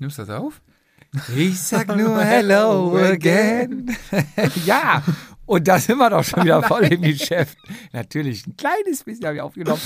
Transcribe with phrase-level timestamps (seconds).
[0.00, 0.62] Nimmst du das auf?
[1.36, 3.94] Ich sag nur Hello again.
[4.64, 5.02] ja,
[5.44, 7.58] und da sind wir doch schon wieder voll im Geschäft.
[7.92, 9.82] Natürlich, ein kleines bisschen habe ich aufgenommen.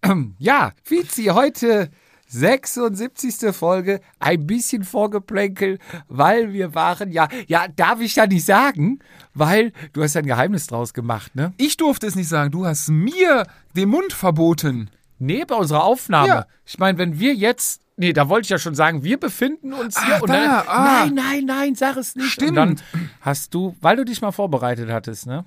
[0.38, 1.90] ja, Vizi, heute
[2.28, 3.54] 76.
[3.54, 9.00] Folge, ein bisschen Vorgeplänkel, weil wir waren, ja, ja, darf ich ja nicht sagen,
[9.34, 11.52] weil du hast ja ein Geheimnis draus gemacht, ne?
[11.58, 12.52] Ich durfte es nicht sagen.
[12.52, 13.46] Du hast mir
[13.76, 14.88] den Mund verboten.
[15.18, 16.28] Nee, bei unserer Aufnahme.
[16.28, 16.46] Ja.
[16.64, 20.02] Ich meine, wenn wir jetzt, nee, da wollte ich ja schon sagen, wir befinden uns
[20.04, 20.84] hier Ah, und da, dann, ah.
[21.06, 22.30] nein, nein, nein, sag es nicht.
[22.32, 22.50] Stimmt.
[22.50, 22.80] Und dann
[23.20, 25.44] hast du, weil du dich mal vorbereitet hattest, ne?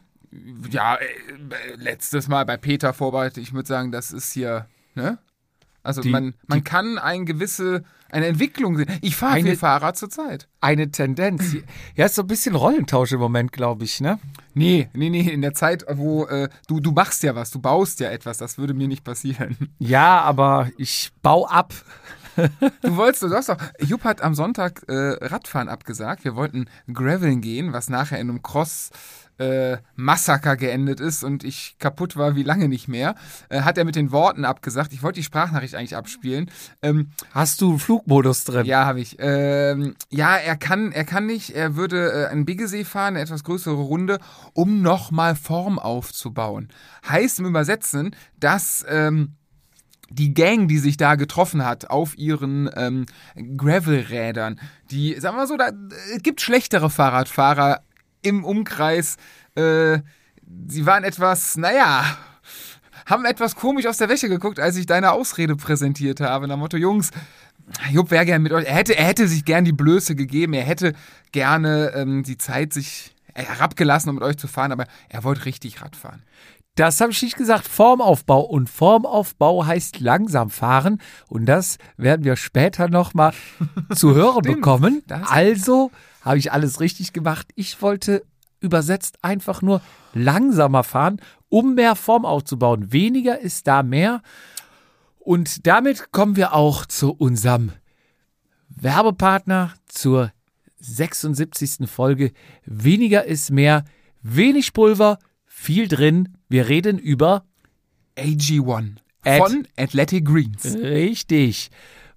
[0.72, 1.06] Ja, äh,
[1.76, 3.38] letztes Mal bei Peter vorbereitet.
[3.44, 5.18] Ich würde sagen, das ist hier, ne?
[5.84, 8.88] Also Die- man, man kann eine gewisse, eine Entwicklung sehen.
[9.02, 10.48] Ich fahre viel Fahrrad zurzeit.
[10.62, 11.56] Eine Tendenz.
[11.96, 14.18] Ja, ist so ein bisschen Rollentausch im Moment, glaube ich, ne?
[14.54, 18.00] Nee, nee, nee, in der Zeit, wo äh, du, du machst ja was, du baust
[18.00, 19.58] ja etwas, das würde mir nicht passieren.
[19.78, 21.74] Ja, aber ich baue ab.
[22.82, 24.94] Du wolltest, du sagst doch, Jupp hat am Sonntag äh,
[25.26, 26.24] Radfahren abgesagt.
[26.24, 28.92] Wir wollten Graveln gehen, was nachher in einem Cross
[29.40, 33.16] äh, Massaker geendet ist und ich kaputt war wie lange nicht mehr.
[33.50, 34.94] Äh, hat er mit den Worten abgesagt.
[34.94, 36.52] Ich wollte die Sprachnachricht eigentlich abspielen.
[36.82, 38.66] Ähm, Hast du Flugmodus drin?
[38.66, 39.18] ja, habe ich.
[39.20, 41.52] Ähm, ja, er kann, er kann nicht.
[41.56, 44.20] Er würde äh, einen Biggesee fahren, eine etwas größere Runde,
[44.54, 46.70] um nochmal Form aufzubauen.
[47.08, 49.36] Heißt im Übersetzen, dass ähm,
[50.14, 53.06] die Gang, die sich da getroffen hat auf ihren ähm,
[53.58, 54.60] Gravelrädern,
[54.92, 57.82] die, sagen wir so, da äh, gibt schlechtere Fahrradfahrer
[58.22, 59.18] im Umkreis.
[59.56, 60.00] Äh,
[60.68, 62.06] sie waren etwas, naja,
[63.06, 66.48] haben etwas komisch aus der Wäsche geguckt, als ich deine Ausrede präsentiert habe.
[66.48, 67.12] Nach Motto, Jungs,
[67.92, 68.66] Jupp wäre gern mit euch.
[68.66, 70.54] Er hätte, er hätte sich gern die Blöße gegeben.
[70.54, 70.94] Er hätte
[71.32, 75.82] gerne ähm, die Zeit sich herabgelassen, um mit euch zu fahren, aber er wollte richtig
[75.82, 76.22] Rad fahren.
[76.76, 77.68] Das habe ich nicht gesagt.
[77.68, 78.42] Formaufbau.
[78.42, 81.00] Und Formaufbau heißt langsam fahren.
[81.28, 83.34] Und das werden wir später nochmal
[83.94, 84.56] zu hören Stimmt.
[84.58, 85.04] bekommen.
[85.10, 87.48] Also habe ich alles richtig gemacht.
[87.56, 88.24] Ich wollte
[88.60, 89.82] übersetzt einfach nur
[90.14, 92.92] langsamer fahren, um mehr Form aufzubauen.
[92.92, 94.22] Weniger ist da mehr.
[95.20, 97.72] Und damit kommen wir auch zu unserem
[98.70, 100.32] Werbepartner zur
[100.80, 101.90] 76.
[101.90, 102.32] Folge.
[102.66, 103.84] Weniger ist mehr.
[104.22, 105.20] Wenig Pulver,
[105.64, 106.30] viel drin.
[106.50, 107.46] Wir reden über
[108.18, 110.76] AG1 Ad- von Athletic Greens.
[110.76, 111.70] richtig.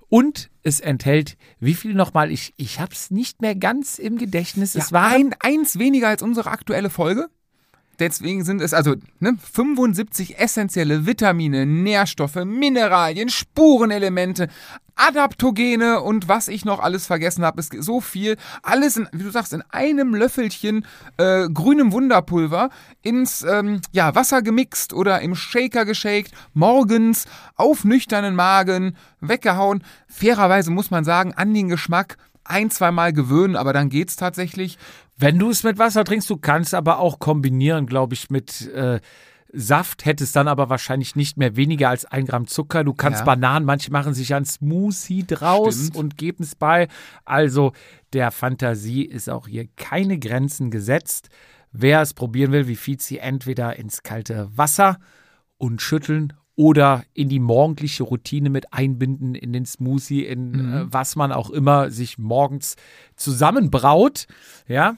[0.08, 2.30] Und es enthält, wie viel nochmal?
[2.30, 4.74] Ich, ich habe es nicht mehr ganz im Gedächtnis.
[4.74, 7.28] es war ein, eins weniger als unsere aktuelle Folge.
[7.98, 14.48] Deswegen sind es also ne, 75 essentielle Vitamine, Nährstoffe, Mineralien, Spurenelemente,
[14.96, 18.36] Adaptogene und was ich noch alles vergessen habe, ist so viel.
[18.62, 20.86] Alles, in, wie du sagst, in einem Löffelchen
[21.18, 22.70] äh, grünem Wunderpulver
[23.02, 29.82] ins ähm, ja, Wasser gemixt oder im Shaker geshakt, morgens auf nüchternen Magen weggehauen.
[30.08, 32.16] Fairerweise muss man sagen, an den Geschmack
[32.48, 34.78] ein, zweimal gewöhnen, aber dann geht's tatsächlich.
[35.16, 39.00] Wenn du es mit Wasser trinkst, du kannst aber auch kombinieren, glaube ich, mit äh,
[39.52, 42.84] Saft, hättest dann aber wahrscheinlich nicht mehr weniger als ein Gramm Zucker.
[42.84, 43.24] Du kannst Ja.
[43.24, 45.96] Bananen, manche machen sich ein Smoothie draus Stimmt.
[45.96, 46.88] und geben es bei.
[47.24, 47.72] Also
[48.12, 51.30] der Fantasie ist auch hier keine Grenzen gesetzt.
[51.72, 54.98] Wer es probieren will, wie Fizi, entweder ins kalte Wasser
[55.56, 61.16] und schütteln oder in die morgendliche Routine mit einbinden, in den Smoothie, in äh, was
[61.16, 62.76] man auch immer sich morgens
[63.14, 64.26] zusammenbraut.
[64.66, 64.96] Ja,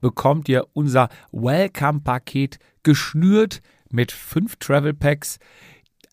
[0.00, 3.60] bekommt ihr unser Welcome-Paket geschnürt
[3.90, 5.40] mit fünf Travel Packs.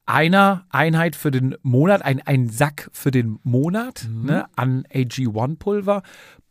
[0.07, 6.01] Einer Einheit für den Monat, ein, ein Sack für den Monat ne, an AG1-Pulver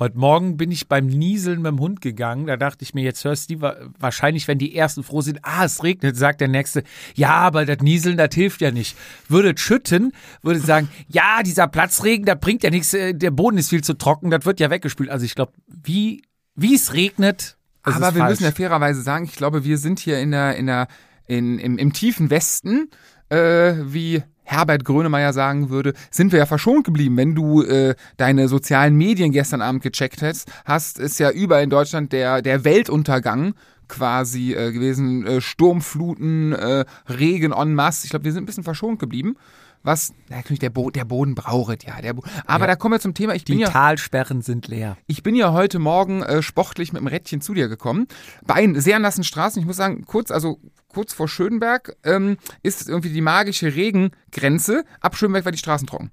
[0.00, 2.46] Heute Morgen bin ich beim Nieseln mit dem Hund gegangen.
[2.46, 5.64] Da dachte ich mir, jetzt hörst du wa- wahrscheinlich, wenn die ersten froh sind, ah,
[5.64, 6.84] es regnet, sagt der Nächste,
[7.16, 8.96] ja, aber das Nieseln, das hilft ja nicht.
[9.28, 13.70] Würde schütten, würde sagen, ja, dieser Platzregen, das bringt ja nichts, äh, der Boden ist
[13.70, 15.10] viel zu trocken, das wird ja weggespült.
[15.10, 16.22] Also ich glaube, wie,
[16.58, 18.30] wie es regnet, das aber wir falsch.
[18.32, 20.88] müssen ja fairerweise sagen, ich glaube, wir sind hier in der, in der,
[21.26, 22.90] in, im, im tiefen Westen,
[23.28, 27.16] äh, wie Herbert Grönemeyer sagen würde, sind wir ja verschont geblieben.
[27.16, 31.70] Wenn du äh, deine sozialen Medien gestern Abend gecheckt hast, hast, ist ja überall in
[31.70, 33.54] Deutschland der, der Weltuntergang
[33.88, 35.26] quasi äh, gewesen.
[35.26, 38.04] Äh, Sturmfluten, äh, Regen en masse.
[38.04, 39.36] Ich glaube, wir sind ein bisschen verschont geblieben.
[39.82, 42.00] Was, na, natürlich, der, Bo der Boden braucht, ja.
[42.00, 43.34] Der Bo aber da kommen wir zum Thema.
[43.34, 44.96] Ich bin die ja Talsperren sind leer.
[45.06, 48.06] ich bin ja heute Morgen äh, sportlich mit dem Rädchen zu dir gekommen.
[48.46, 49.60] Bei sehr nassen Straßen.
[49.60, 54.84] Ich muss sagen, kurz, also kurz vor Schönberg ähm, ist irgendwie die magische Regengrenze.
[55.00, 56.10] Ab Schönberg war die Straßen trocken.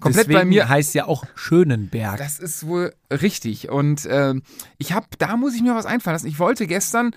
[0.00, 0.68] Komplett Deswegen bei mir.
[0.68, 2.18] heißt ja auch Schönenberg.
[2.18, 3.70] Das ist wohl richtig.
[3.70, 4.42] Und ähm,
[4.76, 6.26] ich habe, da muss ich mir was einfallen lassen.
[6.26, 7.12] Ich wollte gestern,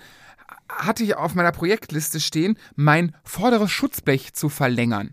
[0.68, 5.12] hatte ich auf meiner Projektliste stehen, mein vorderes Schutzblech zu verlängern.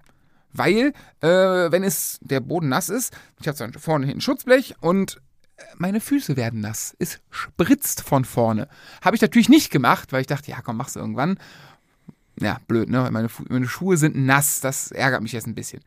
[0.53, 5.21] Weil, äh, wenn es der Boden nass ist, ich habe dann vorne hinten Schutzblech und
[5.57, 6.95] äh, meine Füße werden nass.
[6.99, 8.67] Es spritzt von vorne.
[9.01, 11.37] Habe ich natürlich nicht gemacht, weil ich dachte, ja komm, mach's irgendwann.
[12.39, 13.09] Ja, blöd, ne?
[13.11, 14.59] Meine, Fu meine Schuhe sind nass.
[14.59, 15.81] Das ärgert mich jetzt ein bisschen.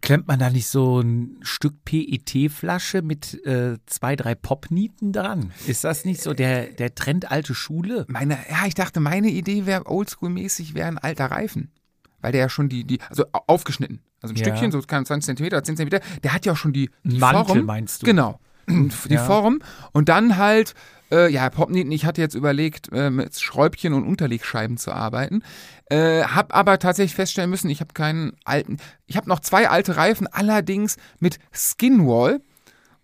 [0.00, 5.52] Klemmt man da nicht so ein Stück PET-Flasche mit äh, zwei, drei Popnieten dran?
[5.66, 8.06] Ist das nicht so der, der Trend alte Schule?
[8.08, 11.72] Meine, ja, ich dachte, meine Idee wäre oldschool-mäßig, wäre ein alter Reifen.
[12.20, 14.00] Weil der ja schon die, die, also au- aufgeschnitten.
[14.20, 14.44] Also ein Ja.
[14.46, 17.44] Stückchen, so keine 20 Zentimeter, 10 Zentimeter, der hat ja auch schon die, die Mantel
[17.56, 17.64] Form.
[17.66, 18.06] meinst du?
[18.06, 18.40] Genau.
[18.68, 19.24] Die Ja.
[19.24, 19.60] Form.
[19.92, 20.74] Und dann halt,
[21.10, 25.42] äh, ja, Popnieten, ich hatte jetzt überlegt, äh, mit Schräubchen und Unterlegscheiben zu arbeiten.
[25.86, 28.76] Äh, hab aber tatsächlich feststellen müssen, ich habe keinen alten,
[29.06, 32.42] ich habe noch zwei alte Reifen, allerdings mit Skinwall.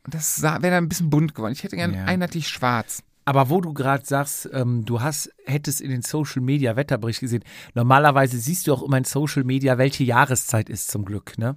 [0.05, 1.53] Und das wäre dann ein bisschen bunt geworden.
[1.55, 2.05] Ich hätte gern Ja.
[2.05, 3.03] einheitlich schwarz.
[3.25, 7.45] Aber wo du gerade sagst, ähm, du hast, hättest in den Social Media Wetterbericht gesehen,
[7.75, 11.57] normalerweise siehst du auch immer in Social Media, welche Jahreszeit ist zum Glück, ne?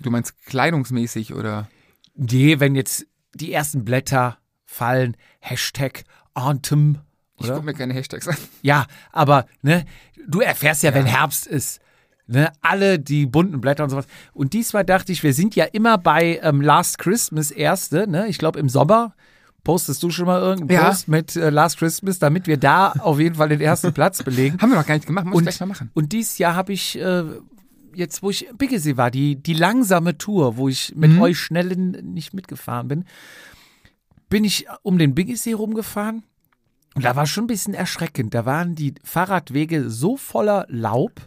[0.00, 1.68] Du meinst kleidungsmäßig oder?
[2.14, 6.04] Nee, wenn jetzt die ersten Blätter fallen, Hashtag
[6.34, 6.98] Autumn,
[7.38, 7.54] Ich oder?
[7.54, 8.36] gucke mir keine Hashtags an.
[8.62, 9.84] Ja, aber ne,
[10.26, 11.80] du erfährst ja, wenn Herbst ist.
[12.28, 14.06] Ne, alle die bunten Blätter und sowas.
[14.32, 18.28] Und diesmal dachte ich, wir sind ja immer bei ähm, Last Christmas erste, ne?
[18.28, 19.14] Ich glaube im Sommer
[19.64, 20.88] postest du schon mal irgendeinen Ja.
[20.88, 24.58] Post mit äh, Last Christmas, damit wir da auf jeden Fall den ersten Platz belegen.
[24.60, 25.90] Haben wir noch gar nicht gemacht, muss ich Und, gleich mal machen.
[25.94, 27.24] und dieses Jahr habe ich äh,
[27.94, 31.22] jetzt, wo ich in Biggesee war, die, die langsame Tour, wo ich mit Mhm.
[31.22, 33.04] euch schnellen nicht mitgefahren bin,
[34.28, 36.22] bin ich um den Biggesee rumgefahren.
[36.94, 38.34] Und da war schon ein bisschen erschreckend.
[38.34, 41.20] Da waren die Fahrradwege so voller Laub,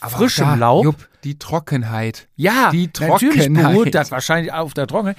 [0.00, 0.84] frischem da, Laub.
[0.84, 2.28] Jupp, die Trockenheit.
[2.36, 3.72] Ja, Die natürlich Trockenheit.
[3.72, 5.14] beruht das wahrscheinlich auf der Trockene.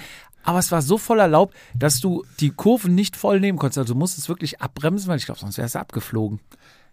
[0.47, 3.79] Aber es war so voller Laub, dass du die Kurven nicht voll nehmen konntest.
[3.79, 6.39] Also du musstest wirklich abbremsen, weil ich glaube, sonst wärst du abgeflogen.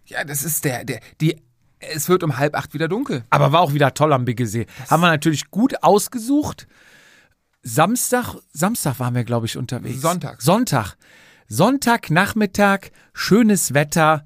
[0.07, 1.41] Ja, das ist der, der, die,
[1.79, 3.23] es wird um halb acht wieder dunkel.
[3.29, 4.65] Aber war auch wieder toll am Biggesee.
[4.89, 6.67] Haben wir natürlich gut ausgesucht.
[7.63, 10.01] Samstag, Samstag waren wir, glaube ich, unterwegs.
[10.01, 10.41] Sonntag.
[10.41, 10.97] Sonntag.
[11.47, 14.25] Sonntagnachmittag, schönes Wetter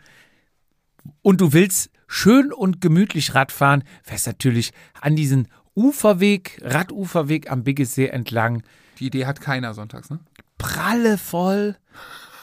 [1.22, 8.08] und du willst schön und gemütlich Radfahren, fährst natürlich an diesen Uferweg, Raduferweg am Biggesee
[8.08, 8.64] entlang.
[9.00, 10.20] Die Idee hat keiner sonntags, ne?
[10.58, 11.78] Prallevoll,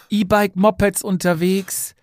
[0.09, 1.95] E-Bike-Mopeds unterwegs.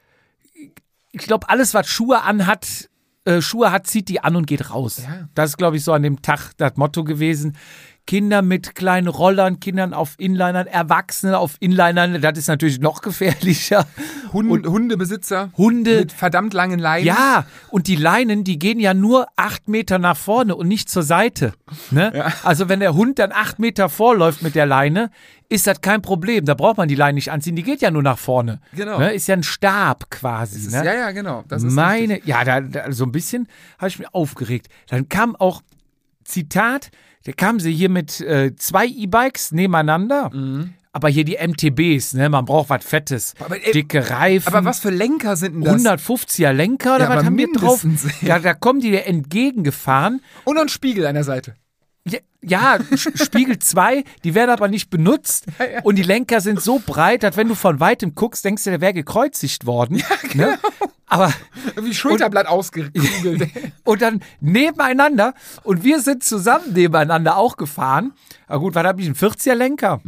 [1.12, 2.90] Ich glaube, alles, was Schuhe anhat,
[3.26, 5.02] äh, Schuhe hat, zieht die an und geht raus.
[5.04, 5.28] Ja.
[5.34, 7.58] Das ist, glaube ich, so an dem Tag das Motto gewesen.
[8.06, 13.88] Kinder mit kleinen Rollern, Kindern auf Inlinern, Erwachsene auf Inlinern, das ist natürlich noch gefährlicher.
[14.34, 16.00] Hund, Hundebesitzer Hunde.
[16.00, 17.06] mit verdammt langen Leinen.
[17.06, 21.04] Ja, und die Leinen, die gehen ja nur acht Meter nach vorne und nicht zur
[21.04, 21.54] Seite.
[21.92, 22.32] Ne?
[22.44, 25.12] Also wenn der Hund dann acht Meter vorläuft mit der Leine,
[25.50, 26.46] ist das kein Problem.
[26.46, 28.60] Da braucht man die Leine nicht anziehen, die geht ja nur nach vorne.
[28.76, 28.98] Genau.
[28.98, 29.14] Ne?
[29.14, 30.58] Ist ja ein Stab quasi.
[30.58, 30.84] Ist, ne?
[30.84, 31.44] ja, ja, genau.
[31.62, 32.28] Meine, richtig.
[32.28, 34.68] ja, da, da, so ein bisschen habe ich mich aufgeregt.
[34.88, 35.62] Dann kam auch,
[36.24, 36.90] Zitat,
[37.26, 40.32] da kamen sie hier mit äh, zwei E-Bikes nebeneinander.
[40.96, 42.30] Aber hier die MTBs, ne?
[42.30, 43.34] Man braucht was Fettes.
[43.40, 43.46] Mhm.
[43.46, 44.48] Aber, ey, Dicke Reifen.
[44.48, 45.84] Aber was für Lenker sind denn das?
[45.84, 47.84] 150er Lenker oder Ja, was haben wir drauf?
[48.22, 50.22] Ja, da kommen die dir entgegengefahren.
[50.44, 51.56] Und ein Spiegel an der Seite.
[52.06, 55.46] Ja, ja Spiegel 2, die werden aber nicht benutzt.
[55.84, 58.82] Und die Lenker sind so breit, dass wenn du von weitem guckst, denkst du, der
[58.82, 60.04] wäre gekreuzigt worden.
[60.32, 60.52] genau.
[60.52, 60.60] ne?
[61.08, 61.34] Aber
[61.76, 63.50] Irgendwie Schulterblatt ausgekugelt.
[63.84, 65.34] und dann nebeneinander
[65.64, 68.14] und wir sind zusammen nebeneinander auch gefahren.
[68.48, 70.02] Aber gut, war da ein 40er Lenker.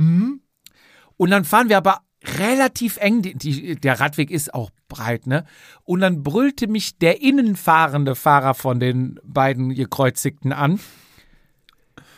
[1.18, 2.02] Und dann fahren wir aber
[2.38, 5.46] relativ eng, die, die, der Radweg ist auch breit, ne?
[5.84, 10.80] Und dann brüllte mich der innenfahrende Fahrer von den beiden Gekreuzigten an.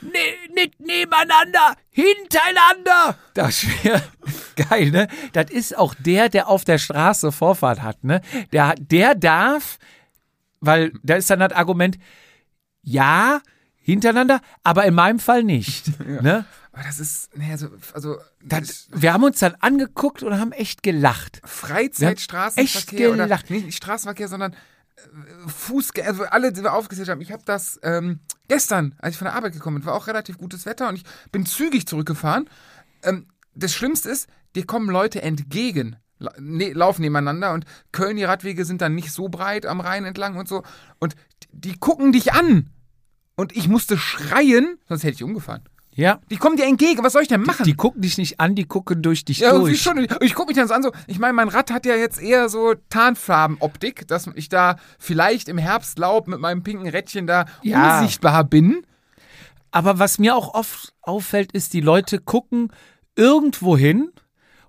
[0.01, 0.11] Ne,
[0.57, 3.17] nicht nebeneinander, hintereinander.
[3.33, 4.01] Das wäre
[4.55, 5.07] geil, ne?
[5.33, 8.21] Das ist auch der, der auf der Straße Vorfahrt hat, ne?
[8.51, 9.77] Der, der darf,
[10.59, 11.97] weil da ist dann das Argument,
[12.81, 13.41] ja,
[13.75, 15.91] hintereinander, aber in meinem Fall nicht.
[16.21, 16.45] Ne?
[16.71, 20.83] Aber das ist, nee, also, also Das, wir haben uns dann angeguckt und haben echt
[20.83, 21.41] gelacht.
[21.43, 23.49] Freizeitstraßenverkehr echt oder gelacht.
[23.49, 27.21] nicht Straßenverkehr, sondern äh, Fußgänger, also alle, die wir aufgezählt haben.
[27.21, 30.37] Ich habe das ähm, gestern, als ich von der Arbeit gekommen bin, war auch relativ
[30.37, 32.49] gutes Wetter und ich bin zügig zurückgefahren.
[33.03, 35.97] Ähm, das Schlimmste ist, dir kommen Leute entgegen.
[36.39, 40.35] Ne, laufen nebeneinander und Köln, die Radwege sind dann nicht so breit am Rhein entlang
[40.35, 40.63] und so.
[40.99, 41.15] Und
[41.51, 42.71] die gucken dich an.
[43.35, 45.63] Und ich musste schreien, sonst hätte ich umgefahren.
[45.97, 46.19] Ja.
[46.29, 47.63] Die kommen dir entgegen, was soll ich denn machen?
[47.65, 49.81] Die gucken dich nicht an, die gucken durch dich Ja, durch.
[49.81, 50.07] schon.
[50.21, 52.49] Ich gucke mich dann so an, so, ich meine, mein Rad hat ja jetzt eher
[52.49, 57.99] so Tarnfarbenoptik, dass ich da vielleicht im Herbstlaub mit meinem pinken Rädchen da Ja.
[57.99, 58.83] unsichtbar bin.
[59.71, 62.71] Aber was mir auch oft auffällt, ist, die Leute gucken
[63.15, 64.11] irgendwo hin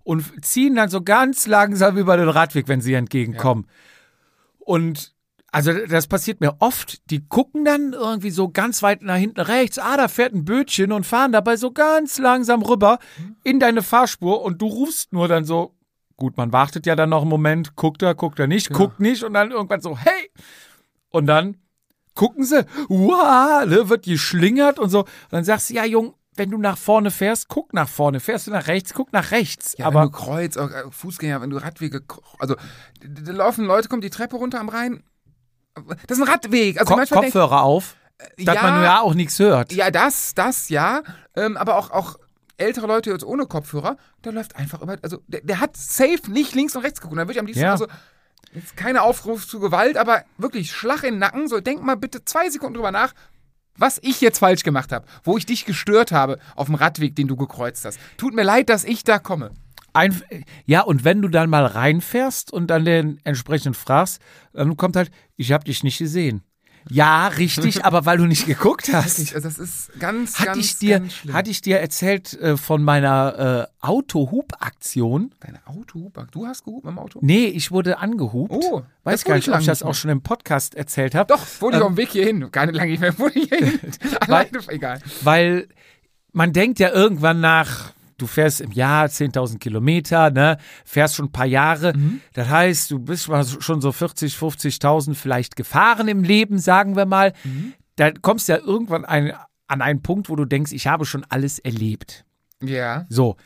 [0.05, 3.67] und ziehen dann so ganz langsam über den Radweg, wenn sie entgegenkommen.
[4.59, 5.13] Und
[5.51, 7.11] also das passiert mir oft.
[7.11, 9.79] Die gucken dann irgendwie so ganz weit nach hinten rechts.
[9.79, 12.99] Ah, da fährt ein Bötchen und fahren dabei so ganz langsam rüber
[13.45, 15.75] in deine Fahrspur und du rufst nur dann so.
[16.17, 19.23] Gut, man wartet ja dann noch einen Moment, guckt er, guckt er nicht, guckt nicht
[19.23, 20.31] und dann irgendwann so, hey!
[21.11, 21.57] Und dann
[22.15, 25.03] gucken sie, wow, ne, wird geschlingert und so.
[25.03, 28.19] Und dann sagst du, ja, Jung, wenn du nach vorne fährst, guck nach vorne.
[28.19, 29.77] Fährst du nach rechts, guck nach rechts.
[29.79, 32.03] Ja, wenn du Aber Kreuz, äh, Fußgänger, wenn du Radwege,
[32.41, 32.57] also
[33.01, 35.05] da laufen Leute, kommen die Treppe runter am Rhein.
[36.07, 36.79] Das ist ein Radweg.
[36.81, 37.97] Also Ko manchmal denk- Kopfhörer auf,
[38.39, 39.73] dass ja, man ja auch nichts hört.
[39.73, 41.03] Ja, das, das, ja.
[41.37, 42.17] Ähm, aber auch, auch
[42.57, 44.97] ältere Leute jetzt ohne Kopfhörer, der läuft einfach über.
[45.03, 47.17] Also, der, der hat safe nicht links und rechts geguckt.
[47.19, 47.73] Da würde ich am liebsten, Ja.
[47.73, 47.87] also,
[48.53, 51.49] jetzt keine Aufruf zu Gewalt, aber wirklich Schlag in den Nacken.
[51.49, 53.13] So, denk mal bitte zwei Sekunden drüber nach,
[53.77, 57.29] was ich jetzt falsch gemacht habe, wo ich dich gestört habe auf dem Radweg, den
[57.29, 58.01] du gekreuzt hast.
[58.17, 59.53] Tut mir leid, dass ich da komme.
[59.93, 60.21] Ein,
[60.67, 64.21] ja, und wenn du dann mal reinfährst und dann den entsprechend fragst,
[64.53, 66.43] dann kommt halt, ich habe dich nicht gesehen.
[66.91, 69.19] Ja, richtig, aber weil du nicht geguckt hast.
[69.19, 71.35] Ich, also das ist ganz, Hatte ganz, ich dir, ganz schlimm.
[71.35, 75.35] hatte ich dir erzählt äh, von meiner äh, Autohub-Aktion?
[75.41, 76.27] Deine Autohuber.
[76.31, 77.19] Du hast gehupt im Auto?
[77.23, 78.53] Nee, ich wurde angehupt.
[78.53, 81.29] Oh, Weiß gar nicht, ich ob ich das auch schon im Podcast erzählt habe.
[81.35, 82.51] Doch, wurde ich Ähm, auf dem Weg hierhin.
[82.51, 83.81] Keine lange nicht mehr, wurde ich hierhin.
[84.21, 85.01] Alleine, egal.
[85.23, 85.69] Weil
[86.33, 91.33] man denkt ja irgendwann nach, du fährst im Jahr 10.000 Kilometer, ne, fährst schon ein
[91.33, 91.95] paar Jahre.
[92.35, 97.33] Das heißt, du bist schon so 40, 50.000 vielleicht gefahren im Leben, sagen wir mal.
[97.97, 99.33] Da kommst du ja irgendwann ein,
[99.69, 102.25] an einen Punkt, wo du denkst, ich habe schon alles erlebt.
[102.63, 103.07] Ja.
[103.09, 103.37] So.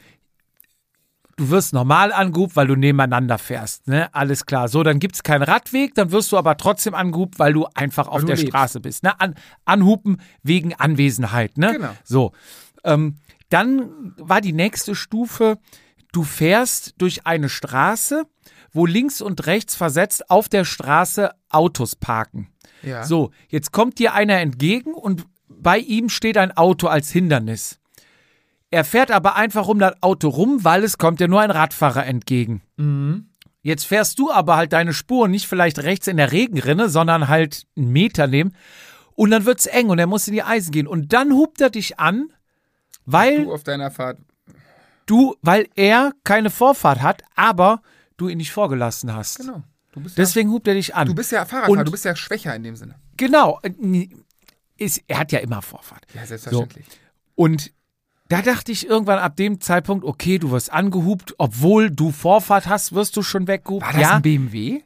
[1.37, 4.15] Du wirst normal angehupt, weil du nebeneinander fährst, ne?
[4.15, 4.69] Alles klar.
[4.69, 8.21] So, dann gibt's keinen Radweg, dann wirst du aber trotzdem angehupt, weil du einfach auf
[8.21, 8.51] du der lebst.
[8.51, 9.03] Straße bist.
[9.03, 9.19] Ne?
[9.19, 11.73] An, anhupen wegen Anwesenheit, ne?
[11.73, 11.91] Genau.
[12.05, 12.33] So.
[12.85, 13.17] Ähm,
[13.53, 15.59] dann war die nächste Stufe,
[16.13, 18.25] du fährst durch eine Straße,
[18.73, 22.49] wo links und rechts versetzt auf der Straße Autos parken.
[22.83, 23.05] Ja.
[23.05, 27.79] So, jetzt kommt dir einer entgegen und bei ihm steht ein Auto als Hindernis.
[28.71, 32.07] Er fährt aber einfach um das Auto rum, weil es kommt ja nur ein Radfahrer
[32.07, 32.63] entgegen.
[33.61, 37.67] Jetzt fährst du aber halt deine Spur nicht vielleicht rechts in der Regenrinne, sondern halt
[37.77, 38.57] einen Meter nehmen.
[39.15, 40.87] Und dann wird's eng und er muss in die Eisen gehen.
[40.87, 42.33] Und dann hupt er dich an,
[43.07, 44.19] weil Du auf deiner Fahrt.
[45.07, 47.83] du, weil er keine Vorfahrt hat, aber
[48.17, 49.39] du ihn nicht vorgelassen hast.
[49.39, 49.63] Genau.
[49.95, 51.07] Bist, ja, Deswegen hupt er dich an.
[51.07, 52.95] du bist ja Fahrradfahrer, Und- du bist ja schwächer in dem Sinne.
[53.17, 53.61] genau.
[54.79, 56.07] Ist, er hat ja immer Vorfahrt.
[56.15, 56.87] Ja, selbstverständlich.
[57.35, 57.73] Und
[58.29, 62.93] da dachte ich irgendwann ab dem Zeitpunkt, okay, du wirst angehupt, obwohl du Vorfahrt hast,
[62.95, 63.85] wirst du schon weggehupt.
[63.85, 64.83] War das ja, ein BMW?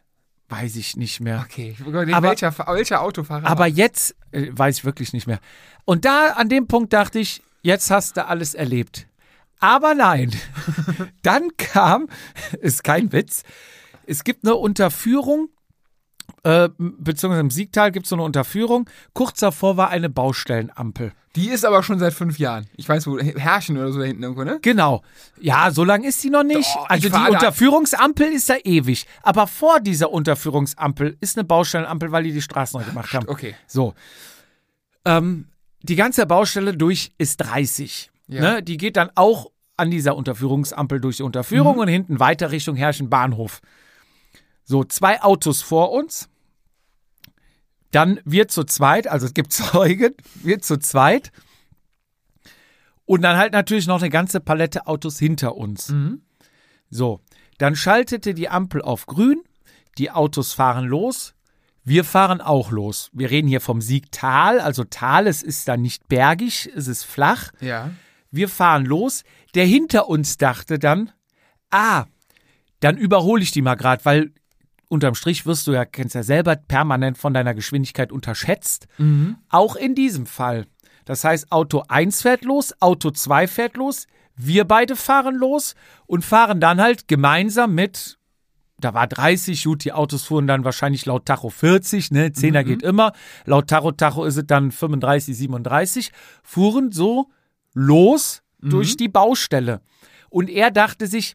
[0.49, 1.45] weiß ich nicht mehr.
[1.45, 1.77] Okay,
[2.13, 5.41] Aber- welcher, welcher Autofahrer Aber jetzt äh, weiß ich wirklich nicht mehr.
[5.85, 9.07] Und da an dem Punkt dachte ich, jetzt hast du alles erlebt.
[9.59, 10.31] Aber nein,
[11.23, 12.09] dann kam,
[12.61, 13.43] ist kein Witz,
[14.07, 15.49] es gibt eine Unterführung,
[16.45, 18.89] äh, beziehungsweise im Siegtal gibt es so eine Unterführung.
[19.15, 21.13] Kurz davor war eine Baustellenampel.
[21.35, 22.67] Die ist aber schon seit fünf Jahren.
[22.77, 24.59] Ich weiß wo, Herrchen oder so da hinten irgendwo, ne?
[24.63, 25.03] Genau.
[25.41, 26.69] Ja, so lang ist sie noch nicht.
[26.75, 29.07] Doch, also die Unterführungsampel ist da ewig.
[29.23, 33.29] Aber vor dieser Unterführungsampel ist eine Baustellenampel, weil die die Straßen neu gemacht haben.
[33.29, 33.55] Okay.
[33.67, 33.95] So.
[35.05, 35.47] Ähm,
[35.89, 38.11] die ganze Baustelle durch ist 30.
[38.29, 38.41] Ja.
[38.41, 38.63] Ne?
[38.63, 41.81] Die geht dann auch an dieser Unterführungsampel durch die Unterführung Mhm.
[41.81, 43.61] und hinten weiter Richtung Herrchen Bahnhof.
[44.65, 46.29] So, zwei Autos vor uns.
[47.93, 51.31] Dann wir zu zweit, also es gibt Zeugen, wir zu zweit.
[53.05, 55.91] Und dann halt natürlich noch eine ganze Palette Autos hinter uns.
[55.91, 56.23] Mhm.
[56.91, 57.21] So,
[57.59, 59.43] dann schaltete die Ampel auf grün,
[59.99, 61.35] die Autos fahren los,
[61.87, 63.11] wir fahren auch los.
[63.13, 67.53] Wir reden hier vom Siegtal, also Tal, es ist da nicht bergig, es ist flach.
[67.61, 67.93] Ja.
[68.33, 69.23] Wir fahren los.
[69.55, 71.13] Der hinter uns dachte dann,
[71.71, 72.07] ah,
[72.81, 74.33] dann überhole ich die mal gerade, weil
[74.89, 78.89] unterm Strich wirst du ja, kennst ja selber, permanent von deiner Geschwindigkeit unterschätzt.
[79.49, 80.67] Auch in diesem Fall.
[81.05, 85.77] Das heißt, Auto 1 fährt los, Auto 2 fährt los, wir beide fahren los
[86.07, 88.16] und fahren dann halt gemeinsam mit,
[88.79, 92.83] da war 30, gut, die Autos fuhren dann wahrscheinlich laut Tacho 40, ne, 10er geht
[92.83, 93.13] immer,
[93.45, 97.31] laut Tacho Tacho ist es dann 35, 37, fuhren so
[97.73, 99.81] los durch die Baustelle.
[100.29, 101.35] Und er dachte sich,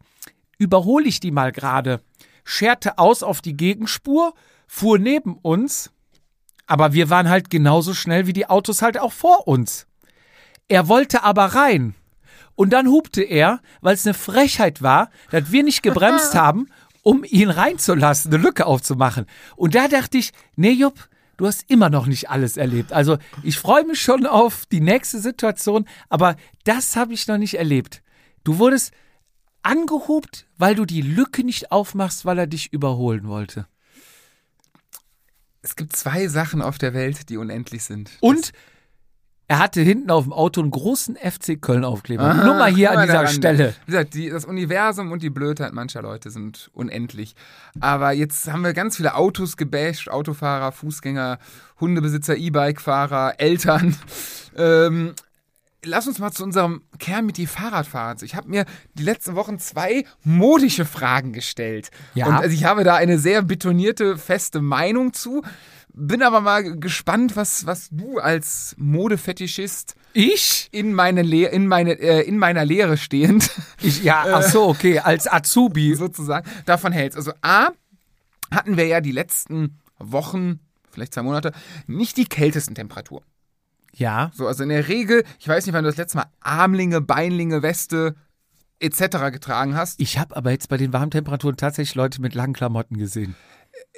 [0.57, 2.01] überhole ich die mal gerade,
[2.43, 4.33] scherte aus auf die Gegenspur,
[4.67, 5.91] fuhr neben uns,
[6.67, 9.88] aber wir waren halt genauso schnell wie die Autos halt auch vor uns.
[10.67, 11.95] Er wollte aber rein.
[12.55, 16.67] Und dann hupte er, weil es eine Frechheit war, dass wir nicht gebremst haben,
[17.01, 19.25] um ihn reinzulassen, eine Lücke aufzumachen.
[19.55, 22.93] Und da dachte ich, nee, Jupp, du hast immer noch nicht alles erlebt.
[22.93, 27.55] Also ich freue mich schon auf die nächste Situation, aber das habe ich noch nicht
[27.55, 28.03] erlebt.
[28.44, 28.94] Du wurdest
[29.64, 33.68] angehupt, weil du die Lücke nicht aufmachst, weil er dich überholen wollte.
[35.64, 38.11] Es gibt zwei Sachen auf der Welt, die unendlich sind.
[38.20, 38.51] Und
[39.51, 42.35] er hatte hinten auf dem Auto einen großen FC Köln-Aufkleber.
[42.35, 43.33] Nur mal hier an dieser daran.
[43.33, 43.75] Stelle.
[43.85, 47.35] Wie gesagt, die, das Universum und die Blödheit mancher Leute sind unendlich.
[47.81, 51.37] Aber jetzt haben wir ganz viele Autos gebasht, Autofahrer, Fußgänger,
[51.81, 53.98] Hundebesitzer, E-Bike-Fahrer, Eltern.
[54.55, 55.16] Ähm,
[55.83, 58.22] lass uns mal zu unserem Kern mit die Fahrradfahrer.
[58.22, 61.92] Ich habe mir die letzten Wochen zwei modische Fragen gestellt.
[62.14, 62.27] Ja.
[62.27, 65.42] Und also ich habe da eine sehr betonierte, feste Meinung zu.
[65.93, 70.69] Bin aber mal gespannt, was, was du als Modefetischist Ich?
[70.71, 73.51] in, meine Le in, meine, äh, in meiner Lehre stehend
[73.81, 75.95] ich ja, ach so, okay, als Azubi.
[75.95, 77.17] sozusagen davon hältst.
[77.17, 77.69] Also A,
[78.51, 80.59] hatten wir ja die letzten Wochen,
[80.91, 81.51] vielleicht zwei Monate,
[81.87, 83.25] nicht die kältesten Temperaturen.
[83.93, 84.31] Ja.
[84.33, 87.61] So, also in der Regel, ich weiß nicht, wann du das letzte Mal Armlinge, Beinlinge,
[87.61, 88.15] Weste
[88.79, 89.31] etc.
[89.31, 89.99] getragen hast.
[89.99, 93.35] Ich habe aber jetzt bei den warmen Temperaturen tatsächlich Leute mit langen Klamotten gesehen.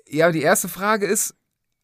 [0.09, 1.35] Ja, die erste Frage ist,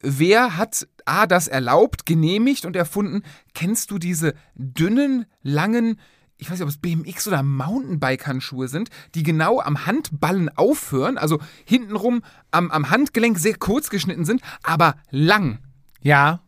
[0.02, 3.24] wer hat A, das erlaubt, genehmigt und erfunden?
[3.54, 6.00] Kennst du diese dünnen, langen,
[6.38, 11.40] ich weiß nicht, ob es BMX oder Mountainbike-Handschuhe sind, die genau am Handballen aufhören, also
[11.66, 15.60] hintenrum am, am Handgelenk sehr kurz geschnitten sind, aber lang.
[16.02, 16.42] Ja.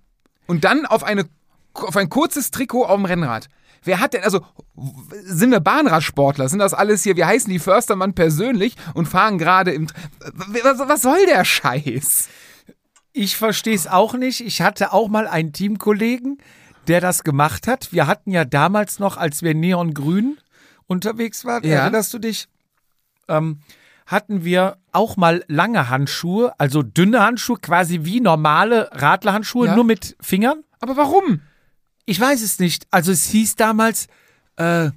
[0.47, 1.25] Und dann auf, eine,
[1.73, 3.49] auf ein kurzes Trikot auf dem Rennrad.
[3.83, 4.45] Wer hat denn, also
[5.23, 6.47] sind wir Bahnradsportler?
[6.47, 9.87] Sind das alles hier, wir heißen die Förstermann persönlich und fahren gerade im.
[10.63, 12.29] Was, was soll der Scheiß?
[13.13, 14.41] Ich verstehe es auch nicht.
[14.41, 16.37] Ich hatte auch mal einen Teamkollegen,
[16.87, 17.91] der das gemacht hat.
[17.91, 20.37] Wir hatten ja damals noch, als wir neongrün
[20.87, 21.79] unterwegs waren, Ja.
[21.81, 22.47] erinnerst du dich?
[23.27, 23.59] Ähm,
[24.05, 29.75] hatten wir auch mal lange Handschuhe, also dünne Handschuhe, quasi wie normale Radlerhandschuhe, Ja.
[29.75, 30.63] nur mit Fingern.
[30.79, 31.41] Aber warum?
[32.05, 32.87] Ich weiß es nicht.
[32.91, 34.07] Also es hieß damals,
[34.57, 34.89] äh,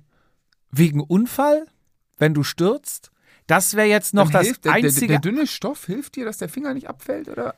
[0.71, 1.67] wegen Unfall,
[2.19, 3.11] wenn du stürzt.
[3.47, 6.25] Das wäre jetzt noch Dann das hilft, der, der, einzige der dünne Stoff hilft dir,
[6.25, 7.55] dass der Finger nicht abfällt, oder?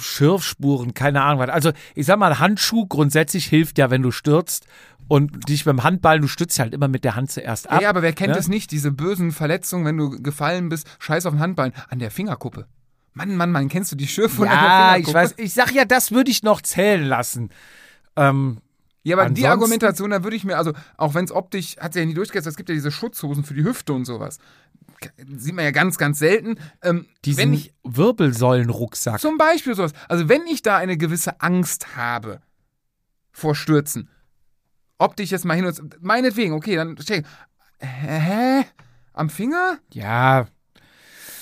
[0.00, 1.50] Schürfspuren, keine Ahnung was.
[1.50, 4.66] Also ich sag mal, Handschuh grundsätzlich hilft ja, wenn du stürzt
[5.08, 7.80] und dich beim Handballen, du stützt halt immer mit der Hand zuerst ab.
[7.82, 8.38] Ja, aber wer kennt ne?
[8.38, 12.10] es nicht, diese bösen Verletzungen, wenn du gefallen bist, scheiß auf den Handballen, an der
[12.10, 12.66] Fingerkuppe.
[13.14, 15.08] Mann, Mann, Mann, kennst du die Schürfwunde an der Ja, Fingerkuppe?
[15.08, 17.50] ich weiß, ich sag ja, das würde ich noch zählen lassen.
[18.16, 18.58] Ähm,
[19.04, 22.00] Ja, aber die Argumentation, da würde ich mir, also, auch wenn es optisch, hat sie
[22.00, 24.38] ja nie durchgesetzt, es gibt ja diese Schutzhosen für die Hüfte und sowas.
[25.36, 26.56] Sieht man ja ganz, ganz selten.
[26.82, 29.20] Ähm, diesen wenn ich, Wirbelsäulenrucksack.
[29.20, 32.40] zum Beispiel sowas, also wenn ich da eine gewisse Angst habe
[33.32, 34.08] vor Stürzen,
[34.98, 37.26] optisch jetzt mal hin und meinetwegen, okay, dann steck.
[37.80, 38.64] Hä?
[39.12, 39.78] Am Finger?
[39.92, 40.46] Ja,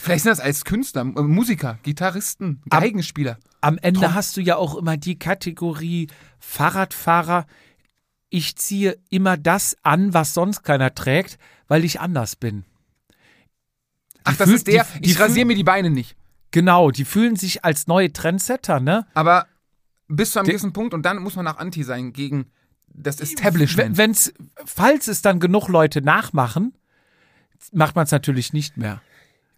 [0.00, 3.38] Vielleicht sind das als Künstler, äh, Musiker, Gitarristen, Am- Geigenspieler.
[3.62, 6.08] am Ende Tom- hast du ja auch immer die Kategorie
[6.40, 7.46] Fahrradfahrer.
[8.28, 12.64] Ich ziehe immer das an, was sonst keiner trägt, weil ich anders bin.
[14.24, 16.16] Ach, das ist der, die- die ich rasiere mir die Beine nicht.
[16.50, 19.06] Genau, die fühlen sich als neue Trendsetter, ne?
[19.14, 19.46] Aber
[20.08, 22.46] bis zu einem gewissen Punkt und dann muss man auch anti sein gegen
[22.88, 23.96] das Establishment.
[23.98, 24.32] wenn's,
[24.64, 26.74] falls es dann genug Leute nachmachen,
[27.72, 29.00] macht man es natürlich nicht mehr.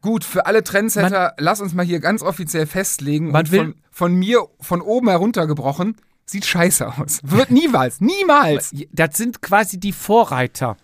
[0.00, 3.30] Gut, für alle Trendsetter, lass uns mal hier ganz offiziell festlegen.
[3.32, 7.20] Man und will- von, von mir von oben heruntergebrochen, sieht scheiße aus.
[7.24, 8.72] Wird niemals, niemals.
[8.92, 10.76] Das sind quasi die Vorreiter.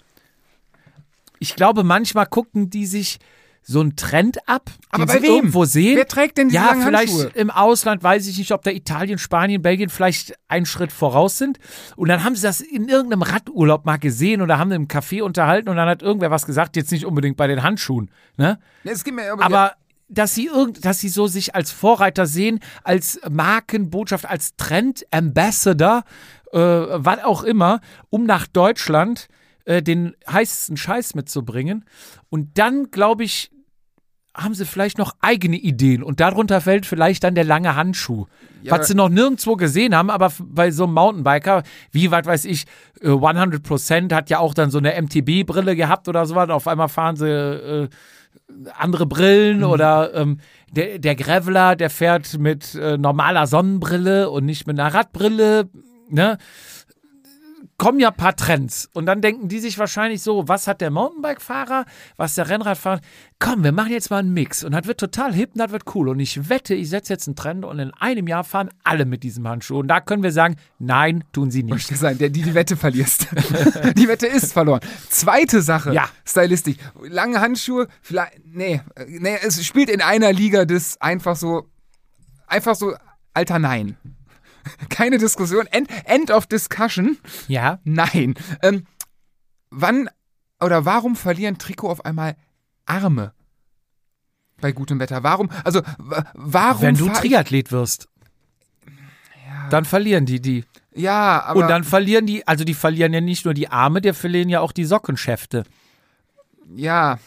[1.38, 3.18] Ich glaube, manchmal gucken die sich
[3.62, 5.34] so einen Trend ab, Aber den bei sie wem?
[5.36, 5.96] irgendwo sehen.
[5.96, 7.40] Wer trägt denn diese ja, langen vielleicht Handschuhe?
[7.40, 11.58] im Ausland, weiß ich nicht, ob da Italien, Spanien, Belgien vielleicht einen Schritt voraus sind.
[11.96, 15.68] Und dann haben sie das in irgendeinem Radurlaub mal gesehen oder haben im Café unterhalten
[15.68, 18.10] und dann hat irgendwer was gesagt, jetzt nicht unbedingt bei den Handschuhen.
[18.36, 18.58] Ne?
[18.84, 19.72] Es gibt mir aber, Aber
[20.08, 26.02] dass sie irgend, dass sie so sich als Vorreiter sehen, als Markenbotschaft, als Trend Ambassador,
[26.52, 29.28] äh, was auch immer, um nach Deutschland
[29.64, 31.84] äh, den heißesten Scheiß mitzubringen.
[32.28, 33.51] Und dann, glaube ich,
[34.34, 38.26] haben sie vielleicht noch eigene Ideen und darunter fällt vielleicht dann der lange Handschuh.
[38.62, 42.44] Ja, was sie noch nirgendwo gesehen haben, aber bei so einem Mountainbiker, wie weit weiß
[42.46, 42.64] ich,
[43.02, 46.48] äh, 100% hat ja auch dann so eine MTB-Brille gehabt oder sowas.
[46.48, 47.88] Auf einmal fahren sie äh,
[48.78, 49.64] andere Brillen Mhm.
[49.64, 50.38] oder ähm,
[50.70, 55.68] der, der Graveler, der fährt mit äh, normaler Sonnenbrille und nicht mit einer Radbrille.
[56.08, 56.38] Ne?
[57.82, 58.88] Kommen ja ein paar Trends.
[58.92, 61.84] Und dann denken die sich wahrscheinlich so, was hat der Mountainbike-Fahrer,
[62.16, 63.00] was der Rennradfahrer?
[63.40, 64.62] Komm, wir machen jetzt mal einen Mix.
[64.62, 66.08] Und das wird total hip und das wird cool.
[66.10, 69.24] Und ich wette, ich setze jetzt einen Trend und in einem Jahr fahren alle mit
[69.24, 69.80] diesem Handschuh.
[69.80, 71.72] Und da können wir sagen, nein, tun sie nicht.
[71.72, 73.26] möchte sein, der die die Wette verlierst.
[73.96, 74.78] die Wette ist verloren.
[75.08, 76.08] Zweite Sache, Ja.
[76.24, 76.76] stylistisch.
[77.02, 81.68] Lange Handschuhe, vielleicht, nee, nee, es spielt in einer Liga des einfach so,
[82.46, 82.94] einfach so,
[83.34, 83.96] alter Nein.
[84.88, 87.18] Keine Diskussion, end, end of discussion.
[87.48, 87.80] Ja.
[87.84, 88.34] Nein.
[88.62, 88.86] Ähm,
[89.70, 90.08] wann
[90.60, 92.36] oder warum verlieren Trikot auf einmal
[92.86, 93.32] Arme?
[94.60, 95.22] Bei gutem Wetter.
[95.24, 95.82] Warum, also,
[96.34, 96.82] warum.
[96.82, 98.08] Wenn du Triathlet wirst,
[99.70, 100.64] dann verlieren die die.
[100.94, 101.60] Ja, aber.
[101.60, 104.60] Und dann verlieren die, also die verlieren ja nicht nur die Arme, die verlieren ja
[104.60, 105.64] auch die Sockenschäfte.
[106.74, 107.18] ja.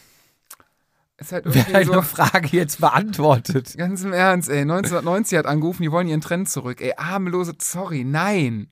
[1.18, 2.02] Ist halt Wer irgendwie deine so.
[2.02, 3.74] Frage jetzt beantwortet.
[3.76, 4.60] Ganz im Ernst, ey.
[4.60, 6.80] 1990 hat angerufen, die wollen ihren Trend zurück.
[6.80, 8.68] Ey, armlose, sorry, nein.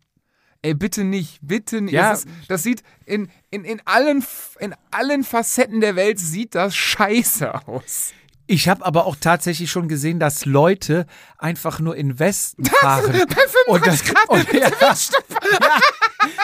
[0.60, 1.92] Ey, bitte nicht, bitte nicht.
[1.94, 2.10] Ja.
[2.10, 4.24] Das, ist, das sieht in, in, in, allen,
[4.60, 8.12] in allen Facetten der Welt sieht das scheiße aus.
[8.46, 11.06] Ich habe aber auch tatsächlich schon gesehen, dass Leute
[11.38, 13.10] einfach nur in Westen fahren.
[13.12, 13.22] Bei
[13.66, 14.70] Und das- 35 Grad und- ja.
[14.80, 15.24] Windstoff.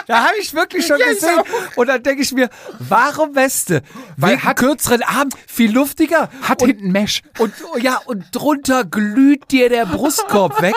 [0.06, 1.40] Da habe ich wirklich schon Ja, gesehen.
[1.76, 3.82] Und dann denke ich mir, warum Weste?
[4.16, 6.30] Weil Wegen hat- kürzeren Armen, viel luftiger.
[6.42, 7.22] Hat und, hinten Mesh.
[7.38, 10.74] und ja, und drunter glüht dir der Brustkorb weg.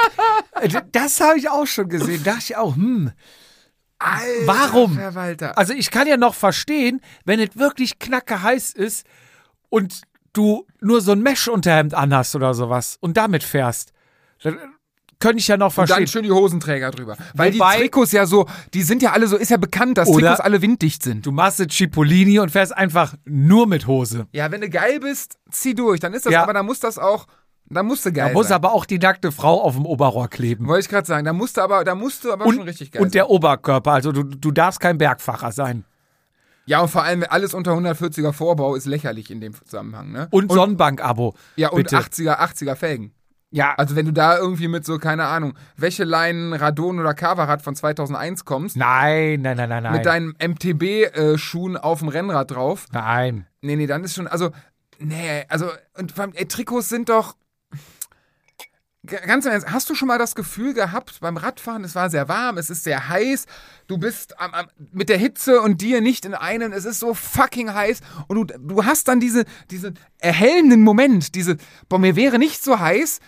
[0.92, 2.22] Das habe ich auch schon gesehen.
[2.24, 3.12] Da dachte ich auch, hm.
[4.00, 5.00] Alter, Warum?
[5.56, 9.06] Also ich kann ja noch verstehen, wenn es wirklich knacke heiß ist
[9.70, 10.02] und
[10.34, 13.93] du nur so ein Mesh-Unterhemd anhast oder sowas und damit fährst.
[14.43, 14.58] Dann
[15.19, 16.00] könnte ich ja noch Und verstehen.
[16.00, 17.15] dann schön die Hosenträger drüber.
[17.34, 20.12] Weil Wobei- die Trikots ja so, die sind ja alle so, ist ja bekannt, dass
[20.12, 21.26] Trikots alle winddicht sind.
[21.26, 24.28] Du machst jetzt Cipollini und fährst einfach nur mit Hose.
[24.34, 26.02] Ja, wenn du geil bist, zieh durch.
[26.02, 26.43] Dann ist das, Ja.
[26.43, 27.26] aber dann muss das auch,
[27.69, 28.56] dann musst du geil Da muss sein.
[28.56, 30.67] aber auch die nackte Frau auf dem Oberrohr kleben.
[30.67, 32.91] Wollte ich gerade sagen, da musst du aber, da musst du aber Und, schon richtig
[32.91, 33.91] geil und der Oberkörper.
[33.93, 35.86] Also du, du darfst kein Bergfahrer sein.
[36.65, 40.28] Ja, und vor allem alles unter 140er Vorbau ist lächerlich in dem Zusammenhang, ne?
[40.32, 41.36] Und, Sonnenbank-Abo.
[41.56, 41.97] ja, und bitte.
[41.97, 43.13] 80er, 80er Felgen.
[43.52, 47.76] Ja, Also wenn du da irgendwie mit so, keine Ahnung, Wäscheleinen, Radon oder Carvarad von
[47.76, 49.93] 2001 kommst, nein, nein, nein, nein, nein.
[49.93, 53.45] mit deinen MTB-Schuhen auf dem Rennrad drauf, nein.
[53.62, 54.49] nee, nee, dann ist schon, also,
[54.97, 57.36] nee, also, und vor allem, ey, Trikots sind doch,
[59.06, 62.58] Ganz Ernst, hast du schon mal das Gefühl gehabt beim Radfahren, es war sehr warm,
[62.58, 63.48] es ist sehr heiß,
[63.88, 67.13] du bist am, am, mit der Hitze und dir nicht in einem, es ist so
[67.13, 71.58] fucking heiß und du, du hast dann diese, diese erhellenden Moment, diese,
[71.89, 73.20] boah, mir wäre nicht so heiß,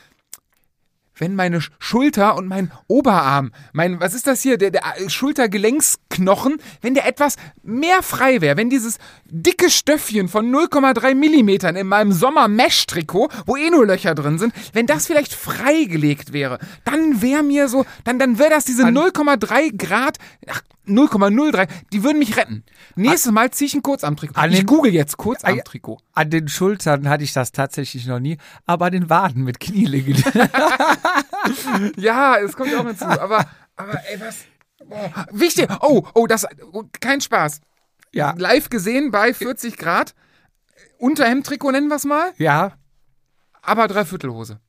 [1.18, 6.58] wenn meine Sch- Schulter und mein Oberarm, mein, was ist das hier, der, der Schultergelenksknochen,
[6.82, 12.12] wenn der etwas mehr frei wäre, wenn dieses dicke Stöffchen von 0,3 Millimetern in meinem
[12.12, 17.68] Sommer-Mesh-Trikot, wo eh nur Löcher drin sind, wenn das vielleicht freigelegt wäre, dann wäre mir
[17.68, 22.64] so, dann, dann wäre das diese 0,3 Grad, ach, 0,03, die würden mich retten.
[22.96, 24.40] Nächstes Mal ziehe ich ein Kurzarmtrikot.
[24.40, 26.00] An Ich den- google jetzt Kurzarmtrikot.
[26.14, 30.16] An den Schultern hatte ich das tatsächlich noch nie, aber an den Waden mit Knielinge.
[31.98, 33.46] Ja, es kommt auch hinzu, aber,
[33.76, 34.46] aber ey, was,
[34.88, 35.68] Oh, wichtig.
[35.82, 37.62] Oh, oh, das, oh, kein Spaß.
[38.12, 38.36] Ja.
[38.38, 40.14] Live gesehen bei 40 Grad.
[41.00, 42.74] Unterhemdtrikot nennen wir es mal, Ja.
[43.64, 44.60] aber Dreiviertelhose.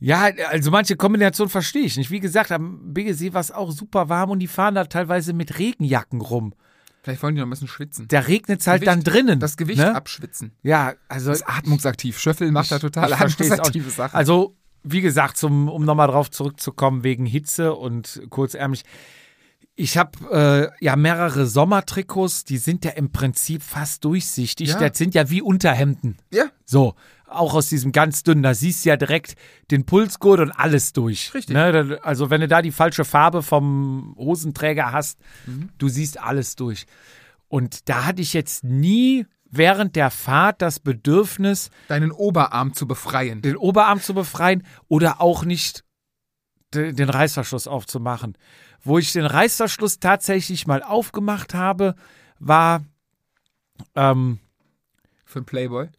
[0.00, 2.10] Ja, also manche Kombination verstehe ich nicht.
[2.10, 5.58] Wie gesagt, am BGC war es auch super warm und die fahren da teilweise mit
[5.58, 6.54] Regenjacken rum.
[7.02, 8.06] Vielleicht wollen die noch ein bisschen schwitzen.
[8.08, 9.40] Da regnet es halt Gewicht- dann drinnen.
[9.40, 9.94] Das Gewicht ne?
[9.94, 10.52] abschwitzen.
[10.62, 12.18] Ja, also Das ist atmungsaktiv.
[12.18, 13.90] Schöffel macht da total ich versteh's auch atmungsaktive.
[13.90, 14.16] Sachen.
[14.16, 18.82] Also, wie gesagt, zum, um nochmal drauf zurückzukommen, wegen Hitze und kurzärmlich.
[19.80, 24.70] Ich habe äh, ja mehrere Sommertrikots, die sind ja im Prinzip fast durchsichtig.
[24.70, 24.78] Ja.
[24.88, 26.16] Das sind ja wie Unterhemden.
[26.32, 26.94] ja, So,
[27.28, 29.36] auch aus diesem ganz dünnen, da siehst du ja direkt
[29.70, 31.32] den Pulsgurt und alles durch.
[31.32, 31.54] Richtig.
[31.54, 32.00] Ne?
[32.02, 35.68] Also wenn du da die falsche Farbe vom Hosenträger hast, Mhm.
[35.78, 36.86] du siehst alles durch.
[37.46, 43.42] Und da hatte ich jetzt nie während der Fahrt das Bedürfnis, deinen Oberarm zu befreien.
[43.42, 45.84] den Oberarm zu befreien oder auch nicht
[46.74, 48.36] de- den Reißverschluss aufzumachen.
[48.84, 51.94] Wo ich den Reißverschluss tatsächlich mal aufgemacht habe,
[52.38, 52.82] war
[53.94, 54.38] ähm,
[55.24, 55.88] Für einen Playboy.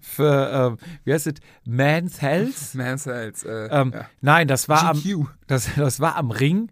[0.00, 1.34] für, ähm, wie heißt es,
[1.66, 2.54] Man's Health?
[2.74, 3.44] Man's Health.
[3.44, 4.06] Äh, Ähm, ja.
[4.20, 5.02] Nein, das war, am,
[5.46, 6.70] das, das war am Ring,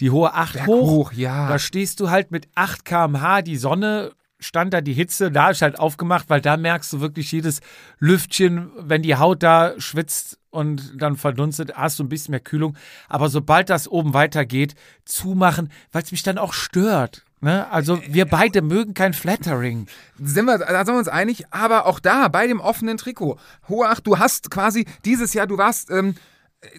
[0.00, 0.90] die hohe 8 Berg hoch.
[0.90, 1.48] hoch, ja.
[1.48, 5.62] Da stehst du halt mit 8 km/h, die Sonne stand da, die Hitze, da ist
[5.62, 7.60] halt aufgemacht, weil da merkst du wirklich jedes
[7.98, 12.76] Lüftchen, wenn die Haut da schwitzt und dann verdunstet, hast du ein bisschen mehr Kühlung.
[13.08, 14.74] Aber sobald das oben weitergeht,
[15.04, 17.24] zumachen, weil es mich dann auch stört.
[17.40, 17.70] Ne?
[17.70, 19.86] Also wir beide mögen kein Flattering.
[20.18, 23.38] sind wir, da sind wir uns einig, aber auch da bei dem offenen Trikot.
[23.68, 26.14] Hohe Acht, du hast quasi dieses Jahr, du warst, ähm,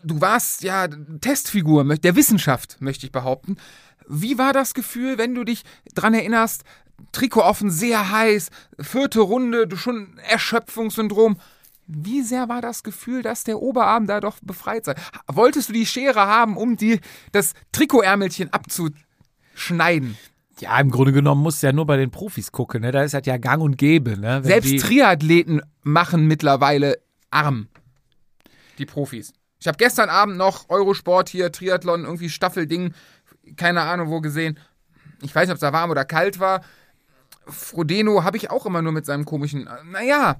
[0.03, 0.87] du warst ja
[1.21, 3.57] Testfigur der Wissenschaft, möchte ich behaupten.
[4.07, 5.63] Wie war das Gefühl, wenn du dich
[5.95, 6.63] dran erinnerst,
[7.11, 11.37] Trikot offen, sehr heiß, vierte Runde, du schon Erschöpfungssyndrom.
[11.87, 14.95] Wie sehr war das Gefühl, dass der Oberarm da doch befreit sei?
[15.27, 16.99] Wolltest du die Schere haben, um die,
[17.31, 20.17] das Trikotärmelchen abzuschneiden?
[20.59, 22.81] Ja, im Grunde genommen musst du ja nur bei den Profis gucken.
[22.81, 22.91] Ne?
[22.91, 24.17] Da ist halt ja gang und gäbe.
[24.17, 24.41] Ne?
[24.43, 26.99] Selbst die, Triathleten machen mittlerweile
[27.31, 27.67] arm.
[28.77, 29.33] Die Profis.
[29.59, 32.93] Ich habe gestern Abend noch Eurosport hier, Triathlon, irgendwie Staffelding,
[33.57, 34.59] keine Ahnung wo gesehen.
[35.21, 36.61] Ich weiß nicht, ob es da warm oder kalt war.
[37.47, 39.67] Frodeno habe ich auch immer nur mit seinem komischen.
[39.67, 40.37] äh, Naja,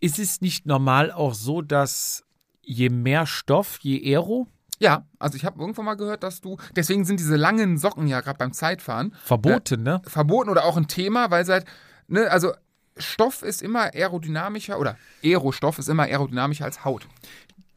[0.00, 2.24] Ist es nicht normal auch so, dass
[2.62, 4.48] je mehr Stoff, je Aero
[4.80, 6.56] ja, also ich habe irgendwann mal gehört, dass du.
[6.74, 10.02] Deswegen sind diese langen Socken ja gerade beim Zeitfahren verboten, ne?
[10.06, 11.64] verboten oder auch ein Thema, weil seit,
[12.08, 12.52] ne, also
[12.96, 17.06] Stoff ist immer aerodynamischer oder Aerostoff ist immer aerodynamischer als Haut.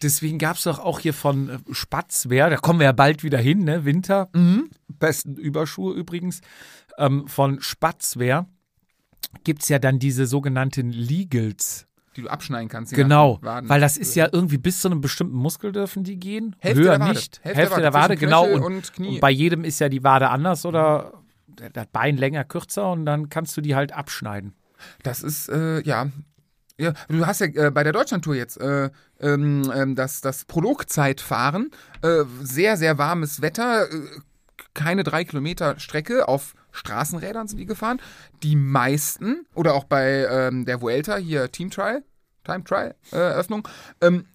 [0.02, 3.40] Deswegen gab es doch auch hier von äh, Spatzwehr, da kommen wir ja bald wieder
[3.40, 3.86] hin, ne?
[3.86, 4.30] Winter.
[4.88, 6.42] Besten Überschuhe übrigens.
[6.98, 8.48] Ähm, von Spatzwehr
[9.44, 11.88] gibt es ja dann diese sogenannten Legals.
[12.16, 12.94] die du abschneiden kannst.
[12.94, 16.56] Genau, weil das ist ja irgendwie bis zu einem bestimmten Muskel dürfen die gehen.
[16.60, 17.14] Hälfte Höher der Wade.
[17.14, 17.40] nicht.
[17.44, 18.48] Hälfte Hälfte, der der Wade, genau.
[18.48, 19.08] Und, und Knie.
[19.16, 21.14] und bei jedem ist ja die Wade anders oder
[21.74, 24.54] das Bein länger, kürzer und dann kannst du die halt abschneiden.
[25.04, 26.08] Das ist, äh, ja.
[26.78, 26.94] ja.
[27.10, 31.72] Du hast ja äh, bei der Deutschlandtour jetzt äh, ähm, ähm, das, das Prologzeitfahren.
[32.02, 33.88] Äh, sehr, sehr warmes Wetter.
[34.74, 38.02] Keine drei Kilometer Strecke auf Straßenrädern sind die gefahren.
[38.44, 42.04] Die meisten, oder auch bei ähm, der Vuelta, hier Team Trial,
[42.44, 43.68] Time Trial äh, Eröffnung,
[44.02, 44.26] ähm,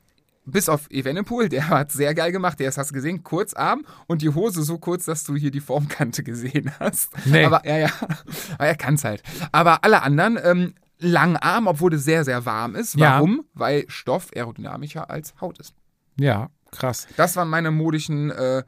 [0.45, 2.59] bis auf Evenepoel, der hat sehr geil gemacht.
[2.61, 5.61] Der ist, hast du gesehen, Kurzarm und die Hose so kurz, dass du hier die
[5.61, 7.11] Formkante gesehen hast.
[7.27, 7.45] Nee.
[7.45, 7.91] Aber ja, ja.
[8.55, 9.23] Aber er kann es halt.
[9.53, 12.95] Aber alle anderen, ähm, Langarm, obwohl es sehr, sehr warm ist.
[12.95, 13.17] Ja.
[13.17, 13.45] Warum?
[13.55, 15.75] Weil Stoff aerodynamischer als Haut ist.
[16.17, 17.09] Ja, krass.
[17.17, 18.63] Das waren meine modischen, äh,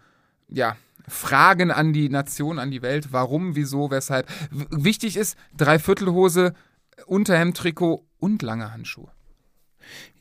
[0.49, 0.77] ja,
[1.09, 3.13] Fragen an die Nation, an die Welt.
[3.13, 4.29] Warum, wieso, weshalb.
[4.51, 6.55] W wichtig ist, Dreiviertelhose,
[7.07, 9.11] Unterhemdtrikot und lange Handschuhe.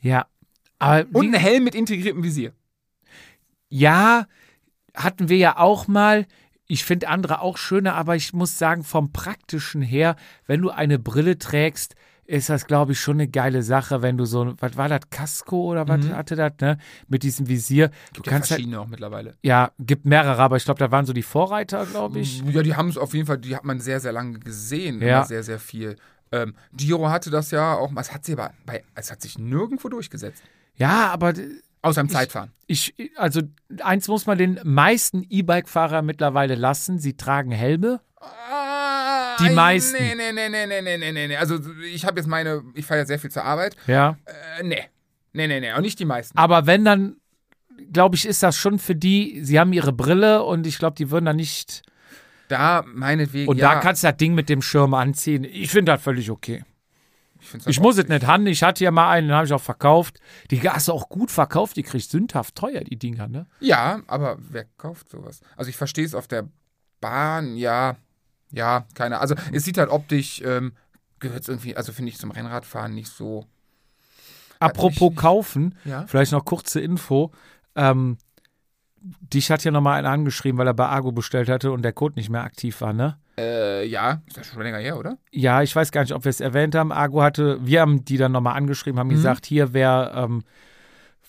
[0.00, 0.26] Ja.
[0.78, 2.52] Aber Und ein Helm mit integriertem Visier.
[3.68, 4.26] ja,
[4.94, 6.26] hatten wir ja auch mal.
[6.66, 10.16] Ich finde andere auch schöner, aber ich muss sagen, vom Praktischen her,
[10.46, 11.94] wenn du eine Brille trägst,
[12.26, 15.70] ist das, glaube ich, schon eine geile Sache, wenn du so, was war das, Casco
[15.72, 16.78] oder was hatte das, ne?
[17.08, 17.88] Mit diesem Visier.
[17.88, 19.34] Du Gibt ja kannst halt, verschiedene auch mittlerweile.
[19.42, 22.42] ja, gibt mehrere, aber ich glaube, da waren so die Vorreiter, glaube ich.
[22.42, 25.00] Ja, die haben es auf jeden Fall, die hat man sehr, sehr lange gesehen.
[25.02, 25.24] Ja.
[25.24, 25.96] Sehr, sehr viel.
[26.32, 29.88] Ähm, Giro hatte das ja auch, es hat, sie aber bei, es hat sich nirgendwo
[29.88, 30.42] durchgesetzt.
[30.76, 31.34] Ja, aber
[31.82, 32.50] Außer im Zeitfahren.
[32.66, 33.42] ich, also
[33.82, 38.00] eins muss man den meisten E-Bike-Fahrer mittlerweile lassen, sie tragen Helme.
[39.40, 39.96] Die meisten.
[39.98, 41.36] Nee, nee, nee, nee, nee, nee, nee, nee.
[41.36, 41.58] Also
[41.92, 43.76] ich habe jetzt meine, ich fahre ja sehr viel zur Arbeit.
[43.86, 44.16] Ja.
[44.58, 44.82] Äh, nee.
[45.32, 45.72] Nee, nee, nee.
[45.72, 46.36] Auch nicht die meisten.
[46.38, 47.16] Aber wenn dann,
[47.92, 51.10] glaube ich, ist das schon für die, sie haben ihre Brille und ich glaube, die
[51.10, 51.82] würden dann nicht.
[52.48, 53.48] Da, meinetwegen.
[53.48, 55.44] Und ja, da kannst du das Ding mit dem Schirm anziehen.
[55.44, 56.64] Ich finde das völlig okay.
[57.40, 58.46] Ich, Ich muss es nicht haben.
[58.46, 60.20] Ich hatte ja mal einen, den habe ich auch verkauft.
[60.50, 61.76] Die hast du auch gut verkauft.
[61.76, 63.46] Die kriegst sündhaft teuer, die Dinger, ne?
[63.60, 65.40] Ja, aber wer kauft sowas?
[65.56, 66.48] Also ich verstehe es auf der
[67.00, 67.96] Bahn, ja,
[68.54, 69.20] ja, keine.
[69.20, 70.72] Also es sieht halt optisch, ähm,
[71.18, 73.46] gehört es irgendwie, also finde ich zum Rennradfahren nicht so.
[74.60, 76.06] Apropos mich- kaufen, Ja.
[76.06, 77.32] vielleicht noch kurze Info.
[77.76, 78.18] Ähm,
[79.02, 82.14] dich hat ja nochmal einer angeschrieben, weil er bei Argo bestellt hatte und der Code
[82.16, 83.18] nicht mehr aktiv war, ne?
[83.36, 85.18] Äh, ja, ist das schon länger her, oder?
[85.32, 86.92] Ja, ich weiß gar nicht, ob wir es erwähnt haben.
[86.92, 90.44] Argo hatte, wir haben die dann nochmal angeschrieben, haben gesagt, hier, wer ähm,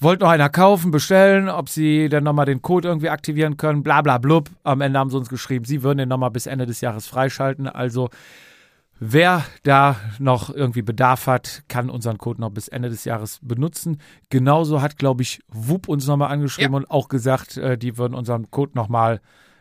[0.06, 4.02] wollt noch einer kaufen, bestellen, ob sie dann nochmal den Code irgendwie aktivieren können, bla
[4.02, 4.50] bla blub.
[4.64, 7.68] Am Ende haben sie uns geschrieben, sie würden den nochmal bis Ende des Jahres freischalten.
[7.68, 8.10] Also
[9.00, 14.00] wer da noch irgendwie Bedarf hat, kann unseren Code noch bis Ende des Jahres benutzen.
[14.30, 16.78] Genauso hat, glaube ich, Wup uns nochmal angeschrieben Ja.
[16.78, 19.20] und auch gesagt, äh, die würden unseren Code nochmal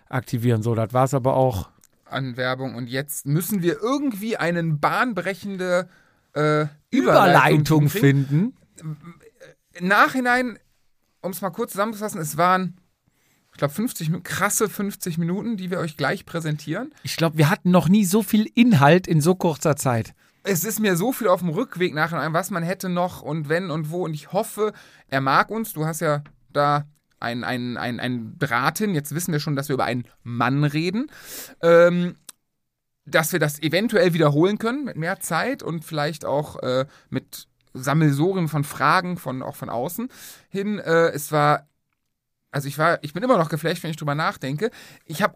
[0.09, 0.63] aktivieren.
[0.63, 1.71] So, das war es aber auch.
[2.05, 5.89] An Werbung und jetzt müssen wir irgendwie einen bahnbrechende
[6.35, 8.27] äh, Überleitung hinkriegen.
[8.27, 8.57] finden.
[9.75, 10.59] Im Nachhinein,
[11.21, 12.79] um es mal kurz zusammenzufassen, es waren,
[13.53, 16.95] ich glaube, 50 Minuten, krasse 50 Minuten, die wir euch gleich präsentieren.
[17.03, 20.15] Ich glaube, wir hatten noch nie so viel Inhalt in so kurzer Zeit.
[20.43, 23.71] Es ist mir so viel auf dem Rückweg nachhinein, was man hätte noch und wenn
[23.71, 24.05] und wo.
[24.05, 24.73] Und ich hoffe,
[25.09, 25.73] er mag uns.
[25.73, 26.85] Du hast ja da
[27.19, 28.95] ein, ein, ein, ein Draht hin.
[28.95, 31.11] Jetzt wissen wir schon, dass wir über einen Mann reden.
[31.63, 32.17] Ähm,
[33.07, 38.49] dass wir das eventuell wiederholen können mit mehr Zeit und vielleicht auch äh, mit Sammelsorien
[38.49, 40.09] von Fragen von auch von außen
[40.49, 40.79] hin.
[40.79, 41.69] Äh, es war,
[42.51, 44.71] also ich war, ich bin immer noch geflasht, wenn ich drüber nachdenke.
[45.05, 45.35] Ich habe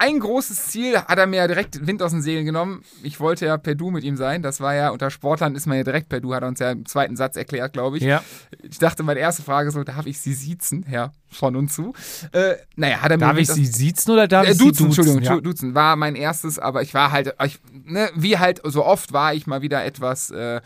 [0.00, 2.84] ein großes Ziel, hat er mir ja direkt Wind aus den Segeln genommen.
[3.02, 4.42] Ich wollte ja per Du mit ihm sein.
[4.42, 6.70] Das war ja, unter Sportlern ist man ja direkt per Du, hat er uns ja
[6.70, 8.04] im zweiten Satz erklärt, glaube ich.
[8.04, 8.22] Ja.
[8.62, 10.86] Ich dachte, meine erste Frage so, darf ich Sie siezen?
[10.88, 11.94] Ja, von und zu.
[12.30, 14.86] Äh, naja, hat er mir Darf ich sie siezen oder darf äh, ich sie duzen?
[14.86, 15.40] Entschuldigung, ja.
[15.40, 19.34] duzen war mein erstes, aber ich war halt, ich, ne, wie halt so oft war
[19.34, 20.60] ich mal wieder etwas, äh,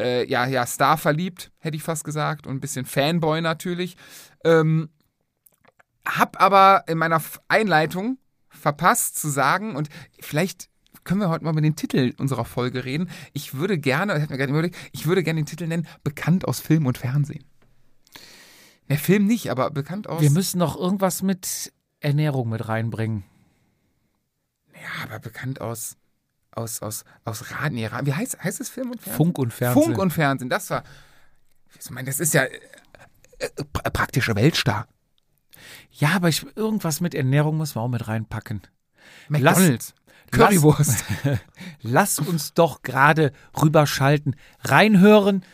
[0.00, 3.96] äh, ja, ja, Star verliebt, hätte ich fast gesagt, und ein bisschen Fanboy natürlich.
[4.44, 4.90] Ähm,
[6.06, 9.88] hab aber in meiner Einleitung verpasst zu sagen, und
[10.20, 10.68] vielleicht
[11.04, 13.08] können wir heute mal über den Titel unserer Folge reden.
[13.32, 16.60] Ich würde gerne, ich mir gerade überlegt, ich würde gerne den Titel nennen, bekannt aus
[16.60, 17.44] Film und Fernsehen.
[18.88, 20.20] Der Film nicht, aber bekannt aus.
[20.20, 23.24] Wir müssen noch irgendwas mit Ernährung mit reinbringen.
[24.74, 25.96] Ja, aber bekannt aus
[26.52, 29.16] aus aus aus Rad, nee, Ra- wie heißt heißt es Film und Fernsehen?
[29.16, 29.84] Funk und Fernsehen.
[29.84, 30.82] Funk und Fernsehen, das war
[31.78, 32.58] ich meine, das ist ja äh,
[33.38, 34.86] äh, pra- praktische Weltstar.
[35.92, 38.62] Ja, aber ich, irgendwas mit Ernährung muss man auch mit reinpacken.
[39.28, 39.94] McDonald's,
[40.30, 41.04] Currywurst.
[41.82, 45.44] Lass uns doch gerade rüberschalten, reinhören.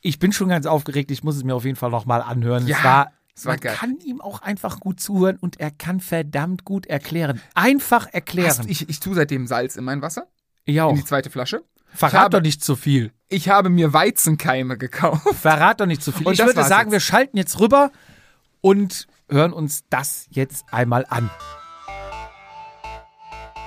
[0.00, 2.66] Ich bin schon ganz aufgeregt, ich muss es mir auf jeden Fall nochmal anhören.
[2.66, 3.74] Ja, es war, es war man geil.
[3.76, 7.40] kann ihm auch einfach gut zuhören und er kann verdammt gut erklären.
[7.54, 8.48] Einfach erklären.
[8.58, 10.28] Hast, ich, ich tue seitdem Salz in mein Wasser,
[10.64, 10.94] ich in auch.
[10.94, 11.62] die zweite Flasche.
[11.92, 13.12] ich Verrat habe, doch nicht zu viel.
[13.28, 15.22] ich habe mir Weizenkeime gekauft.
[15.40, 16.26] Verrat doch nicht zu viel.
[16.26, 16.92] Und ich würde sagen, jetzt.
[16.92, 17.90] wir schalten jetzt rüber
[18.60, 21.30] und hören uns das jetzt einmal an.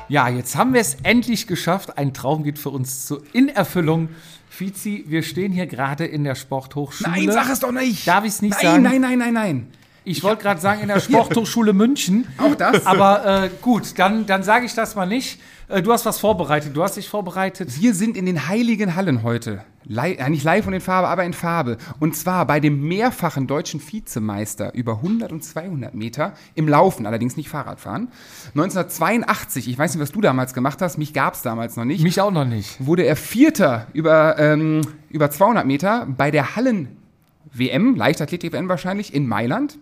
[0.09, 1.97] Ja, jetzt haben wir es endlich geschafft.
[1.97, 4.09] Ein Traum geht für uns zu, in Erfüllung.
[4.49, 7.11] Fizi, wir stehen hier gerade in der Sporthochschule.
[7.11, 8.07] Nein, sag es doch nicht.
[8.07, 8.83] Darf ich's nicht nein, sagen?
[8.83, 9.71] Nein, nein, nein, nein.
[10.05, 12.25] Ich wollte gerade sagen, in der Sporthochschule München.
[12.37, 12.85] Auch das?
[12.85, 15.41] Aber äh, gut, dann, dann sage ich das mal nicht.
[15.69, 16.75] Äh, du hast was vorbereitet.
[16.75, 17.79] Du hast dich vorbereitet.
[17.79, 19.63] Wir sind in den heiligen Hallen heute.
[19.83, 21.77] Li ja, nicht live und in Farbe, aber in Farbe.
[21.99, 27.37] Und zwar bei dem mehrfachen deutschen Vizemeister über 100 und 200 Meter im Laufen, allerdings
[27.37, 28.09] nicht Fahrradfahren.
[28.49, 32.03] 1982, ich weiß nicht, was du damals gemacht hast, mich gab es damals noch nicht,
[32.03, 32.85] Mich auch noch nicht.
[32.85, 39.77] wurde er Vierter über, ähm, über 200 Meter bei der Hallen-WM, Leichtathletik-WM wahrscheinlich, in Mailand.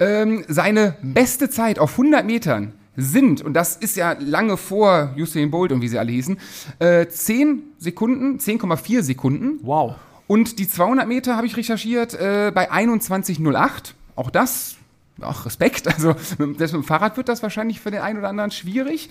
[0.00, 5.50] Ähm, seine beste Zeit auf 100 Metern sind, und das ist ja lange vor Usain
[5.50, 6.38] Bolt und wie sie alle hießen,
[6.78, 9.58] äh, 10 Sekunden, 10,4 Sekunden.
[9.62, 9.96] Wow.
[10.26, 13.94] Und die 200 Meter habe ich recherchiert äh, bei 21,08.
[14.16, 14.76] Auch das,
[15.20, 15.86] auch Respekt.
[15.88, 19.10] Also mit, das mit dem Fahrrad wird das wahrscheinlich für den einen oder anderen schwierig.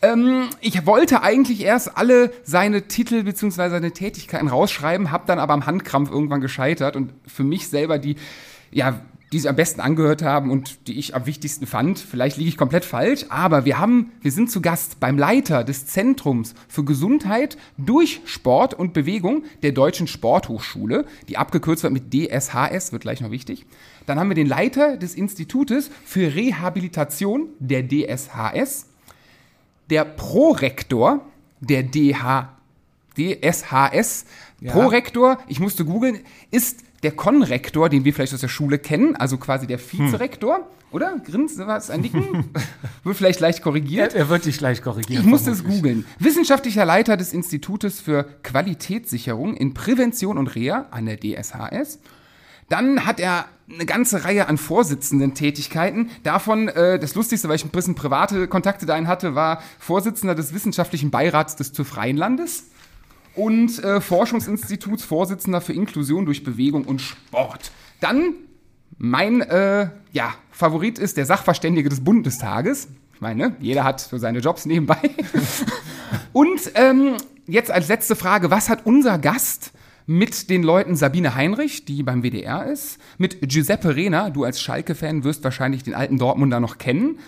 [0.00, 3.70] Ähm, ich wollte eigentlich erst alle seine Titel bzw.
[3.70, 8.16] seine Tätigkeiten rausschreiben, habe dann aber am Handkrampf irgendwann gescheitert und für mich selber die,
[8.70, 9.00] ja,
[9.32, 11.98] die sie am besten angehört haben und die ich am wichtigsten fand.
[11.98, 15.86] Vielleicht liege ich komplett falsch, aber wir haben, wir sind zu Gast beim Leiter des
[15.86, 22.92] Zentrums für Gesundheit durch Sport und Bewegung der Deutschen Sporthochschule, die abgekürzt wird mit DSHS,
[22.92, 23.64] wird gleich noch wichtig.
[24.06, 28.86] Dann haben wir den Leiter des Institutes für Rehabilitation der DSHS,
[29.88, 31.20] der Prorektor
[31.60, 32.50] der DH,
[33.16, 34.26] DSHS,
[34.64, 36.20] Prorektor, ich musste googeln,
[36.50, 41.18] ist der Konrektor, den wir vielleicht aus der Schule kennen, also quasi der Vizerektor, oder?
[41.24, 42.50] Grins, was, ein Nicken?
[43.04, 44.14] wird vielleicht leicht korrigiert.
[44.14, 45.24] Er wird dich gleich korrigieren.
[45.24, 46.04] Ich musste es googeln.
[46.18, 51.98] Wissenschaftlicher Leiter des Institutes für Qualitätssicherung in Prävention und Reha an der DSHS.
[52.68, 56.10] Dann hat er eine ganze Reihe an Vorsitzenden-Tätigkeiten.
[56.22, 60.54] Davon, äh, das Lustigste, weil ich ein bisschen private Kontakte dahin hatte, war Vorsitzender des
[60.54, 62.66] Wissenschaftlichen Beirats des TÜV Rheinlandes
[63.34, 67.70] und äh, Forschungsinstituts Vorsitzender für Inklusion durch Bewegung und Sport.
[68.00, 68.34] Dann
[68.98, 72.88] mein äh, ja, Favorit ist der Sachverständige des Bundestages.
[73.14, 74.98] Ich meine, ne, jeder hat so seine Jobs nebenbei.
[76.32, 77.16] und ähm,
[77.46, 79.72] jetzt als letzte Frage, was hat unser Gast
[80.06, 85.24] mit den Leuten Sabine Heinrich, die beim WDR ist, mit Giuseppe Rehner, du als Schalke-Fan
[85.24, 87.18] wirst wahrscheinlich den alten Dortmunder noch kennen,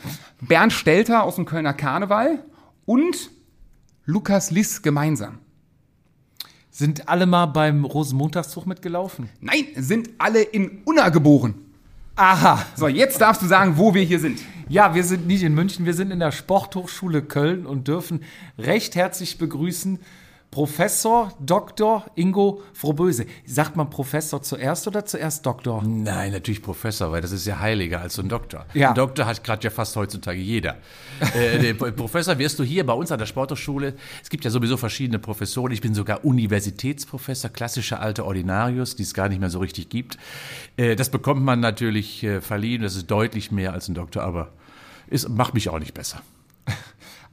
[0.41, 2.45] Bernd Stelter aus dem Kölner Karneval
[2.85, 3.31] und
[4.05, 5.39] Lukas Liss gemeinsam.
[6.77, 9.29] Sind alle mal beim Rosenmontagszug mitgelaufen?
[9.41, 11.55] Nein, sind alle in Unna geboren.
[12.17, 12.67] Aha.
[12.75, 14.41] So, jetzt darfst du sagen, wo wir hier sind.
[14.69, 18.25] Ja, wir sind nicht in München, wir sind in der Sporthochschule Köln und dürfen
[18.59, 20.01] recht herzlich begrüßen
[20.55, 22.05] Professor Dr.
[22.15, 23.27] Ingo Frohböse.
[23.45, 25.83] Sagt man Professor zuerst oder zuerst Doktor?
[25.85, 28.65] Nein, natürlich Professor, weil das ist ja heiliger als so ein Doktor.
[28.73, 28.91] Ja.
[28.91, 30.77] Ein Doktor hat gerade ja fast heutzutage jeder.
[31.35, 33.95] äh, Professor wirst du hier bei uns an der Sporthochschule.
[34.23, 35.73] Es gibt ja sowieso verschiedene Professoren.
[35.73, 40.19] Ich bin sogar Universitätsprofessor, klassischer alter Ordinarius, die es gar nicht mehr so richtig gibt.
[40.77, 42.81] Äh, das bekommt man natürlich äh, verliehen.
[42.83, 44.53] Das ist deutlich mehr als ein Doktor, aber
[45.11, 46.23] es macht mich auch nicht besser.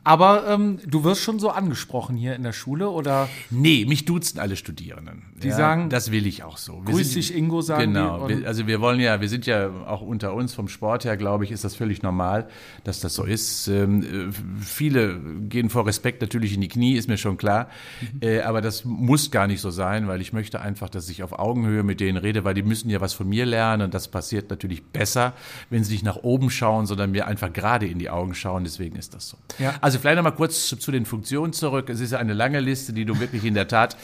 [0.03, 4.39] Aber ähm, du wirst schon so angesprochen hier in der Schule oder Nee, mich duzen
[4.39, 5.23] alle Studierenden.
[5.43, 6.81] Die sagen- das will ich auch so.
[6.85, 8.27] Wir Grüß sind- dich, Ingo, sagen Genau.
[8.27, 11.43] Wir, also wir wollen ja, wir sind ja auch unter uns vom Sport her, glaube
[11.43, 12.47] ich, ist das völlig normal,
[12.83, 13.67] dass das so ist.
[13.67, 14.33] Ähm, äh,
[14.63, 17.67] viele gehen vor Respekt natürlich in die Knie, ist mir schon klar.
[18.13, 18.21] Mhm.
[18.21, 21.37] Äh, aber das muss gar nicht so sein, weil ich möchte einfach, dass ich auf
[21.37, 24.49] Augenhöhe mit denen rede, weil die müssen ja was von mir lernen und das passiert
[24.49, 25.33] natürlich besser,
[25.69, 28.63] wenn sie nicht nach oben schauen, sondern mir einfach gerade in die Augen schauen.
[28.63, 29.37] Deswegen ist das so.
[29.59, 29.75] Ja.
[29.81, 31.89] Also vielleicht noch mal kurz zu, zu den Funktionen zurück.
[31.89, 33.97] Es ist ja eine lange Liste, die du wirklich in der Tat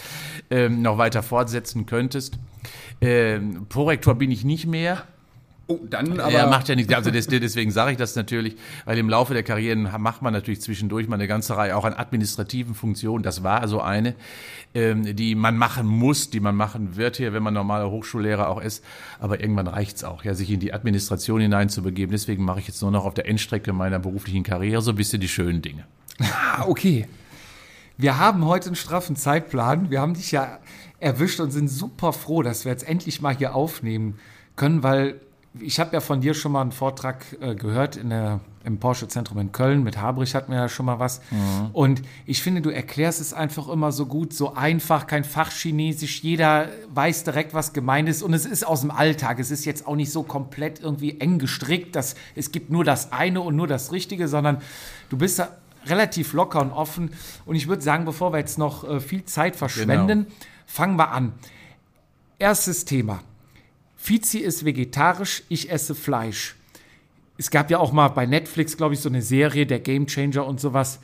[0.49, 2.37] ähm, noch weiter fortsetzen könntest.
[3.01, 5.03] Ähm, Prorektor bin ich nicht mehr.
[5.69, 6.31] Oh, dann aber.
[6.31, 6.93] Er macht ja nichts.
[6.93, 8.55] Also des- deswegen sage ich das natürlich,
[8.85, 11.93] weil im Laufe der Karrieren macht man natürlich zwischendurch mal eine ganze Reihe auch an
[11.93, 13.21] administrativen Funktionen.
[13.21, 14.15] Das war also eine,
[14.73, 18.61] ähm, die man machen muss, die man machen wird hier, wenn man normaler Hochschullehrer auch
[18.61, 18.81] ist.
[19.19, 22.11] Aber irgendwann reicht's auch, ja, sich in die Administration hineinzubegeben.
[22.13, 25.19] Deswegen mache ich jetzt nur noch auf der Endstrecke meiner beruflichen Karriere so ein bisschen
[25.19, 25.83] die schönen Dinge.
[26.21, 27.07] ah, okay.
[27.97, 29.89] Wir haben heute einen straffen Zeitplan.
[29.89, 30.59] Wir haben dich ja
[30.99, 34.17] erwischt und sind super froh, dass wir jetzt endlich mal hier aufnehmen
[34.55, 35.19] können, weil
[35.61, 39.39] ich habe ja von dir schon mal einen Vortrag äh, gehört in der, im Porsche-Zentrum
[39.39, 39.83] in Köln.
[39.83, 41.21] Mit Habrich hatten wir ja schon mal was.
[41.73, 46.21] Und ich finde, du erklärst es einfach immer so gut, so einfach, kein Fachchinesisch.
[46.21, 48.23] Jeder weiß direkt, was gemeint ist.
[48.23, 49.39] Und es ist aus dem Alltag.
[49.39, 53.11] Es ist jetzt auch nicht so komplett irgendwie eng gestrickt, dass es gibt nur das
[53.11, 54.61] eine und nur das Richtige, sondern
[55.09, 55.49] du bist da
[55.85, 57.11] relativ locker und offen.
[57.45, 60.27] Und ich würde sagen, bevor wir jetzt noch äh, viel Zeit verschwenden,
[60.65, 61.33] fangen wir an.
[62.39, 63.21] Erstes Thema.
[64.07, 66.55] Fizi ist vegetarisch, ich esse Fleisch.
[67.37, 70.47] Es gab ja auch mal bei Netflix, glaube ich, so eine Serie, der Game Changer
[70.47, 71.01] und sowas.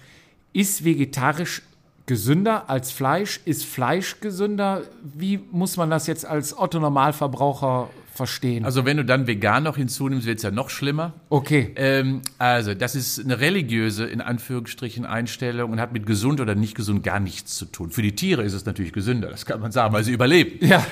[0.54, 1.64] Ist vegetarisch
[2.06, 3.42] gesünder als Fleisch?
[3.44, 4.84] Ist Fleisch gesünder?
[5.04, 8.66] Wie muss man das jetzt als Otto-Normalverbraucher verstehen?
[8.66, 11.14] Also wenn du dann vegan noch hinzunimmst, wird's ja noch schlimmer.
[11.30, 11.72] okay.
[11.76, 16.76] Ähm, also, das ist eine religiöse, in Anführungsstrichen, Einstellung und hat mit gesund oder nicht
[16.76, 17.90] gesund gar nichts zu tun.
[17.90, 20.66] Für die Tiere ist es natürlich gesünder, das kann man sagen, weil sie überleben.
[20.66, 20.86] Ja.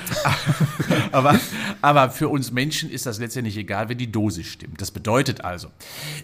[1.12, 1.40] aber,
[1.82, 4.82] aber für uns Menschen ist das letztendlich egal, wenn die Dosis stimmt.
[4.82, 5.70] Das bedeutet also,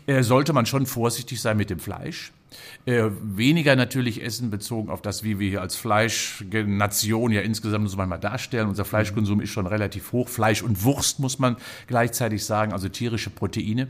[0.07, 2.31] äh, sollte man schon vorsichtig sein mit dem Fleisch.
[2.85, 7.95] Äh, weniger natürlich essen bezogen auf das, wie wir hier als Fleischnation ja insgesamt uns
[7.97, 8.69] manchmal darstellen.
[8.69, 10.29] Unser Fleischkonsum ist schon relativ hoch.
[10.29, 13.89] Fleisch und Wurst muss man gleichzeitig sagen, also tierische Proteine.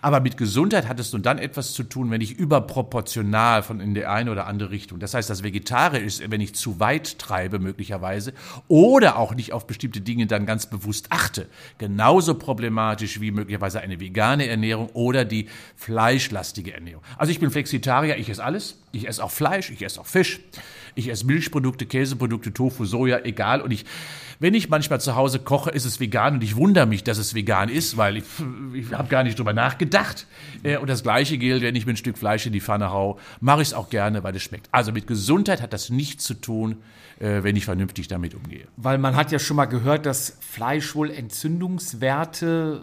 [0.00, 3.94] Aber mit Gesundheit hat es nun dann etwas zu tun, wenn ich überproportional von in
[3.94, 5.00] die eine oder andere Richtung.
[5.00, 8.32] Das heißt, das Vegetarisch ist, wenn ich zu weit treibe möglicherweise
[8.68, 11.48] oder auch nicht auf bestimmte Dinge dann ganz bewusst achte.
[11.78, 17.02] Genauso problematisch wie möglicherweise eine vegane Ernährung oder die fleischlastige Ernährung.
[17.16, 17.50] Also ich bin
[17.96, 18.78] Flexitarier, ich esse alles.
[18.92, 20.40] Ich esse auch Fleisch, ich esse auch Fisch.
[20.94, 23.60] Ich esse Milchprodukte, Käseprodukte, Tofu, Soja, egal.
[23.60, 23.84] Und ich,
[24.38, 27.34] wenn ich manchmal zu Hause koche, ist es vegan und ich wundere mich, dass es
[27.34, 28.24] vegan ist, weil ich,
[28.72, 30.26] ich habe gar nicht drüber nachgedacht.
[30.62, 33.18] Äh, Und das Gleiche gilt, wenn ich mir ein Stück Fleisch in die Pfanne hau,
[33.40, 34.68] mache ich es auch gerne, weil es schmeckt.
[34.72, 36.78] Also mit Gesundheit hat das nichts zu tun,
[37.18, 38.66] äh, wenn ich vernünftig damit umgehe.
[38.78, 42.82] Weil man hat ja schon mal gehört, dass Fleisch wohl Entzündungswerte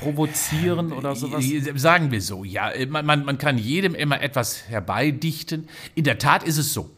[0.00, 1.44] provozieren oder sowas.
[1.74, 2.72] Sagen wir so, ja.
[2.88, 5.68] Man, man, man kann jedem immer etwas herbeidichten.
[5.94, 6.90] In der Tat ist es so,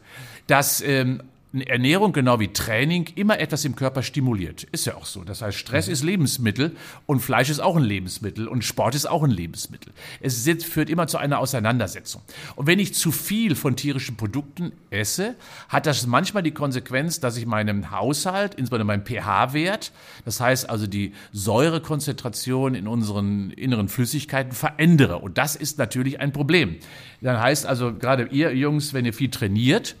[0.47, 1.21] dass ähm,
[1.61, 4.63] Ernährung genau wie Training immer etwas im Körper stimuliert.
[4.63, 5.23] Ist ja auch so.
[5.23, 6.75] Das heißt, Stress ist Lebensmittel
[7.05, 9.93] und Fleisch ist auch ein Lebensmittel und Sport ist auch ein Lebensmittel.
[10.21, 12.21] Es führt immer zu einer Auseinandersetzung.
[12.55, 15.35] Und wenn ich zu viel von tierischen Produkten esse,
[15.69, 19.91] hat das manchmal die Konsequenz, dass ich meinem Haushalt, insbesondere meinem pH-Wert,
[20.25, 25.19] das heißt also die Säurekonzentration in unseren inneren Flüssigkeiten verändere.
[25.19, 26.77] Und das ist natürlich ein Problem.
[27.21, 29.95] Dann heißt also gerade ihr Jungs, wenn ihr viel trainiert,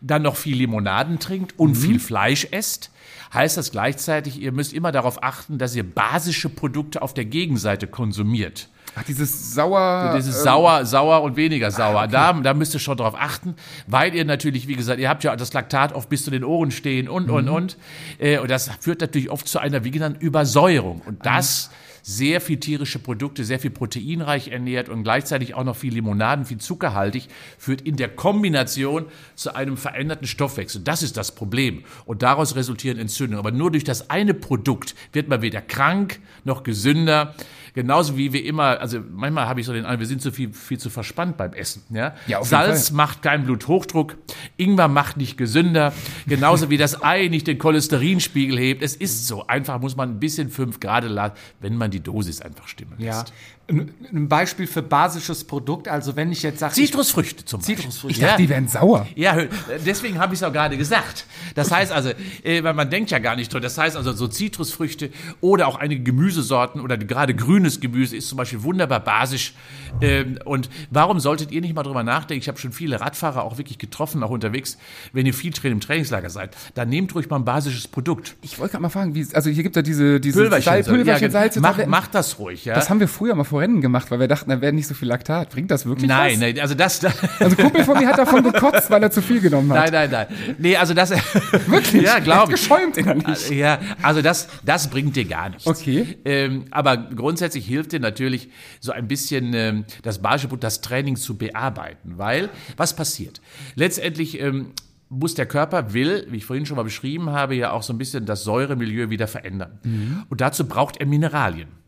[0.00, 1.76] dann noch viel Limonaden trinkt und mhm.
[1.76, 2.90] viel Fleisch esst,
[3.32, 7.86] heißt das gleichzeitig, ihr müsst immer darauf achten, dass ihr basische Produkte auf der Gegenseite
[7.86, 8.68] konsumiert.
[8.96, 10.14] Ach, dieses sauer.
[10.16, 12.00] Dieses ähm, sauer, sauer und weniger sauer.
[12.00, 12.12] Ah, okay.
[12.12, 13.54] Da, da müsst ihr schon drauf achten,
[13.86, 16.72] weil ihr natürlich, wie gesagt, ihr habt ja das Laktat oft bis zu den Ohren
[16.72, 17.34] stehen und, mhm.
[17.34, 17.76] und, und.
[18.18, 21.02] Äh, und das führt natürlich oft zu einer, wie genannt, Übersäuerung.
[21.06, 21.70] Und das.
[21.70, 26.44] Mhm sehr viel tierische Produkte, sehr viel proteinreich ernährt und gleichzeitig auch noch viel Limonaden,
[26.44, 27.28] viel zuckerhaltig,
[27.58, 30.82] führt in der Kombination zu einem veränderten Stoffwechsel.
[30.82, 31.84] Das ist das Problem.
[32.04, 33.38] Und daraus resultieren Entzündungen.
[33.38, 37.34] Aber nur durch das eine Produkt wird man weder krank noch gesünder.
[37.74, 40.52] Genauso wie wir immer, also manchmal habe ich so den Eindruck, wir sind zu viel,
[40.52, 41.82] viel zu verspannt beim Essen.
[41.90, 42.14] Ja?
[42.26, 44.16] ja Salz macht keinen Bluthochdruck,
[44.56, 45.92] Ingwer macht nicht gesünder,
[46.26, 48.82] genauso wie das Ei nicht den Cholesterinspiegel hebt.
[48.82, 49.46] Es ist so.
[49.46, 53.28] Einfach muss man ein bisschen fünf Grad lassen, wenn man die Dosis einfach stimmen lässt.
[53.28, 53.34] Ja
[53.70, 56.74] ein Beispiel für basisches Produkt, also wenn ich jetzt sage.
[56.74, 57.76] Zitrusfrüchte zum Beispiel.
[57.76, 58.20] Zitrusfrüchte.
[58.20, 58.46] Ich dachte, ja.
[58.46, 59.06] die wären sauer.
[59.14, 59.36] Ja,
[59.84, 61.26] deswegen habe ich es auch gerade gesagt.
[61.54, 62.10] Das heißt also,
[62.44, 63.60] äh, man denkt ja gar nicht drüber.
[63.60, 65.10] Das heißt also, so Zitrusfrüchte
[65.40, 69.54] oder auch einige Gemüsesorten oder gerade grünes Gemüse ist zum Beispiel wunderbar basisch.
[70.00, 72.40] Ähm, und warum solltet ihr nicht mal drüber nachdenken?
[72.42, 74.78] Ich habe schon viele Radfahrer auch wirklich getroffen, auch unterwegs,
[75.12, 76.56] wenn ihr viel im Trainingslager seid.
[76.74, 78.36] Dann nehmt ruhig mal ein basisches Produkt.
[78.42, 80.86] Ich wollte gerade mal fragen, wie, also hier gibt es ja diese, diese Pülverchen, Salz,
[80.86, 81.56] Pülverchen ja, Salz.
[81.56, 82.64] Mach, macht das ruhig.
[82.64, 82.74] Ja?
[82.74, 84.94] Das haben wir früher mal vor Rennen gemacht, weil wir dachten, da wäre nicht so
[84.94, 85.50] viel Laktat.
[85.50, 86.38] Bringt das wirklich nein, was?
[86.38, 87.00] Nein, nein, also das...
[87.38, 89.92] Also Kumpel von mir hat davon gekotzt, weil er zu viel genommen hat.
[89.92, 90.56] Nein, nein, nein.
[90.58, 91.10] Nee, also das...
[91.66, 92.02] wirklich?
[92.02, 92.60] Ja, glaube ich.
[92.60, 93.50] geschäumt innerlich.
[93.50, 95.66] Ja, also das, das bringt dir gar nichts.
[95.66, 96.18] Okay.
[96.24, 98.50] Ähm, aber grundsätzlich hilft dir natürlich
[98.80, 102.14] so ein bisschen ähm, das Bargebot, das Training zu bearbeiten.
[102.16, 103.40] Weil, was passiert?
[103.74, 104.40] Letztendlich...
[104.40, 104.72] Ähm,
[105.10, 107.98] muss der Körper, will, wie ich vorhin schon mal beschrieben habe, ja auch so ein
[107.98, 109.80] bisschen das Säuremilieu wieder verändern.
[109.82, 110.22] Mhm.
[110.28, 111.79] Und dazu braucht er Mineralien.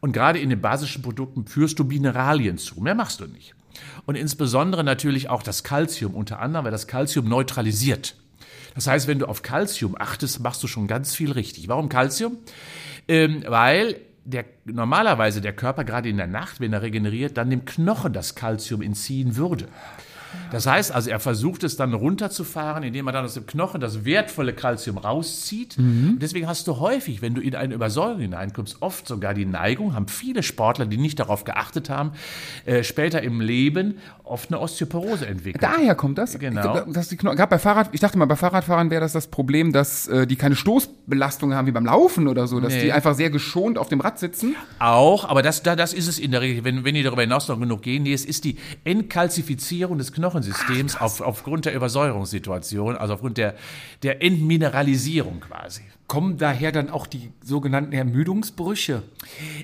[0.00, 2.80] Und gerade in den basischen Produkten führst du Mineralien zu.
[2.80, 3.54] Mehr machst du nicht.
[4.06, 8.16] Und insbesondere natürlich auch das Kalzium unter anderem, weil das Kalzium neutralisiert.
[8.74, 11.68] Das heißt, wenn du auf Kalzium achtest, machst du schon ganz viel richtig.
[11.68, 12.38] Warum Kalzium?
[13.08, 17.64] Ähm, weil der, normalerweise der Körper gerade in der Nacht, wenn er regeneriert, dann dem
[17.64, 19.68] Knochen das Kalzium entziehen würde.
[20.50, 24.04] Das heißt also, er versucht es dann runterzufahren, indem er dann aus dem Knochen das
[24.04, 25.78] wertvolle Kalzium rauszieht.
[25.78, 26.10] Mhm.
[26.14, 29.94] Und deswegen hast du häufig, wenn du in eine Übersäuerung hineinkommst, oft sogar die Neigung,
[29.94, 32.12] haben viele Sportler, die nicht darauf geachtet haben,
[32.64, 35.62] äh, später im Leben oft eine Osteoporose entwickelt.
[35.62, 36.38] Daher kommt das?
[36.38, 36.84] Genau.
[36.92, 40.06] Das die Knochen, bei Fahrrad, ich dachte mal, bei Fahrradfahrern wäre das das Problem, dass
[40.06, 42.84] äh, die keine Stoßbelastung haben wie beim Laufen oder so, dass nee.
[42.84, 44.54] die einfach sehr geschont auf dem Rad sitzen.
[44.78, 47.58] Auch, aber das, das ist es in der Regel, wenn, wenn die darüber hinaus noch
[47.58, 48.04] genug gehen.
[48.04, 53.38] Nee, es ist die Entkalzifizierung des Knochens Knochensystems Ach, auf, aufgrund der Übersäuerungssituation, also aufgrund
[53.38, 53.54] der,
[54.02, 55.82] der Entmineralisierung quasi.
[56.10, 59.04] Kommen daher dann auch die sogenannten Ermüdungsbrüche?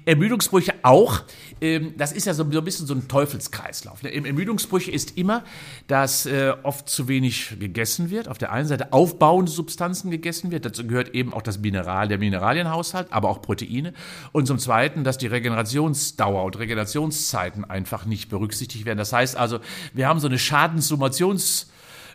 [0.05, 1.23] Ermüdungsbrüche auch.
[1.61, 4.05] Ähm, das ist ja so, ein bisschen so ein Teufelskreislauf.
[4.05, 4.15] Ne?
[4.15, 5.43] Ermüdungsbrüche ist immer,
[5.89, 8.29] dass äh, oft zu wenig gegessen wird.
[8.29, 10.65] Auf der einen Seite aufbauende Substanzen gegessen wird.
[10.65, 13.93] Dazu gehört eben auch das Mineral, der Mineralienhaushalt, aber auch Proteine.
[14.31, 18.99] Und zum Zweiten, dass die Regenerationsdauer und Regenerationszeiten einfach nicht berücksichtigt werden.
[18.99, 19.59] Das heißt also,
[19.95, 21.67] wir haben so eine Schadensummations-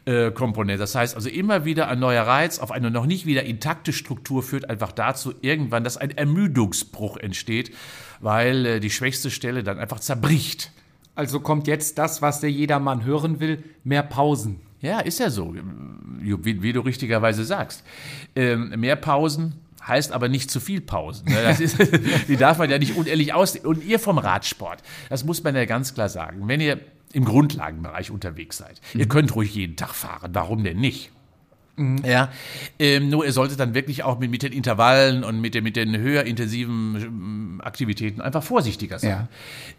[0.06, 0.80] äh, Komponente.
[0.80, 4.44] Das heißt also immer wieder ein neuer Reiz auf eine noch nicht wieder intakte Struktur
[4.44, 7.72] führt einfach dazu irgendwann, dass ein Ermüdungsbruch entsteht,
[8.20, 10.72] weil äh, die schwächste Stelle dann einfach zerbricht.
[11.16, 14.62] Also kommt jetzt das, was der jedermann hören will, mehr Pausen.
[14.82, 15.54] Ja, ist ja so,
[16.20, 17.84] wie, wie du richtigerweise sagst.
[18.36, 19.54] Ähm, mehr Pausen,
[19.86, 21.28] heißt aber nicht zu viel Pausen.
[21.28, 21.58] Ne?
[21.60, 21.78] Ist,
[22.28, 23.56] die darf man ja nicht unehrlich aus.
[23.56, 26.48] Und ihr vom Radsport, das muss man ja ganz klar sagen.
[26.48, 26.80] Wenn ihr
[27.14, 28.80] im Grundlagenbereich unterwegs seid.
[28.94, 29.00] Mhm.
[29.02, 30.32] Ihr könnt ruhig jeden Tag fahren.
[30.34, 31.12] Warum denn nicht?
[31.78, 31.98] Mhm.
[32.06, 32.32] Ja,
[32.80, 35.76] ähm, nur ihr solltet dann wirklich auch mit, mit den Intervallen und mit den, mit
[35.76, 39.28] den höher intensiven ähm, Aktivitäten einfach vorsichtiger sein.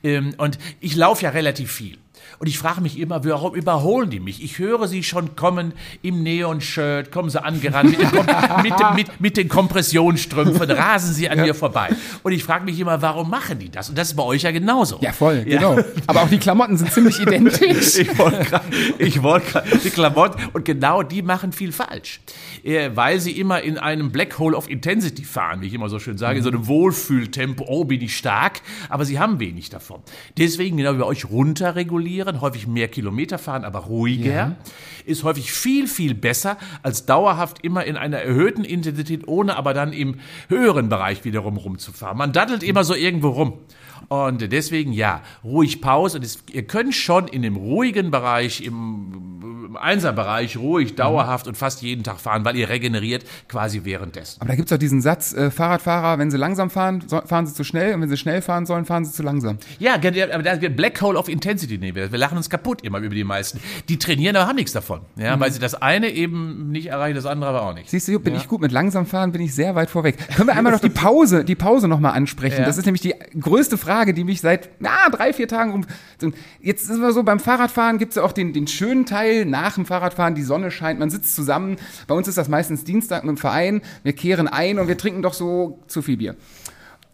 [0.03, 0.11] Ja.
[0.11, 1.99] Ähm, und ich laufe ja relativ viel.
[2.43, 4.43] Und ich frage mich immer, warum überholen die mich?
[4.43, 8.26] Ich höre sie schon kommen im Neon-Shirt, kommen sie angerannt mit den,
[8.64, 11.45] mit, mit, mit den Kompressionsstrümpfen, rasen sie an ja.
[11.45, 11.90] mir vorbei.
[12.24, 13.90] Und ich frage mich immer, warum machen die das?
[13.90, 14.99] Und das ist bei euch ja genauso.
[15.03, 15.57] Ja, voll, ja.
[15.57, 15.78] genau.
[16.09, 17.97] Aber auch die Klamotten sind ziemlich identisch.
[17.97, 18.64] ich wollte gerade,
[19.22, 22.18] wollt die Klamotten, und genau die machen viel falsch.
[22.64, 26.01] Äh, weil sie immer in einem Black Hole of Intensity fahren, wie ich immer so
[26.01, 30.01] schön sage, in so einem Wohlfühltempo, oh, bin ich stark, aber sie haben wenig davon.
[30.38, 34.57] Deswegen genau wie bei euch runterregulieren regulieren, häufig mehr Kilometer fahren, aber ruhiger,
[35.05, 39.93] ist häufig viel, viel besser als dauerhaft immer in einer erhöhten Intensität, ohne aber dann
[39.93, 40.16] im
[40.49, 42.18] höheren Bereich wiederum rumzufahren.
[42.18, 43.55] Man daddelt immer so irgendwo rum.
[44.13, 46.19] Und deswegen ja, ruhig Pause.
[46.19, 51.57] Und es, ihr könnt schon in dem ruhigen Bereich, im, im Einserbereich ruhig, dauerhaft und
[51.57, 54.43] fast jeden Tag fahren, weil ihr regeneriert quasi währenddessen.
[54.43, 57.55] Aber da gibt's doch diesen Satz, äh, Fahrradfahrer, wenn sie langsam fahren, so, fahren sie
[57.55, 59.57] zu schnell und wenn sie schnell fahren sollen, fahren sie zu langsam.
[59.79, 62.13] Ja, aber da Black Hole of Intensity nehmen wir.
[62.13, 63.61] Wir lachen uns kaputt immer über die meisten.
[63.89, 65.01] Die trainieren, aber haben nichts davon.
[65.17, 67.89] Ja, weil sie das eine eben nicht erreichen, das andere aber auch nicht.
[67.89, 68.61] Siehst du, bin ich gut.
[68.61, 70.19] Mit langsam fahren bin ich sehr weit vorweg.
[70.37, 72.61] Können wir einmal noch die Pause, die Pause nochmal ansprechen?
[72.61, 72.67] Ja.
[72.67, 75.87] Das ist nämlich die größte Frage, die mich seit na, drei, vier Tagen rum.
[76.61, 79.87] Jetzt ist es so, beim Fahrradfahren gibt's ja auch den, den schönen Teil nach dem
[79.87, 81.77] Fahrradfahren, die Sonne scheint, man sitzt zusammen.
[82.09, 83.83] Bei uns ist das meistens Dienstag mit dem Verein.
[84.03, 86.37] Wir kehren ein und wir trinken doch so zu viel Bier.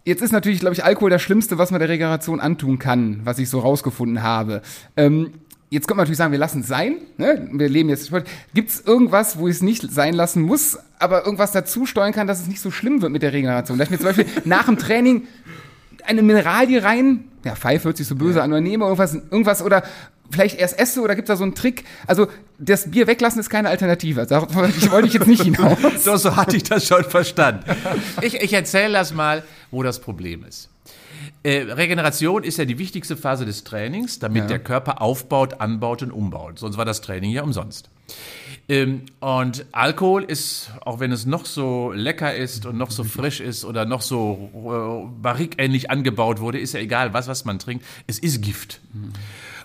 [0.09, 3.39] Jetzt ist natürlich, glaube ich, Alkohol das Schlimmste, was man der Regeneration antun kann, was
[3.39, 4.63] ich so rausgefunden habe.
[4.97, 5.33] Ähm,
[5.69, 6.97] jetzt könnte man natürlich sagen, wir lassen es sein.
[7.19, 7.49] Ne?
[7.53, 8.11] Wir leben jetzt.
[8.55, 12.27] Gibt es irgendwas, wo ich es nicht sein lassen muss, aber irgendwas dazu steuern kann,
[12.27, 13.77] dass es nicht so schlimm wird mit der Regeneration?
[13.77, 15.27] Dass mir zum Beispiel nach dem Training
[16.09, 19.83] eine Mineralie rein, ja, Pfeife hört sich so böse an, oder nehme irgendwas, irgendwas oder
[20.31, 21.85] vielleicht erst esse oder gibt da so einen Trick?
[22.07, 22.27] Also
[22.59, 24.27] das Bier weglassen ist keine Alternative.
[24.27, 25.79] Darauf wollte ich jetzt nicht hinaus.
[26.03, 27.65] So, so hatte ich das schon verstanden.
[28.23, 30.69] Ich, ich erzähle das mal, wo das Problem ist.
[31.45, 34.49] Äh, Regeneration ist ja die wichtigste Phase des Trainings, damit Ja.
[34.49, 36.59] der Körper aufbaut, anbaut und umbaut.
[36.59, 37.89] Sonst war das Training ja umsonst.
[38.71, 43.41] Ähm, und Alkohol ist, auch wenn es noch so lecker ist und noch so frisch
[43.41, 47.85] ist oder noch so äh, barrikähnlich angebaut wurde, ist ja egal, was, was man trinkt,
[48.07, 48.81] es ist Gift.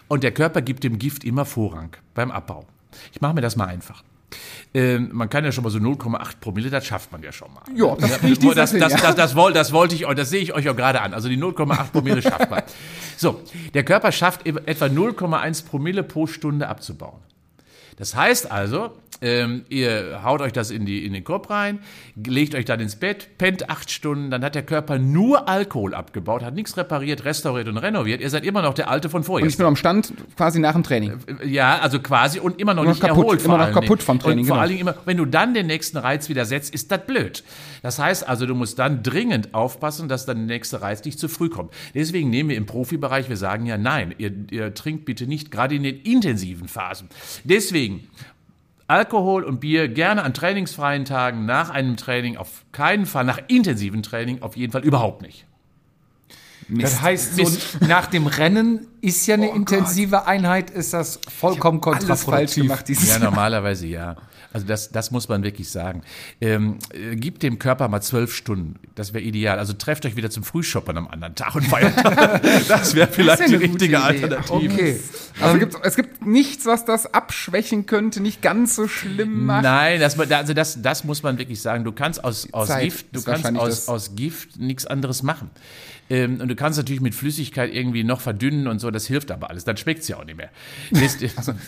[0.07, 2.65] Und der Körper gibt dem Gift immer Vorrang beim Abbau.
[3.11, 4.03] Ich mache mir das mal einfach.
[4.73, 7.61] Ähm, man kann ja schon mal so 0,8 Promille, das schafft man ja schon mal.
[7.75, 10.53] Ja, das Ja, das, das, das, das, woll- das wollte ich euch, das sehe ich
[10.53, 11.13] euch auch gerade an.
[11.13, 12.63] Also die 0,8 Promille schafft man.
[13.17, 13.41] So,
[13.73, 17.19] der Körper schafft e- etwa 0,1 Promille pro Stunde abzubauen.
[17.97, 18.91] Das heißt also,
[19.21, 21.79] ähm, ihr haut euch das in, die, in den Kopf rein,
[22.15, 26.43] legt euch dann ins Bett, pennt acht Stunden, dann hat der Körper nur Alkohol abgebaut,
[26.43, 28.19] hat nichts repariert, restauriert und renoviert.
[28.21, 29.43] Ihr seid immer noch der Alte von vorher.
[29.43, 31.13] Und ich bin am Stand quasi nach dem Training.
[31.45, 33.45] Ja, also quasi und immer noch Immer nicht noch kaputt, erholt.
[33.45, 34.05] immer noch kaputt Dingen.
[34.05, 34.61] vom Training, Und vor genau.
[34.61, 37.43] allen Dingen immer, wenn du dann den nächsten Reiz wieder setzt, ist das blöd.
[37.81, 41.27] Das heißt also, du musst dann dringend aufpassen, dass dann der nächste Reiz nicht zu
[41.29, 41.73] früh kommt.
[41.93, 45.75] Deswegen nehmen wir im Profibereich, wir sagen ja nein, ihr, ihr trinkt bitte nicht, gerade
[45.75, 47.09] in den intensiven Phasen.
[47.43, 47.82] Deswegen
[48.87, 54.03] Alkohol und Bier gerne an trainingsfreien Tagen, nach einem Training auf keinen Fall, nach intensiven
[54.03, 55.45] Training auf jeden Fall überhaupt nicht.
[56.69, 62.63] Das heißt, so nach dem Rennen ist ja eine intensive Einheit, ist das vollkommen kontraproduktiv.
[62.63, 64.15] gemacht dieses Ja, normalerweise ja.
[64.53, 66.03] Also das, das muss man wirklich sagen.
[66.39, 68.75] Ähm, äh, gibt dem Körper mal zwölf Stunden.
[68.93, 69.57] Das wäre ideal.
[69.57, 71.93] Also trefft euch wieder zum Frühshoppen am anderen Tag und feiert.
[72.67, 73.99] das wäre vielleicht Das ja die richtige.
[73.99, 74.73] Alternative.
[74.73, 74.99] Okay.
[75.41, 79.63] Also es gibt, es gibt nichts, was das abschwächen könnte, nicht ganz so schlimm macht.
[79.63, 81.83] Nein, das, also das, das muss man wirklich sagen.
[81.83, 85.49] Du kannst aus, aus Gift, du kannst aus, aus Gift nichts anderes machen.
[86.09, 89.49] Ähm, und du kannst natürlich mit Flüssigkeit irgendwie noch verdünnen und so, das hilft aber
[89.49, 89.63] alles.
[89.63, 90.49] Dann schmeckt's ja auch nicht mehr.
[90.91, 91.17] Das,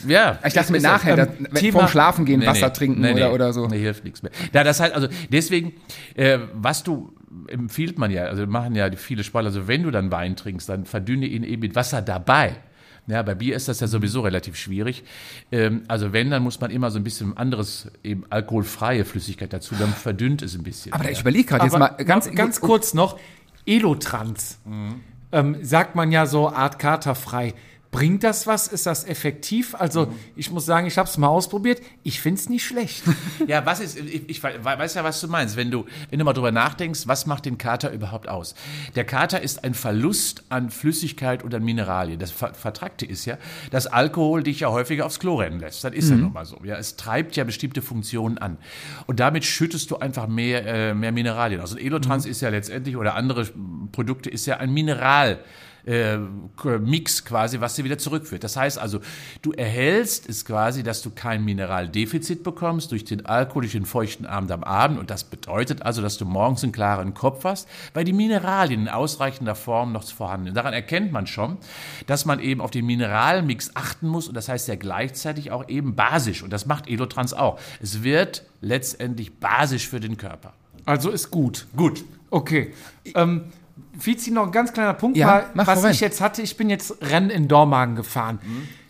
[0.07, 0.39] ja.
[0.45, 0.88] Ich dachte mir so.
[0.88, 2.73] nachher, Ähm, dass, wenn, Thema- vorm Schlafen gehen, Nee, Wasser nee.
[2.73, 3.67] trinken Nee, oder, oder so.
[3.67, 4.31] Nee, hilft nichts mehr.
[4.51, 5.73] Da, das heißt also, deswegen,
[6.15, 7.13] äh, was du
[7.47, 10.86] empfiehlt man ja, also machen ja viele Sportler, also wenn du dann Wein trinkst, dann
[10.86, 12.55] verdünne ihn eben mit Wasser dabei.
[13.07, 15.03] Ja, bei Bier ist das ja sowieso relativ schwierig.
[15.51, 19.75] Ähm, also wenn, dann muss man immer so ein bisschen anderes, eben alkoholfreie Flüssigkeit dazu,
[19.77, 20.91] dann verdünnt es ein bisschen.
[20.91, 21.11] Aber ja.
[21.11, 23.19] ich überlege gerade jetzt mal ganz, ganz kurz noch,
[23.66, 24.59] Elotrans.
[25.32, 27.53] Ähm, sagt man ja so Art katerfrei.
[27.95, 28.67] Bringt das was?
[28.67, 29.73] Ist das effektiv?
[29.75, 31.81] Also ich muss sagen, ich habe es mal ausprobiert.
[32.03, 33.03] Ich finde es nicht schlecht.
[33.47, 35.55] Ja, was ist, ich, ich weiß ja, was du meinst.
[35.55, 38.55] Wenn du, wenn du mal drüber nachdenkst, was macht den Kater überhaupt aus?
[38.95, 42.17] Der Kater ist ein Verlust an Flüssigkeit und an Mineralien.
[42.19, 43.37] Das Ver- Vertragte ist ja,
[43.71, 45.83] dass Alkohol dich ja häufiger aufs Klo rennen lässt.
[45.83, 46.59] Das ist ja nun mal so.
[46.63, 48.57] Ja, es treibt ja bestimmte Funktionen an.
[49.05, 51.71] Und damit schüttest du einfach mehr, äh, mehr Mineralien aus.
[51.73, 53.45] Und Elotrans ist ja letztendlich, oder andere
[53.91, 55.39] Produkte, ist ja ein Mineral
[55.86, 56.17] äh,
[56.79, 58.43] Mix quasi, was dir wieder zurückführt.
[58.43, 58.99] Das heißt also,
[59.41, 64.25] du erhältst es quasi, dass du kein Mineraldefizit bekommst durch den Alkohol, durch den feuchten
[64.25, 64.99] Abend am Abend.
[64.99, 68.89] Und das bedeutet also, dass du morgens einen klaren Kopf hast, weil die Mineralien in
[68.89, 70.57] ausreichender Form noch vorhanden sind.
[70.57, 71.57] Daran erkennt man schon,
[72.07, 74.27] dass man eben auf den Mineralmix achten muss.
[74.27, 76.43] Und das heißt ja gleichzeitig auch eben basisch.
[76.43, 77.59] Und das macht Elotrans auch.
[77.81, 80.53] Es wird letztendlich basisch für den Körper.
[80.86, 81.67] Also ist gut.
[81.75, 82.03] Gut.
[82.29, 82.73] Okay.
[83.15, 83.45] Ähm,
[83.99, 86.41] Vizi, noch ein ganz kleiner Punkt, Ja, mal, was ich jetzt hatte.
[86.41, 88.39] Ich bin jetzt Rennen in Dormagen gefahren.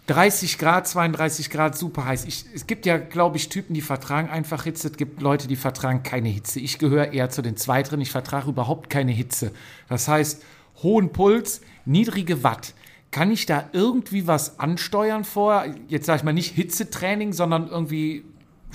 [0.08, 2.26] 30 Grad, 32 Grad, super heiß.
[2.26, 4.90] Ich, es gibt ja, glaube ich, Typen, die vertragen einfach Hitze.
[4.90, 6.60] Es gibt Leute, die vertragen keine Hitze.
[6.60, 8.02] Ich gehöre eher zu den Zweiteren.
[8.02, 9.52] Ich vertrage überhaupt keine Hitze.
[9.90, 10.44] Das heißt,
[10.84, 12.74] hohen Puls, niedrige Watt.
[13.12, 15.74] kann ich da irgendwie was ansteuern vorher?
[15.88, 18.26] Jetzt sage ich mal nicht Hitzetraining, sondern irgendwie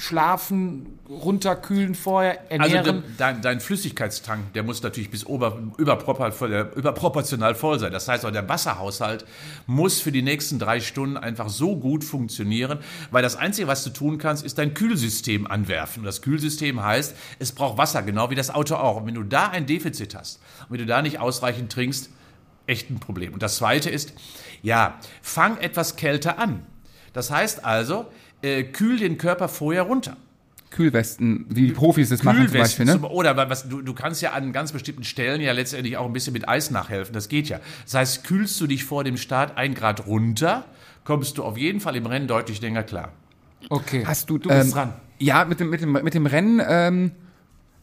[0.01, 3.03] schlafen, runterkühlen vorher, Also ernähren.
[3.03, 7.93] de, dein, dein Flüssigkeitstank, der muss natürlich bis ober, überpropor- überproportional voll sein.
[7.93, 9.27] Das heißt, auch der Wasserhaushalt
[9.67, 12.79] muss für die nächsten drei Stunden einfach so gut funktionieren,
[13.11, 16.01] weil das Einzige, was du tun kannst, ist dein Kühlsystem anwerfen.
[16.01, 18.97] Und das Kühlsystem heißt, es braucht Wasser, genau wie das Auto auch.
[18.97, 22.09] Und wenn du da ein Defizit hast und wenn du da nicht ausreichend trinkst,
[22.67, 23.35] echt ein Problem.
[23.35, 24.15] Und das Zweite ist,
[24.63, 26.63] ja, fang etwas kälter an.
[27.13, 28.07] Das heißt also,
[28.43, 30.17] äh, kühl den Körper vorher runter.
[30.71, 32.93] Kühlwesten, wie die Profis das machen zum Beispiel, ne?
[32.93, 36.13] zum- Oder was, du, du kannst ja an ganz bestimmten Stellen ja letztendlich auch ein
[36.13, 37.13] bisschen mit Eis nachhelfen.
[37.13, 37.59] Das geht ja.
[37.85, 40.65] Das heißt, kühlst du dich vor dem Start ein Grad runter,
[41.05, 43.13] kommst du auf jeden Fall im Rennen deutlich länger klar.
[43.69, 44.05] okay.
[44.07, 44.93] Hast du, du bist ähm, dran.
[45.19, 47.11] Ja, mit dem, mit dem, mit dem Rennen, ähm,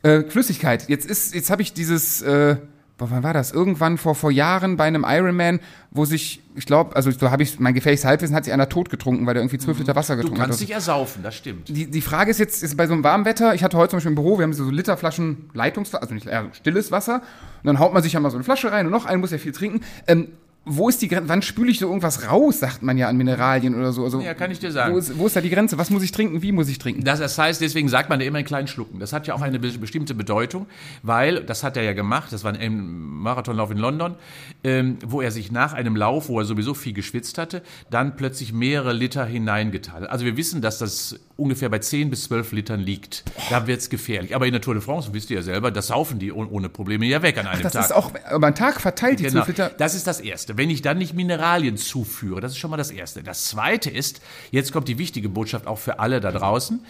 [0.03, 0.87] äh, Flüssigkeit.
[0.87, 2.55] Jetzt ist, jetzt habe ich dieses, äh,
[2.97, 3.51] boah, wann war das?
[3.51, 5.59] Irgendwann vor, vor Jahren bei einem Ironman,
[5.91, 8.89] wo sich, ich glaube, also so habe ich, mein gefährliches Halbwissen hat sich einer tot
[8.89, 10.67] getrunken, weil der irgendwie zwölf Liter Wasser Du getrunken kannst hat.
[10.67, 11.69] dich ersaufen, das stimmt.
[11.69, 13.97] Die, die Frage ist jetzt, ist bei so einem warmen Wetter, ich hatte heute zum
[13.97, 17.15] Beispiel im Büro, wir haben so Literflaschen Leitungswasser, also nicht äh, stilles Wasser,
[17.61, 19.31] und dann haut man sich ja mal so eine Flasche rein und noch einen muss
[19.31, 19.81] ja viel trinken.
[20.07, 20.29] Ähm,
[20.67, 21.29] wo ist die Grenze?
[21.29, 24.03] Wann spüle ich so irgendwas raus, sagt man ja an Mineralien oder so.
[24.03, 24.93] Also, Ja, kann ich dir sagen.
[24.93, 25.77] Wo ist, wo ist da die Grenze?
[25.77, 26.41] Was muss ich trinken?
[26.41, 27.03] Wie muss ich trinken?
[27.03, 28.99] Das, das heißt, deswegen sagt man ja immer in kleinen Schlucken.
[28.99, 30.67] Das hat ja auch eine be- bestimmte Bedeutung,
[31.03, 34.15] weil, das hat er ja gemacht, das war ein Marathonlauf in London,
[34.63, 38.53] ähm, wo er sich nach einem Lauf, wo er sowieso viel geschwitzt hatte, dann plötzlich
[38.53, 40.09] mehrere Liter hineingeteilt hat.
[40.09, 43.23] Also wir wissen, dass das ungefähr bei 10 bis 12 Litern liegt.
[43.49, 44.35] Da wird's gefährlich.
[44.35, 47.05] Aber in der Tour de France, wisst ihr ja selber, das saufen die ohne Probleme
[47.05, 47.85] ja weg an einem Das Tag.
[47.85, 49.43] ist auch über einen Tag verteilt, die Genau.
[49.43, 49.71] 12 Liter.
[49.77, 50.57] Das ist das Erste.
[50.57, 53.23] Wenn ich dann nicht Mineralien zuführe, das ist schon mal das Erste.
[53.23, 54.19] Das Zweite ist,
[54.51, 56.83] jetzt kommt die wichtige Botschaft auch für alle da draußen,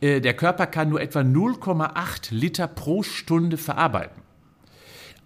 [0.00, 4.23] äh, der Körper kann nur etwa 0,8 Liter pro Stunde verarbeiten.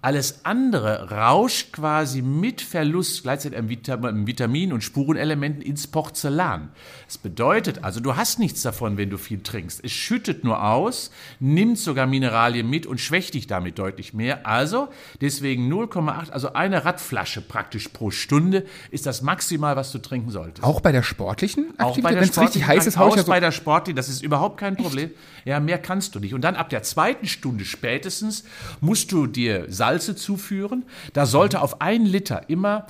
[0.00, 6.68] Alles andere rauscht quasi mit Verlust gleichzeitig an Vitam- an Vitamin- und Spurenelementen ins Porzellan.
[7.06, 9.80] Das bedeutet also, du hast nichts davon, wenn du viel trinkst.
[9.82, 14.46] Es schüttet nur aus, nimmt sogar Mineralien mit und schwächt dich damit deutlich mehr.
[14.46, 14.88] Also
[15.20, 20.62] deswegen 0,8, also eine Radflasche praktisch pro Stunde ist das maximal, was du trinken solltest.
[20.62, 22.04] Auch bei der sportlichen Auch Aktivität?
[22.04, 23.30] bei der Wenn es richtig sportlichen heiß ist, ja so.
[23.30, 25.10] bei der Sportlichen, das ist überhaupt kein Problem.
[25.44, 26.34] Ja, mehr kannst du nicht.
[26.34, 28.44] Und dann ab der zweiten Stunde spätestens
[28.80, 29.64] musst du dir
[29.98, 30.84] Salze zuführen.
[31.12, 32.86] Da sollte auf ein Liter immer,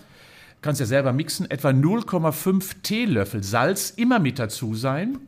[0.63, 5.19] kannst ja selber mixen, etwa 0,5 Teelöffel Salz immer mit dazu sein.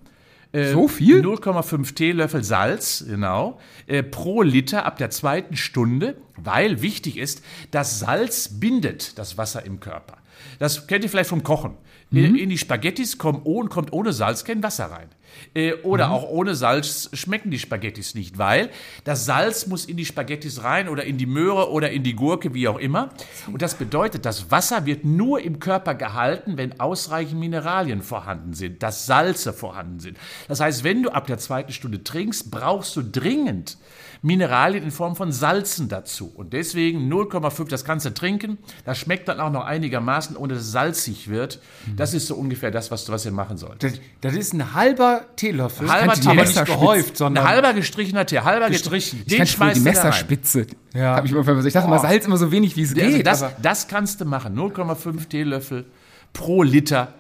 [0.53, 1.21] Äh, So viel?
[1.25, 7.99] 0,5 Teelöffel Salz, genau, äh, pro Liter ab der zweiten Stunde, weil wichtig ist, das
[8.01, 10.19] Salz bindet das Wasser im Körper.
[10.59, 11.77] Das kennt ihr vielleicht vom Kochen.
[12.13, 15.09] In- In die Spaghettis kommt ohne, kommt ohne Salz kein Wasser rein.
[15.55, 18.71] Äh, oder auch ohne Salz schmecken die Spaghettis nicht, weil
[19.05, 22.53] das Salz muss in die Spaghettis rein oder in die Möhre oder in die Gurke,
[22.53, 23.11] wie auch immer.
[23.47, 28.83] Und das bedeutet, das Wasser wird nur im Körper gehalten, wenn ausreichend Mineralien vorhanden sind,
[28.83, 30.17] dass Salze vorhanden sind.
[30.49, 33.79] Das heißt, wenn du ab der zweiten Stunde trinkst, brauchst du dringend
[34.23, 36.31] Mineralien in Form von Salzen dazu.
[36.35, 38.59] Und deswegen 0,5 das Ganze trinken.
[38.85, 41.61] Das schmeckt dann auch noch einigermaßen, ohne dass es salzig wird.
[41.97, 43.97] Das ist so ungefähr das, was du, was ihr machen solltest.
[43.97, 44.01] Das,
[44.33, 45.91] das ist ein halber Teelöffel.
[45.91, 46.45] Halber aber Teelöffel.
[46.63, 49.25] nicht gehäuft, Ein sondern halber gestrichener Tee, halber Gestrichen.
[49.25, 49.43] gestrichen.
[49.45, 49.85] Ich kann die du.
[49.85, 50.67] Messerspitze.
[50.95, 51.17] Ja.
[51.17, 51.67] Hab ich, immer versucht.
[51.67, 53.27] ich dachte immer, Salz immer so wenig, wie es Also geht.
[53.27, 54.55] das, aber, das kannst du machen.
[54.59, 55.87] 0,5 Teelöffel
[56.33, 57.15] pro Liter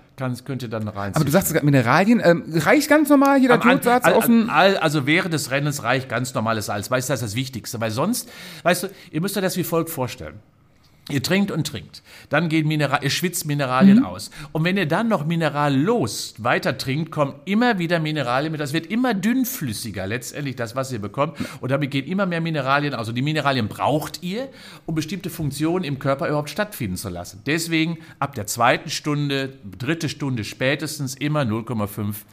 [0.45, 1.14] könnt ihr dann rein.
[1.14, 2.21] aber du sagst gerade Mineralien.
[2.25, 4.49] Ähm, reicht ganz normal jeder Am An- Jodsatz al- auf ein...
[4.51, 6.91] al- Also während des Rennens reicht ganz normales Salz.
[6.91, 7.81] Weißt du, das ist das Wichtigste.
[7.81, 8.29] Weil sonst,
[8.62, 10.41] weißt du, ihr müsst euch das wie folgt vorstellen.
[11.09, 12.03] Ihr trinkt und trinkt.
[12.29, 14.05] Dann gehen Mineral, ihr schwitzt Mineralien Mhm.
[14.05, 14.31] aus.
[14.53, 18.61] Und wenn ihr dann noch minerallos weiter trinkt, kommen immer wieder Mineralien mit.
[18.61, 21.37] Das wird immer dünnflüssiger, letztendlich das, was ihr bekommt.
[21.61, 22.95] Und damit gehen immer mehr Mineralien.
[22.95, 24.49] Also die Mineralien braucht ihr,
[24.87, 27.43] um bestimmte Funktionen im Körper überhaupt stattfinden zu lassen.
[27.47, 32.25] Deswegen ab der zweiten Stunde, dritte Stunde spätestens immer 0,5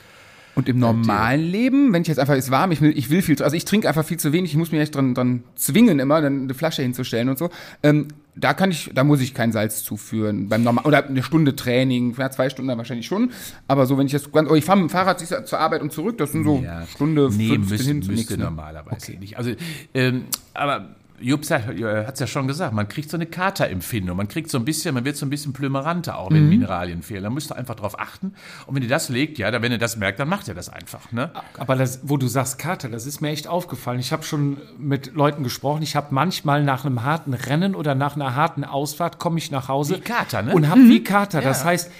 [0.55, 3.37] Und im normalen Leben, wenn ich jetzt einfach, ist warm, ich will, ich will viel,
[3.37, 5.99] zu- also ich trinke einfach viel zu wenig, ich muss mich echt dran, dran zwingen,
[5.99, 7.49] immer dann eine Flasche hinzustellen und so.
[7.83, 8.07] Ähm,
[8.39, 10.49] da kann ich, da muss ich kein Salz zuführen.
[10.49, 13.31] Beim normal oder eine Stunde Training, ja, zwei Stunden dann wahrscheinlich schon.
[13.67, 15.91] Aber so, wenn ich das ganz, oh, ich fahre mit dem Fahrrad zur Arbeit und
[15.91, 16.63] zurück, das sind so
[16.93, 18.39] Stunde nee, 15 müsste, hin zum müsste nächsten.
[18.39, 18.45] ne?
[18.45, 19.37] normalerweise nicht.
[19.37, 19.51] Also,
[19.93, 24.51] ähm, aber Jupp hat es ja schon gesagt, man kriegt so eine Katerempfindung, man kriegt
[24.51, 26.35] so ein bisschen, man wird so ein bisschen plümeranter auch, Mhm.
[26.35, 27.23] wenn Mineralien fehlen.
[27.23, 28.33] Da müsst ihr einfach drauf achten.
[28.65, 30.69] Und wenn ihr das legt, ja, dann, wenn ihr das merkt, dann macht ihr das
[30.69, 31.11] einfach.
[31.11, 31.31] Ne?
[31.57, 33.99] Aber das, wo du sagst Kater, das ist mir echt aufgefallen.
[33.99, 35.81] Ich habe schon mit Leuten gesprochen.
[35.81, 39.67] Ich habe manchmal nach einem harten Rennen oder nach einer harten Ausfahrt komme ich nach
[39.69, 40.53] Hause Wie Kater, ne?
[40.53, 41.41] und habe wie Kater.
[41.41, 41.65] Das Ja.
[41.65, 41.91] heißt,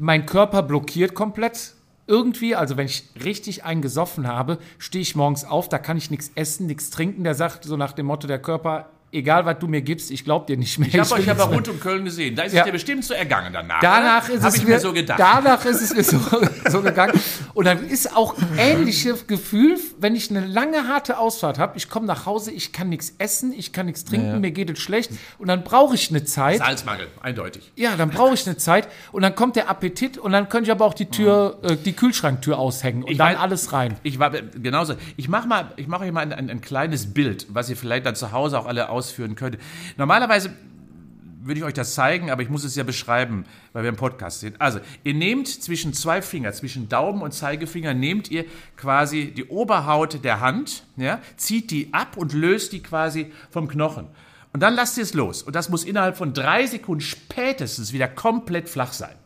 [0.00, 1.74] mein Körper blockiert komplett.
[2.06, 6.10] Irgendwie, also wenn ich richtig einen gesoffen habe, stehe ich morgens auf, da kann ich
[6.10, 7.24] nichts essen, nichts trinken.
[7.24, 10.46] Der sagt so nach dem Motto, der Körper egal was du mir gibst, ich glaub
[10.46, 10.88] dir nicht mehr.
[10.88, 12.34] Ich habe euch aber rund um Köln gesehen.
[12.34, 12.60] Da ist Ja.
[12.60, 13.80] es dir bestimmt so ergangen danach.
[13.80, 15.20] Danach ist Habe es ich mir so gedacht.
[15.20, 16.18] Danach ist es mir so,
[16.70, 17.12] so gegangen.
[17.54, 21.76] Und dann ist auch ein ähnliches Gefühl, wenn ich eine lange, harte Ausfahrt habe.
[21.76, 24.78] Ich komme nach Hause, ich kann nichts essen, ich kann nichts trinken, mir geht es
[24.78, 25.10] schlecht.
[25.38, 26.58] Und dann brauche ich eine Zeit.
[26.58, 27.70] Salzmangel, eindeutig.
[27.76, 28.88] Ja, dann brauche ich eine Zeit.
[29.12, 31.92] Und dann kommt der Appetit und dann könnte ich aber auch die Tür, äh, die
[31.92, 33.96] Kühlschranktür aushängen und Ich dann weiß- alles rein.
[34.02, 34.94] Ich war genauso.
[35.16, 38.06] Ich mache mal, ich mache euch mal ein, ein, ein kleines Bild, was ihr vielleicht
[38.06, 39.58] dann zu Hause auch alle ausführen könnt.
[39.96, 40.50] Normalerweise
[41.44, 44.40] würde ich euch das zeigen, aber ich muss es ja beschreiben, weil wir im Podcast
[44.40, 44.60] sind.
[44.60, 48.44] Also, ihr nehmt zwischen zwei Finger, zwischen Daumen und Zeigefinger, nehmt ihr
[48.76, 54.06] quasi die Oberhaut der Hand, ja, zieht die ab und löst die quasi vom Knochen.
[54.52, 55.42] Und dann lasst ihr es los.
[55.42, 59.16] Und das muss innerhalb von drei Sekunden spätestens wieder komplett flach sein.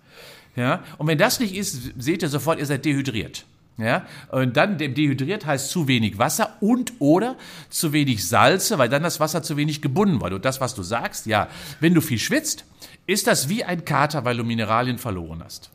[0.55, 0.83] Ja?
[0.99, 3.45] Und wenn das nicht ist, seht ihr sofort, ihr seid dehydriert.
[3.79, 4.07] Ja?
[4.31, 7.37] Und dann dem dehydriert heißt zu wenig Wasser und oder
[7.69, 10.33] zu wenig Salze, weil dann das Wasser zu wenig gebunden war.
[10.33, 11.49] Und das, was du sagst, ja,
[11.81, 12.65] wenn du viel schwitzt,
[13.07, 15.71] ist das wie ein Kater, weil du Mineralien verloren hast.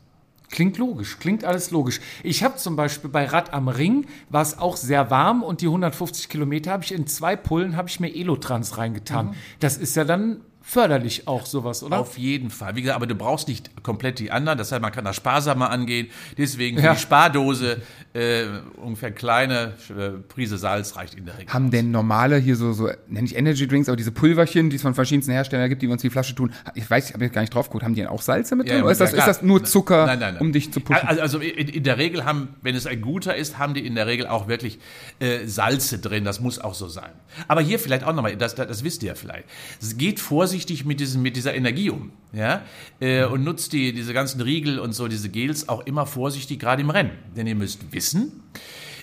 [0.50, 2.00] Klingt logisch, klingt alles logisch.
[2.22, 5.66] Ich habe zum Beispiel bei Rad am Ring, war es auch sehr warm und die
[5.66, 9.34] 150 Kilometer habe ich in zwei Pullen, habe ich mir Elotrans reingetan.
[9.60, 11.98] Das ist ja dann förderlich auch sowas, oder?
[11.98, 12.76] Auf jeden Fall.
[12.76, 14.58] Wie gesagt, aber du brauchst nicht komplett die anderen.
[14.58, 16.08] Das heißt, man kann da sparsamer angehen.
[16.38, 16.94] Deswegen Ja.
[16.94, 17.82] die Spardose
[18.14, 18.44] äh,
[18.76, 21.52] ungefähr kleine äh, Prise Salz reicht in der Regel.
[21.52, 24.82] Haben denn normale hier so, so nenne ich Energy Drinks, aber diese Pulverchen, die es
[24.82, 27.24] von verschiedensten Herstellern gibt, die wir uns in die Flasche tun, ich weiß, ich habe
[27.24, 28.82] jetzt gar nicht drauf geguckt, haben die denn auch Salze mit drin?
[28.82, 30.42] oder ist das, ist das nur Zucker, Nein, nein, nein.
[30.42, 31.06] um dich zu pushen?
[31.08, 33.94] Also, also in, in der Regel haben, wenn es ein guter ist, haben die in
[33.94, 34.78] der Regel auch wirklich
[35.18, 36.24] äh, Salze drin.
[36.24, 37.10] Das muss auch so sein.
[37.48, 39.44] Aber hier vielleicht auch nochmal, das, das, das wisst ihr ja vielleicht.
[39.80, 40.51] Es geht vorsichtig
[40.84, 42.10] mit, diesem, mit dieser Energie um.
[42.32, 42.62] Ja?
[43.00, 46.82] Äh, und nutzt die, diese ganzen Riegel und so, diese Gels auch immer vorsichtig, gerade
[46.82, 47.10] im Rennen.
[47.36, 48.42] Denn ihr müsst wissen,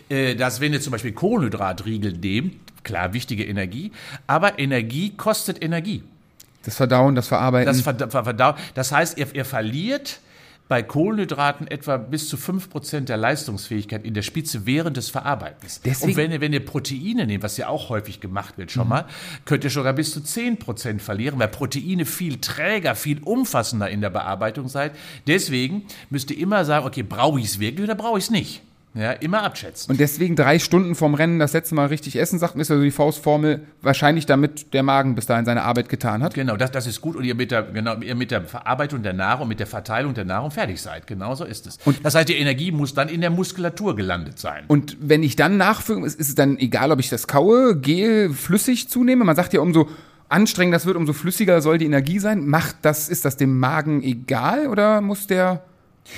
[0.09, 3.91] äh, dass wenn ihr zum Beispiel Kohlenhydratriegel nehmt, klar, wichtige Energie,
[4.27, 6.03] aber Energie kostet Energie.
[6.63, 7.67] das Verdauen, das Verarbeiten.
[7.73, 10.19] Das, verd ver verdau- das heißt, ihr, ihr verliert
[10.69, 15.81] bei Kohlenhydraten etwa bis zu 5% der Leistungsfähigkeit in der Spitze während des Verarbeitens.
[15.81, 18.87] Deswegen- Und wenn ihr, wenn ihr Proteine nehmt, was ja auch häufig gemacht wird schon
[18.87, 19.05] mal,
[19.45, 24.11] könnt ihr sogar bis zu 10% verlieren, weil Proteine viel träger, viel umfassender in der
[24.11, 24.93] Bearbeitung seid.
[25.27, 28.61] Deswegen müsst ihr immer sagen, okay, brauche ich es wirklich oder brauche ich es nicht?
[28.95, 29.91] Ja, immer abschätzen.
[29.91, 32.89] und deswegen drei Stunden vorm Rennen das letzte Mal richtig essen, sagt ist also die
[32.89, 36.33] Faustformel, wahrscheinlich damit der Magen bis dahin seine Arbeit getan hat.
[36.33, 39.13] Genau, das, das ist gut und ihr mit, der, genau, ihr mit der Verarbeitung der
[39.13, 41.05] Nahrung, mit der Verteilung der Nahrung fertig seid.
[41.05, 41.77] Genau so ist es.
[41.85, 44.63] Und- das heißt, die Energie muss dann in der Muskulatur gelandet sein.
[44.67, 48.33] Und wenn ich dann nachfülle, ist, ist es dann egal, ob ich das kaue, gel,
[48.33, 49.23] flüssig zunehme?
[49.23, 49.87] Man sagt ja, umso
[50.29, 52.47] anstrengender das wird, umso flüssiger soll die Energie sein.
[52.47, 55.63] Macht das, ist das dem Magen egal oder muss der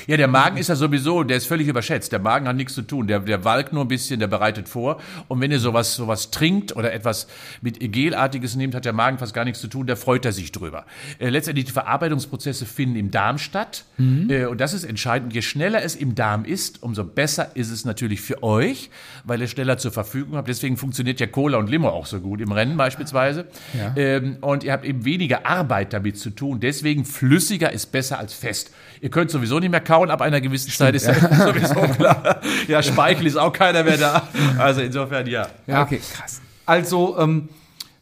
[0.07, 2.11] Ja, der Magen ist ja sowieso, der ist völlig überschätzt.
[2.11, 3.07] Der Magen hat nichts zu tun.
[3.07, 5.01] Der, der walkt nur ein bisschen, der bereitet vor.
[5.27, 7.27] Und wenn ihr sowas, sowas trinkt oder etwas
[7.61, 9.87] mit Gelartiges nehmt, hat der Magen fast gar nichts zu tun.
[9.87, 10.85] Da freut er sich drüber.
[11.19, 13.85] Äh, letztendlich die Verarbeitungsprozesse finden im Darm statt.
[14.29, 15.33] Äh, und das ist entscheidend.
[15.33, 18.89] Je schneller es im Darm ist, umso besser ist es natürlich für euch,
[19.23, 20.47] weil ihr schneller zur Verfügung habt.
[20.47, 23.45] Deswegen funktioniert ja Cola und Limo auch so gut im Rennen beispielsweise.
[23.77, 23.93] Ja.
[23.95, 26.59] Ähm, und ihr habt eben weniger Arbeit damit zu tun.
[26.59, 28.71] Deswegen flüssiger ist besser als fest.
[29.01, 31.13] Ihr könnt sowieso nicht mehr kauen ab einer gewissen Zeit, ist ja
[31.45, 32.41] sowieso klar.
[32.67, 34.27] Ja, Speichel ist auch keiner mehr da.
[34.57, 35.47] Also insofern ja.
[35.65, 35.81] Ja.
[35.83, 36.41] Okay, krass.
[36.65, 37.49] Also, ähm,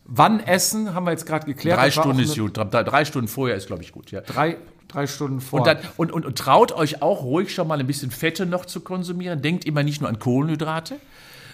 [0.06, 1.80] wann essen, haben wir jetzt gerade geklärt.
[1.80, 2.58] Drei Stunden ist gut.
[2.58, 4.12] Drei, drei Stunden vorher ist, glaube ich, gut.
[4.12, 4.22] Ja.
[4.22, 4.58] Drei,
[4.88, 5.60] drei Stunden vor.
[5.60, 8.66] Und, dann, und, und, und traut euch auch ruhig schon mal ein bisschen Fette noch
[8.66, 9.42] zu konsumieren.
[9.42, 10.96] Denkt immer nicht nur an Kohlenhydrate,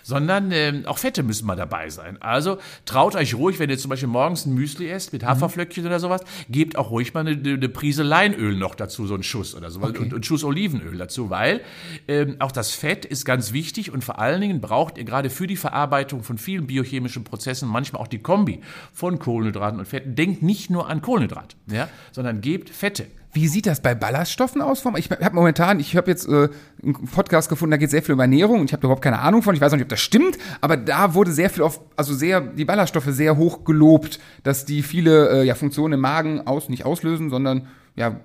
[0.05, 2.21] sondern ähm, auch Fette müssen mal dabei sein.
[2.21, 5.99] Also traut euch ruhig, wenn ihr zum Beispiel morgens ein Müsli esst mit Haferflöckchen oder
[5.99, 9.71] sowas, gebt auch ruhig mal eine, eine Prise Leinöl noch dazu, so einen Schuss oder
[9.71, 11.61] so, und, und einen Schuss Olivenöl dazu, weil
[12.07, 15.47] ähm, auch das Fett ist ganz wichtig und vor allen Dingen braucht ihr gerade für
[15.47, 18.61] die Verarbeitung von vielen biochemischen Prozessen manchmal auch die Kombi
[18.93, 20.13] von Kohlenhydraten und Fetten.
[20.13, 23.07] Denkt nicht nur an Kohlenhydrat, ja, sondern gebt Fette.
[23.35, 24.85] Wie sieht das bei Ballaststoffen aus?
[24.95, 26.47] Ich habe momentan, ich habe jetzt äh,
[26.81, 29.41] einen Podcast gefunden, da geht sehr viel über Ernährung und ich habe überhaupt keine Ahnung
[29.41, 29.53] von.
[29.53, 32.39] Ich weiß auch nicht, ob das stimmt, aber da wurde sehr viel auf, also sehr
[32.39, 36.85] die Ballaststoffe sehr hoch gelobt, dass die viele äh, ja, Funktionen im Magen aus nicht
[36.85, 37.67] auslösen, sondern
[37.97, 38.21] ja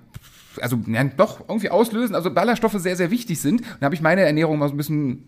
[0.61, 2.15] also ja, doch irgendwie auslösen.
[2.15, 3.61] Also Ballaststoffe sehr sehr wichtig sind.
[3.61, 5.27] Und da habe ich meine Ernährung mal so ein bisschen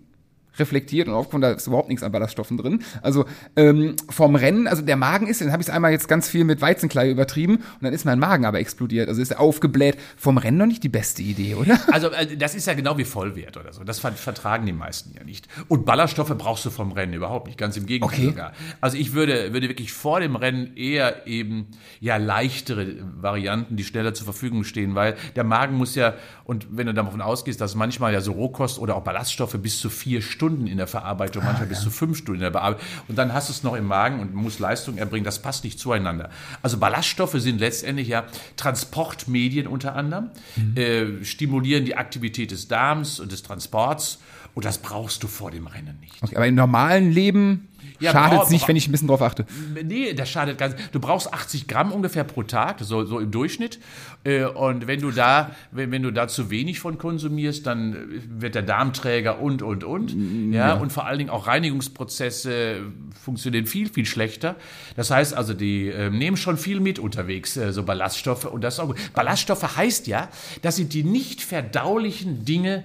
[0.57, 2.83] reflektiert und aufgefunden, da ist überhaupt nichts an Ballaststoffen drin.
[3.01, 3.25] Also
[3.55, 6.43] ähm, vom Rennen, also der Magen ist, dann habe ich es einmal jetzt ganz viel
[6.43, 9.97] mit Weizenklei übertrieben und dann ist mein Magen aber explodiert, also ist er aufgebläht.
[10.15, 11.79] Vom Rennen noch nicht die beste Idee, oder?
[11.91, 13.83] Also äh, das ist ja genau wie Vollwert oder so.
[13.83, 15.47] Das ver vertragen die meisten ja nicht.
[15.67, 17.57] Und Ballaststoffe brauchst du vom Rennen überhaupt nicht.
[17.57, 18.25] Ganz im Gegenteil Okay.
[18.27, 18.53] sogar.
[18.81, 21.67] Also ich würde, würde wirklich vor dem Rennen eher eben
[21.99, 26.87] ja leichtere Varianten, die schneller zur Verfügung stehen, weil der Magen muss ja, und wenn
[26.87, 30.42] du davon ausgehst, dass manchmal ja so Rohkost oder auch Ballaststoffe bis zu vier Stunden
[30.43, 32.85] Stunden in der Verarbeitung, manchmal bis zu fünf Stunden in der Bearbeitung.
[33.07, 35.23] Und dann hast du es noch im Magen und musst Leistung erbringen.
[35.23, 36.29] Das passt nicht zueinander.
[36.61, 38.25] Also Ballaststoffe sind letztendlich ja
[38.57, 40.31] Transportmedien unter anderem,
[40.75, 44.19] äh, stimulieren die Aktivität des Darms und des Transports.
[44.53, 46.21] Und das brauchst du vor dem Rennen nicht.
[46.21, 47.69] Okay, aber im normalen Leben
[47.99, 49.45] Ja, schadet nicht, wenn ich ein bisschen drauf achte.
[49.83, 50.75] Nee, das schadet ganz.
[50.91, 53.79] Du brauchst 80 Gramm ungefähr pro Tag, so, so im Durchschnitt.
[54.23, 57.95] Äh, Und wenn du da, wenn, wenn du da zu wenig von konsumierst, dann
[58.39, 60.15] wird der Darm träger und, und, und.
[60.51, 62.81] Ja, und vor allen Dingen auch Reinigungsprozesse
[63.23, 64.55] funktionieren viel, viel schlechter.
[64.95, 68.45] Das heißt also, die äh, nehmen schon viel mit unterwegs, äh, so Ballaststoffe.
[68.45, 68.97] Und das ist auch gut.
[69.13, 70.29] Ballaststoffe heißt ja,
[70.61, 72.83] das sind die nicht verdaulichen Dinge,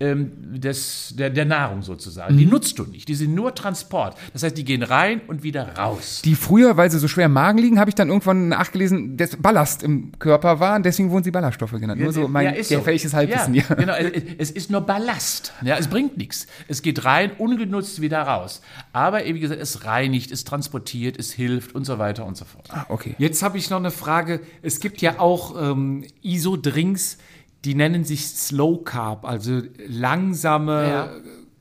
[0.00, 2.36] ähm, des, der, der Nahrung sozusagen.
[2.36, 3.08] Die nutzt du nicht.
[3.08, 4.16] Die sind nur Transport.
[4.34, 6.20] Das heißt, die gehen rein und wieder raus.
[6.24, 9.36] Die früher, weil sie so schwer im Magen liegen, habe ich dann irgendwann nachgelesen, dass
[9.36, 12.00] Ballast im Körper war, und deswegen wurden sie Ballaststoffe genannt.
[12.00, 12.78] Nur so mein ist so.
[12.78, 13.54] gefährliches Halbwissen.
[13.54, 13.74] Ja, Ja.
[13.76, 13.92] genau.
[13.94, 15.52] Es, es ist nur Ballast.
[15.62, 16.48] Ja, es bringt nichts.
[16.66, 18.60] Es geht rein, ungenutzt wieder raus.
[18.92, 22.66] Aber wie gesagt, es reinigt, es transportiert, es hilft und so weiter und so fort.
[22.72, 23.14] Ah, okay.
[23.18, 24.40] Jetzt habe ich noch eine Frage.
[24.62, 27.18] Es gibt ja auch ähm, ISO-Drinks,
[27.64, 31.10] die nennen sich Slow Carb, also langsame Ja.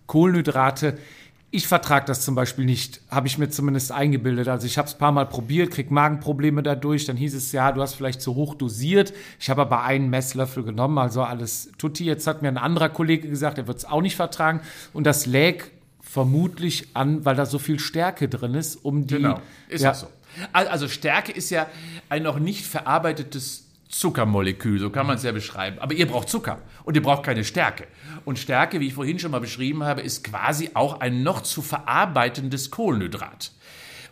[0.07, 0.97] Kohlenhydrate.
[1.55, 4.47] Ich vertrage das zum Beispiel nicht, habe ich mir zumindest eingebildet.
[4.47, 7.05] Also ich habe es ein paar Mal probiert, krieg Magenprobleme dadurch.
[7.05, 9.13] Dann hieß es, ja, du hast vielleicht zu hoch dosiert.
[9.39, 12.05] Ich habe aber einen Messlöffel genommen, also alles tutti.
[12.05, 14.61] Jetzt hat mir ein anderer Kollege gesagt, er wird es auch nicht vertragen.
[14.93, 15.69] Und das läg
[16.01, 19.13] vermutlich an, weil da so viel Stärke drin ist, um die...
[19.13, 19.39] Genau,
[19.69, 20.07] ist ja, so.
[20.53, 21.67] Al- Also Stärke ist ja
[22.09, 25.79] ein noch nicht verarbeitetes Zuckermolekül, so kann man es ja beschreiben.
[25.79, 27.87] Aber ihr braucht Zucker und ihr braucht keine Stärke.
[28.25, 31.61] Und Stärke, wie ich vorhin schon mal beschrieben habe, ist quasi auch ein noch zu
[31.61, 33.51] verarbeitendes Kohlenhydrat.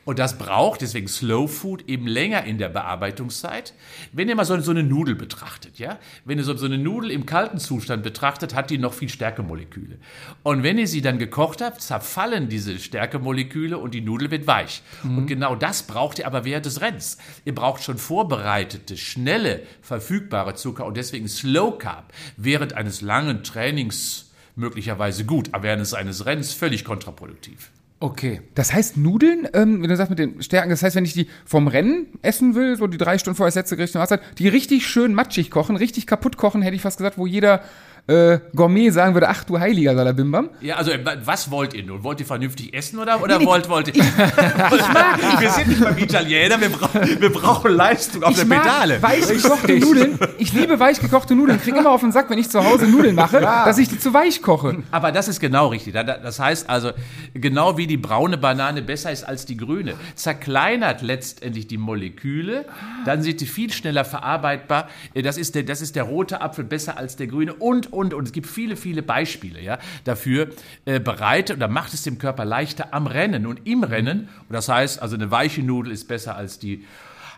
[0.04, 3.74] Und das braucht deswegen Slow Food eben länger in der Bearbeitungszeit.
[4.12, 7.12] Wenn ihr mal so, so eine Nudel betrachtet, ja, wenn ihr so, so eine Nudel
[7.12, 9.98] im kalten Zustand betrachtet, hat die noch viel Stärkemoleküle.
[10.42, 14.82] Und wenn ihr sie dann gekocht habt, zerfallen diese Stärkemoleküle und die Nudel wird weich.
[15.04, 17.18] Und genau das braucht ihr aber während des Rennens.
[17.46, 24.32] Ihr braucht schon vorbereitete, schnelle, verfügbare Zucker und deswegen Slow Carb während eines langen Trainings
[24.56, 27.72] möglicherweise gut, aber während eines Rennens völlig kontraproduktiv.
[28.02, 28.42] Okay.
[28.56, 31.28] Das heißt, Nudeln, ähm, wenn du sagst mit den Stärken, das heißt, wenn ich die
[31.46, 33.94] vom Rennen essen will, so die drei Stunden vorher das letzte Gericht
[34.40, 37.62] die richtig schön matschig kochen, richtig kaputt kochen, hätte ich fast gesagt, wo jeder
[38.08, 40.50] äh, Gourmet sagen würde, ach du heiliger Salabimbam.
[40.62, 42.04] Ja, also äh, was wollt ihr nun?
[42.04, 44.04] Wollt ihr vernünftig essen oder, oder wollt, wollt ihr...
[45.40, 49.00] wir sind nicht beim Italiener, wir, brauch, wir brauchen Leistung auf Ich der mag Pedale.
[49.00, 50.20] gekochte Nudeln.
[50.38, 51.60] Ich liebe weich gekochte Nudeln.
[51.62, 54.14] Krieg immer auf den Sack, wenn ich zu Hause Nudeln mache, dass ich die zu
[54.14, 54.84] weich koche.
[54.92, 55.94] Aber das ist genau richtig.
[55.94, 56.92] Da- da- Das heißt also,
[57.34, 62.66] genau wie die braune Banane besser ist als die grüne, zerkleinert letztendlich die Moleküle,
[63.06, 64.88] dann sind die viel schneller verarbeitbar.
[65.14, 68.14] Äh, Das ist der, das ist der rote Apfel besser als der grüne und, und,
[68.14, 68.26] und.
[68.26, 70.50] Es gibt viele, viele Beispiele ja, dafür.
[70.86, 74.30] Äh, bereitet oder macht es dem Körper leichter am Rennen und im Rennen.
[74.48, 76.86] Und das heißt, also eine weiche Nudel ist besser als die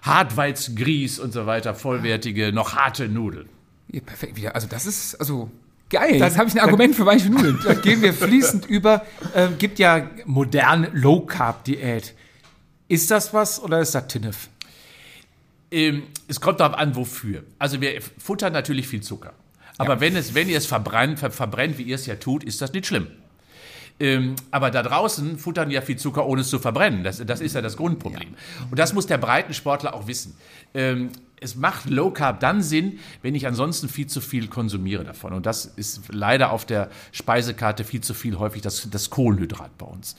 [0.03, 3.47] Hartweiz-Grieß und so weiter, vollwertige, noch harte Nudel.
[3.89, 4.35] Ja, perfekt.
[4.35, 4.55] Wieder.
[4.55, 5.49] Also das ist, also
[5.89, 6.15] geil.
[6.15, 7.59] Jetzt habe ich ein Argument für weiche Nudeln.
[7.63, 9.05] Dann gehen wir fließend über.
[9.35, 12.13] Ähm, gibt ja moderne Low Carb Diät.
[12.87, 14.49] Ist das was oder ist das Tinnef?
[15.71, 17.43] Ähm, es kommt darauf an, wofür.
[17.57, 19.33] Also wir futtern natürlich viel Zucker.
[19.78, 22.61] Aber wenn, es, wenn ihr es verbrennt, ver, verbrennt, wie ihr es ja tut, ist
[22.61, 23.07] das nicht schlimm.
[23.99, 27.03] Ähm, aber da draußen futtern ja viel Zucker, ohne es zu verbrennen.
[27.03, 28.34] Das, das ist ja das Grundproblem.
[28.69, 30.36] Und das muss der Breitensportler auch wissen.
[30.74, 31.09] Ähm,
[31.43, 35.33] es macht Low Carb dann Sinn, wenn ich ansonsten viel zu viel konsumiere davon.
[35.33, 39.85] Und das ist leider auf der Speisekarte viel zu viel häufig das, das Kohlenhydrat bei
[39.85, 40.15] uns.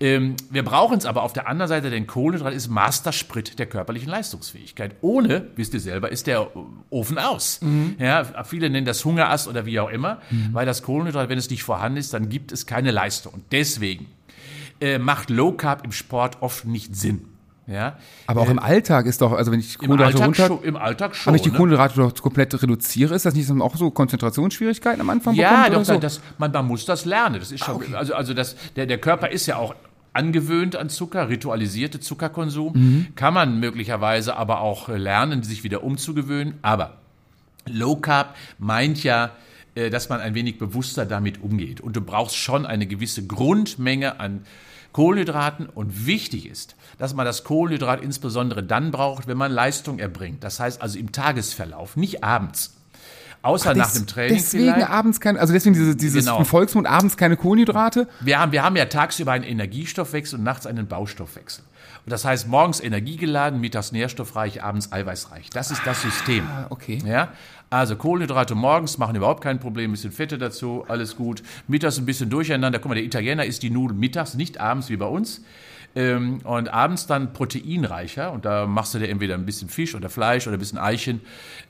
[0.00, 4.08] Ähm, wir brauchen es aber auf der anderen Seite, denn Kohlenhydrat ist Mastersprit der körperlichen
[4.08, 4.96] Leistungsfähigkeit.
[5.00, 6.48] Ohne, wisst ihr selber, ist der
[6.90, 7.60] Ofen aus.
[7.98, 10.20] Ja, viele nennen das Hungerast oder wie auch immer,
[10.52, 13.34] weil das Kohlenhydrat, wenn es nicht vorhanden ist, dann gibt es keine Leistung.
[13.34, 14.06] Und deswegen
[14.80, 17.33] äh, macht Low Carb im Sport oft nicht Sinn.
[17.66, 17.96] Ja,
[18.26, 21.16] Aber auch im Alltag ist doch, also wenn ich im Kohlenhydrate runter, schon, im Alltag
[21.16, 21.30] schon.
[21.32, 21.56] wenn ich die ne?
[21.56, 25.82] Kohlenhydrate doch komplett reduziere, ist das nicht so- auch so Konzentrationsschwierigkeiten am Anfang Ja, doch,
[25.84, 25.98] so?
[25.98, 27.36] das, man, man muss das lernen.
[27.40, 29.74] Das ist schon, also, also das, der, der Körper ist ja auch
[30.12, 33.06] angewöhnt an Zucker, ritualisierte Zuckerkonsum.
[33.16, 36.54] Kann man möglicherweise aber auch lernen, sich wieder umzugewöhnen.
[36.62, 36.98] Aber
[37.66, 39.30] Low Carb meint ja,
[39.74, 41.80] äh, dass man ein wenig bewusster damit umgeht.
[41.80, 44.42] Und du brauchst schon eine gewisse Grundmenge an
[44.94, 45.66] Kohlenhydraten.
[45.68, 50.42] Und wichtig ist, dass man das Kohlenhydrat insbesondere dann braucht, wenn man Leistung erbringt.
[50.42, 52.74] Das heißt also im Tagesverlauf, nicht abends.
[53.42, 54.88] Außer nach Des- dem Training Deswegen vielleicht.
[54.88, 56.42] abends kein, also deswegen diese, dieses Genau.
[56.44, 58.08] Volksmund abends keine Kohlenhydrate.
[58.20, 61.62] Wir haben, wir haben ja tagsüber einen Energiestoffwechsel und nachts einen Baustoffwechsel.
[62.06, 65.50] Und das heißt, morgens energiegeladen, mittags nährstoffreich, abends eiweißreich.
[65.50, 66.46] Das ist das System.
[66.46, 67.02] Ah, okay.
[67.04, 67.32] Ja?
[67.74, 71.42] Also Kohlenhydrate morgens machen überhaupt kein Problem, ein bisschen Fette dazu, alles gut.
[71.66, 72.78] Mittags ein bisschen durcheinander.
[72.78, 75.42] Guck mal, der Italiener isst die Nudeln mittags, nicht abends wie bei uns.
[75.96, 78.30] Ähm, und abends dann proteinreicher.
[78.30, 81.20] Und da machst du dir entweder ein bisschen Fisch oder Fleisch oder ein bisschen Eichen,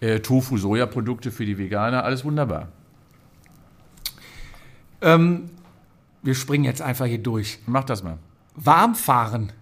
[0.00, 2.68] äh, Tofu, Sojaprodukte für die Veganer, alles wunderbar.
[5.00, 5.48] Ähm,
[6.22, 7.61] wir springen jetzt einfach hier durch.
[7.64, 8.18] Mach das mal.
[8.57, 9.52] Warm fahren.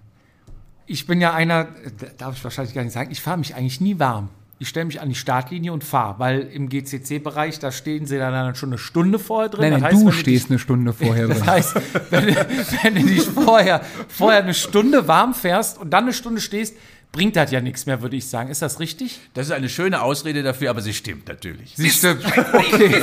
[0.87, 3.81] Ich bin ja einer, äh, darf ich wahrscheinlich gar nicht sagen, ich fahre mich eigentlich
[3.81, 4.29] nie warm.
[4.63, 8.55] Ich stelle mich an die Startlinie und fahre, weil im GCC-Bereich, da stehen sie dann
[8.55, 9.71] schon eine Stunde vorher drin.
[9.73, 11.39] Nein, nein, heißt, du wenn dich- stehst eine Stunde vorher drin.
[11.41, 11.75] Das heißt,
[12.11, 12.37] wenn, du-
[12.83, 16.77] wenn du dich vorher, vorher eine Stunde warm fährst und dann eine Stunde stehst,
[17.13, 18.51] bringt das ja nichts mehr, würde ich sagen.
[18.51, 19.21] Ist das richtig?
[19.35, 21.75] Das ist eine schöne Ausrede dafür, aber sie stimmt natürlich.
[21.77, 22.25] Sie stimmt.
[22.53, 23.03] Okay.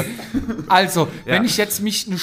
[0.68, 2.14] Also, wenn ich jetzt mich äh,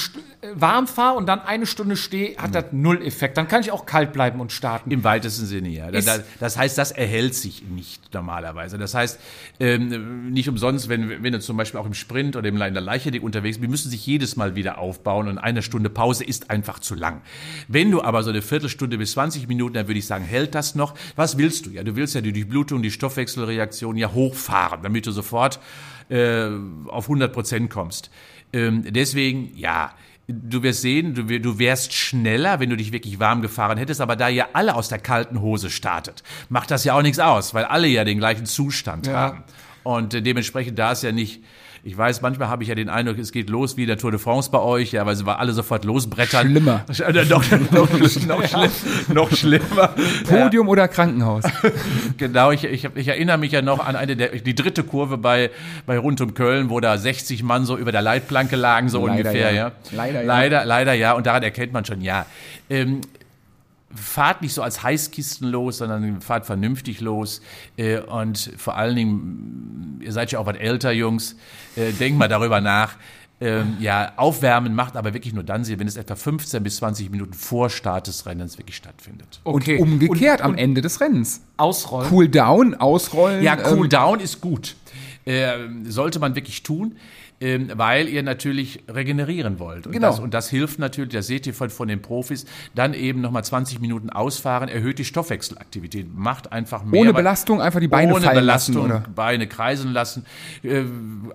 [0.55, 3.37] warm fahre und dann eine Stunde stehe, hat das null Effekt.
[3.37, 4.91] Dann kann ich auch kalt bleiben und starten.
[4.91, 5.91] Im weitesten Sinne, ja.
[5.91, 8.79] Da- Ist- da- Das heißt, das erhält sich nicht normalerweise.
[8.79, 9.19] Das heißt,
[9.61, 12.83] ähm, nicht umsonst, wenn, wenn du zum Beispiel auch im Sprint oder im- in der
[12.83, 16.51] Leichtathletik unterwegs bist, die müssen sich jedes Mal wieder aufbauen und eine Stunde Pause ist
[16.51, 17.23] einfach zu lang.
[17.69, 20.75] Wenn du aber so eine Viertelstunde bis 20 Minuten, dann würde ich sagen, hält das
[20.75, 20.95] noch.
[21.17, 21.71] Was willst du?
[21.77, 25.61] Ja, du willst ja die Durchblutung, die Stoffwechselreaktion ja hochfahren, damit du sofort
[26.09, 26.49] äh,
[26.89, 28.11] auf 100 Prozent kommst.
[28.53, 29.93] Ähm, deswegen, ja,
[30.29, 34.01] du wirst sehen, du, wär- du wärst schneller, wenn du dich wirklich warm gefahren hättest,
[34.01, 37.55] aber da ihr alle aus der kalten Hose startet, macht das ja auch nichts aus,
[37.55, 39.45] weil alle ja den gleichen Zustand haben.
[39.83, 41.43] Und äh, dementsprechend, da ist ja nicht,
[41.87, 44.19] ich weiß, manchmal habe ich ja den Eindruck, es geht los wie der Tour de
[44.19, 46.51] France bei euch, ja, weil sie war alle sofort losbrettern.
[46.51, 46.85] Schlimmer.
[46.89, 48.71] Äh, noch, noch, noch, schlimm,
[49.15, 49.95] noch schlimmer.
[50.29, 51.45] Podium oder Krankenhaus?
[52.19, 55.51] Genau, ich, ich, ich erinnere mich ja noch an eine der, die dritte Kurve bei,
[55.85, 59.19] bei Rund um Köln, wo da 60 Mann so über der Leitplanke lagen, so Leider
[59.19, 59.67] ungefähr, ja.
[59.69, 59.73] ja.
[59.93, 60.27] Leider ja.
[60.27, 61.13] Leider, leider ja.
[61.13, 62.27] Und daran erkennt man schon, ja.
[62.69, 63.03] Ähm,
[63.97, 67.41] fahrt nicht so als Heißkisten los, sondern fahrt vernünftig los.
[67.77, 71.37] Äh, und vor allen Dingen, ihr seid ja auch was älter, Jungs,
[71.77, 72.97] äh, denkt mal darüber nach.
[73.39, 77.11] Ähm, ja, aufwärmen macht aber wirklich nur dann Sinn, wenn es etwa 15 bis 20
[77.11, 79.41] Minuten vor Start des Rennens wirklich stattfindet.
[79.45, 79.77] Okay.
[79.79, 81.43] Und umgekehrt Und, am und Ende des Rennens.
[81.59, 82.11] ausrollen.
[82.11, 83.43] Cool down, ausrollen.
[83.43, 84.75] Ja, Cool ähm, Down ist gut.
[85.27, 86.97] Ähm, sollte man wirklich tun,
[87.41, 89.87] ähm, weil ihr natürlich regenerieren wollt.
[89.87, 90.09] Und, Genau.
[90.09, 93.45] das, und das hilft natürlich, das seht ihr von, von den Profis, dann eben nochmal
[93.45, 97.01] 20 Minuten ausfahren, erhöht die Stoffwechselaktivität, macht einfach mehr.
[97.01, 99.05] Ohne Belastung einfach die Beine ohne fallen Belastung, lassen, oder?
[99.15, 100.25] Beine kreisen lassen,
[100.63, 100.83] äh,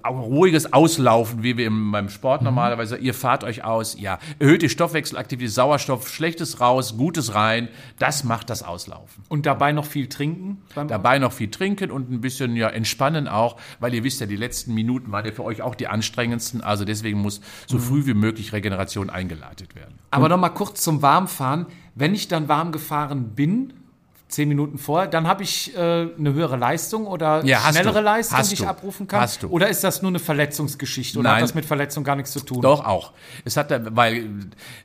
[0.04, 2.10] auch ruhiges Auslaufen, wie wir im, beim Mhm.
[2.10, 2.98] Sport normalerweise.
[2.98, 7.68] Ihr fahrt euch aus, ja, erhöht die Stoffwechselaktivität, Sauerstoff, schlechtes raus, gutes rein,
[8.00, 9.24] das macht das Auslaufen.
[9.30, 10.62] Und dabei noch viel trinken.
[10.88, 14.36] Dabei noch viel trinken und ein bisschen ja entspannen auch, weil ihr wisst ja, die
[14.36, 16.62] letzten Minuten waren ja für euch auch die anstrengendsten.
[16.62, 20.00] Also deswegen muss so früh wie möglich Regeneration eingeleitet werden.
[20.10, 21.68] Aber noch mal kurz zum Warmfahren.
[21.94, 23.74] Wenn ich dann warm gefahren bin,
[24.32, 28.02] zehn Minuten vorher, dann habe ich äh, eine höhere Leistung oder Ja, schnellere du.
[28.02, 28.68] Leistung, Hast die ich du.
[28.68, 29.22] abrufen kann?
[29.22, 29.48] Hast du.
[29.50, 31.36] Oder ist das nur eine Verletzungsgeschichte oder Nein.
[31.38, 32.62] hat das mit Verletzung gar nichts zu tun?
[32.62, 33.14] Doch auch.
[33.46, 34.30] Es hat, da- weil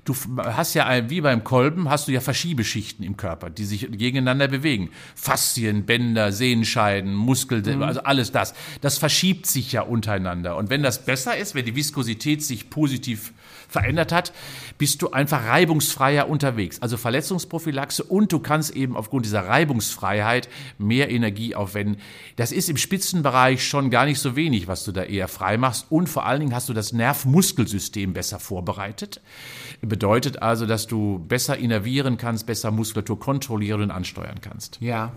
[0.05, 4.49] du hast ja wie beim Kolben hast du ja Verschiebeschichten im Körper, die sich gegeneinander
[4.49, 4.91] bewegen.
[5.15, 8.55] Faszien, Bänder, Sehenscheiden, Muskel, also alles das.
[8.81, 10.57] Das verschiebt sich ja untereinander.
[10.57, 13.33] Und wenn das besser ist, wenn die Viskosität sich positiv
[13.69, 14.33] verändert hat,
[14.79, 16.81] bist du einfach reibungsfreier unterwegs.
[16.83, 20.49] Also Verletzungsprophylaxe und du kannst eben aufgrund dieser Reibungsfreiheit
[20.79, 22.01] mehr Energie aufwenden.
[22.37, 25.87] Das ist im Spitzenbereich schon gar nicht so wenig, was du da eher frei machst.
[25.91, 29.21] Und vor allen Dingen hast du das Nervmuskelsystem besser vorbereitet.
[29.83, 34.79] Bedeutet also, dass du besser innervieren kannst, besser Muskulatur kontrollieren und ansteuern kannst.
[34.81, 35.13] Ja.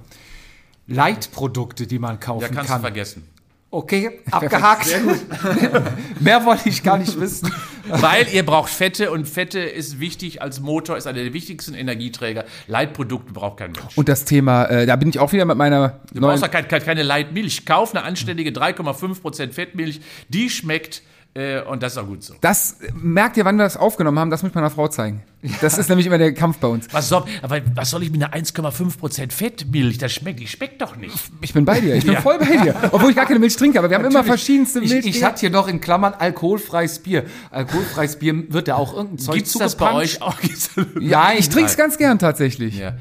[0.88, 2.82] Leitprodukte, die man Ja, kaufen kannst kann.
[2.82, 3.24] du vergessen.
[3.72, 4.88] Okay, abgehakt.
[6.20, 7.52] Mehr wollte ich gar nicht wissen.
[7.90, 12.46] Weil ihr braucht Fette und Fette ist wichtig als Motor, ist einer der wichtigsten Energieträger.
[12.68, 13.98] Leitprodukte braucht kein Mensch.
[13.98, 16.68] Und das Thema, äh, da bin ich auch wieder mit meiner Du brauchst auch kein,
[16.68, 17.66] kein, keine Leitmilch.
[17.66, 20.02] Kauf eine anständige 3,5% Fettmilch.
[20.30, 21.02] Die schmeckt
[21.36, 22.34] äh, und das ist auch gut so.
[22.42, 25.24] Das merkt ihr, wann wir das aufgenommen haben, das muss ich meiner Frau zeigen.
[25.62, 26.88] Das ist nämlich immer der Kampf bei uns.
[26.92, 29.98] Was soll, aber was soll ich mit einer 1,5% Fettmilch?
[29.98, 31.16] Das schmeckt, die schmeckt doch nicht.
[31.42, 32.22] Ich bin bei dir, ich bin Ja.
[32.22, 32.76] voll bei dir.
[32.92, 35.06] Obwohl ich gar keine Milch trinke, aber wir haben immer verschiedenste Ich, Milch.
[35.06, 37.24] ich hatte hier noch in Klammern alkoholfreies Bier.
[37.52, 40.36] Alkoholfreies Bier wird da auch irgendein Zeug Gibt's das bei euch auch?
[41.00, 42.78] ja, ich trinke es ganz gern tatsächlich.
[42.78, 42.96] Ja.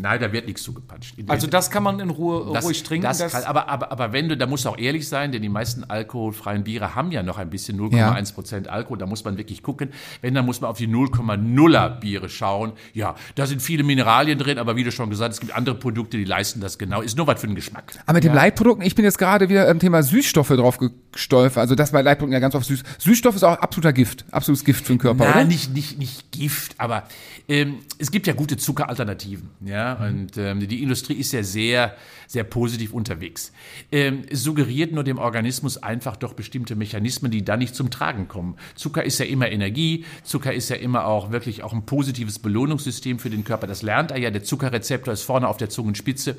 [0.00, 1.14] Nein, da wird nichts zugepanscht.
[1.26, 3.04] Also das kann man in Ruhe das, ruhig trinken.
[3.06, 5.42] Das das- kann, aber, aber, aber wenn du, da musst du auch ehrlich sein, denn
[5.42, 8.98] die meisten alkoholfreien Biere haben ja noch ein bisschen 0,1 Prozent Alkohol.
[8.98, 9.90] Da muss man wirklich gucken.
[10.20, 12.72] Wenn, dann muss man auf die 0,0er Biere schauen.
[12.94, 15.74] Ja, da sind viele Mineralien drin, aber wie du schon gesagt hast, es gibt andere
[15.74, 17.00] Produkte, die leisten das genau.
[17.00, 17.92] Ist nur was für den Geschmack.
[18.06, 20.78] Aber mit den Leitprodukten, ich bin jetzt gerade wieder im Thema Süßstoffe drauf
[21.12, 21.58] gestolpert.
[21.58, 22.82] Also das bei Leitprodukten ja ganz oft süß.
[22.98, 25.44] Süßstoff ist auch absoluter Gift, absolutes Gift für den Körper, Na, oder?
[25.44, 27.04] nicht, nicht, nicht Gift, aber
[27.48, 29.50] ähm, es gibt ja gute Zuckeralternativen.
[29.64, 29.87] Ja?
[29.94, 31.94] Und ähm, die Industrie ist ja sehr,
[32.26, 33.52] sehr positiv unterwegs.
[33.90, 38.28] Ähm, es suggeriert nur dem Organismus einfach doch bestimmte Mechanismen, die dann nicht zum Tragen
[38.28, 38.56] kommen.
[38.74, 43.18] Zucker ist ja immer Energie, Zucker ist ja immer auch wirklich auch ein positives Belohnungssystem
[43.18, 43.66] für den Körper.
[43.66, 46.36] Das lernt er ja, der Zuckerrezeptor ist vorne auf der Zungenspitze.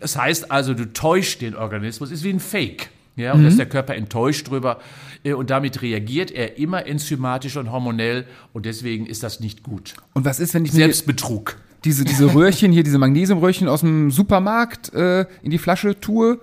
[0.00, 2.90] Das heißt also, du täuschst den Organismus, ist wie ein Fake.
[3.16, 4.78] Ja, und da ist der Körper enttäuscht drüber
[5.24, 9.94] äh, und damit reagiert er immer enzymatisch und hormonell und deswegen ist das nicht gut.
[10.12, 11.56] Und was ist, wenn ich Selbstbetrug.
[11.86, 16.38] Diese, diese Röhrchen hier, diese Magnesiumröhrchen aus dem Supermarkt äh, in die Flasche tue?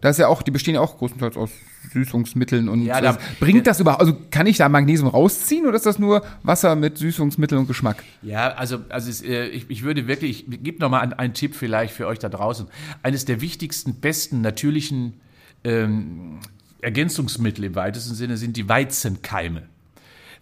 [0.00, 1.50] Da ist ja auch, die bestehen ja auch größtenteils aus
[1.92, 3.18] Süßungsmitteln und Ja, da- so.
[3.40, 6.98] bringt das überhaupt, also kann ich da Magnesium rausziehen oder ist das nur Wasser mit
[6.98, 8.04] Süßungsmittel und Geschmack?
[8.22, 11.54] Ja, also, also es, äh, ich, ich würde wirklich, ich gebe nochmal einen, einen Tipp
[11.56, 12.66] vielleicht für euch da draußen.
[13.02, 15.14] Eines der wichtigsten, besten, natürlichen
[15.64, 16.38] ähm,
[16.80, 19.62] Ergänzungsmittel im weitesten Sinne sind die Weizenkeime.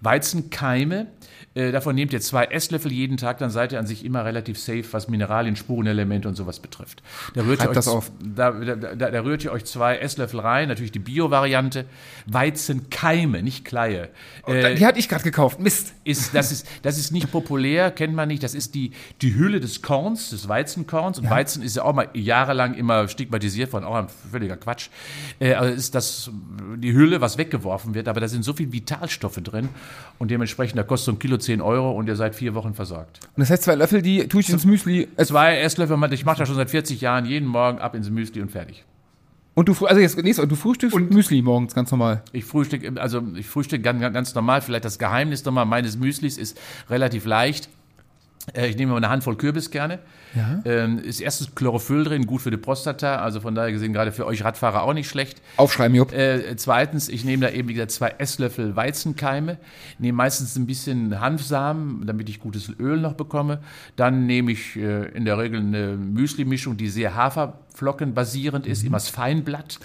[0.03, 1.07] Weizenkeime,
[1.57, 4.59] äh, davon nehmt ihr zwei Esslöffel jeden Tag, dann seid ihr an sich immer relativ
[4.59, 7.03] safe, was Mineralien, Spurenelemente und sowas betrifft.
[7.35, 8.13] Da rührt, ihr euch, das auf.
[8.23, 11.87] Da, da, da, da rührt ihr euch zwei Esslöffel rein, natürlich die Bio-Variante.
[12.27, 14.11] Weizenkeime, nicht Kleie.
[14.47, 15.59] Äh, Die hatte ich gerade gekauft.
[15.59, 15.95] Mist.
[16.05, 18.43] ist, das, ist, das ist nicht populär, kennt man nicht.
[18.43, 18.93] Das ist die,
[19.23, 21.19] die Hülle des Korns, des Weizenkorns.
[21.19, 24.89] Und Weizen ist ja auch mal jahrelang immer stigmatisiert worden, auch ein völliger Quatsch.
[25.39, 26.31] Äh, also ist das
[26.77, 29.71] die Hülle, was weggeworfen wird, aber da sind so viele Vitalstoffe drin.
[30.19, 33.21] Und dementsprechend, da kostet so ein Kilo 10 Euro und ihr seid vier Wochen versorgt.
[33.35, 35.09] Und das heißt, zwei Löffel, die tue ich ins Müsli.
[35.17, 38.43] Äh, Zwei Esslöffel, ich mache das schon seit 40 Jahren, jeden Morgen ab ins Müsli
[38.43, 38.85] und fertig.
[39.55, 42.23] Und du, also jetzt, nächstes, du frühstückst und Müsli morgens ganz normal.
[42.33, 44.61] Ich frühstücke, also ich frühstücke ganz, ganz normal.
[44.61, 46.61] Vielleicht das Geheimnis nochmal meines Müslis ist
[46.91, 47.71] relativ leicht.
[48.55, 49.99] Äh, Ich nehme mal eine Handvoll Kürbiskerne.
[50.35, 50.61] Ja.
[50.65, 53.17] Ähm, ist erstens Chlorophyll drin, gut für die Prostata.
[53.17, 55.41] Also von daher gesehen, gerade für euch Radfahrer auch nicht schlecht.
[55.57, 56.13] Aufschreiben, Jupp.
[56.13, 59.59] Äh, zweitens, ich nehme da eben, wie gesagt, zwei Esslöffel Weizenkeime.
[59.99, 63.61] Nehme meistens ein bisschen Hanfsamen, damit ich gutes Öl noch bekomme.
[63.97, 67.15] Dann nehme ich äh, in der Regel eine Müsli-Mischung, die sehr
[67.77, 69.79] Haferflocken basierend ist, immer das Feinblatt.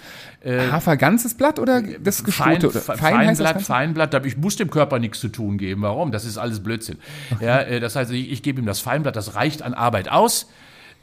[0.46, 2.72] Hafer ganzes Blatt oder das geschote?
[2.72, 4.12] Fein, Fein heißt das Feinblatt?
[4.12, 5.82] Feinblatt, ich muss dem Körper nichts zu tun geben.
[5.82, 6.12] Warum?
[6.12, 6.98] Das ist alles Blödsinn.
[7.40, 10.50] Ja, äh, das heißt, ich, ich gebe ihm das Feinblatt, das reicht an Arbeit aus.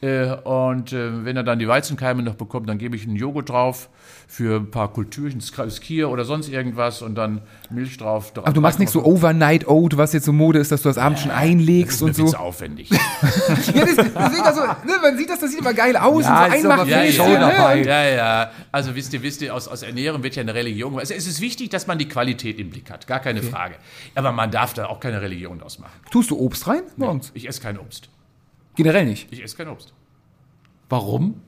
[0.00, 3.48] Äh, Und äh, wenn er dann die Weizenkeime noch bekommt, dann gebe ich einen Joghurt
[3.48, 3.88] drauf
[4.28, 8.32] für ein paar Kulturchen, Skier oder sonst irgendwas und dann Milch drauf.
[8.36, 10.98] Aber du machst nicht so Overnight Oat, was jetzt so Mode ist, dass du das
[10.98, 12.36] abends schon einlegst und Das ist so.
[12.36, 12.90] aufwendig.
[13.74, 16.50] Ja, das, deswegen also, ne, man sieht das, das sieht immer geil aus Ja, und
[16.52, 17.38] so ist aber viel Show ne?
[17.38, 17.82] dabei.
[17.82, 18.50] Ja, ja.
[18.72, 20.98] Also wisst ihr, wisst ihr, aus, aus Ernährung wird ja eine Religion.
[20.98, 23.74] Also es ist wichtig, dass man die Qualität im Blick hat, gar keine Frage.
[24.14, 25.92] Aber man darf da auch keine Religion ausmachen.
[26.10, 27.30] Tust du Obst rein morgens?
[27.34, 28.08] Ich esse kein Obst.
[28.78, 29.26] Generell nicht.
[29.32, 29.92] Ich esse kein Obst.
[30.88, 31.40] Warum?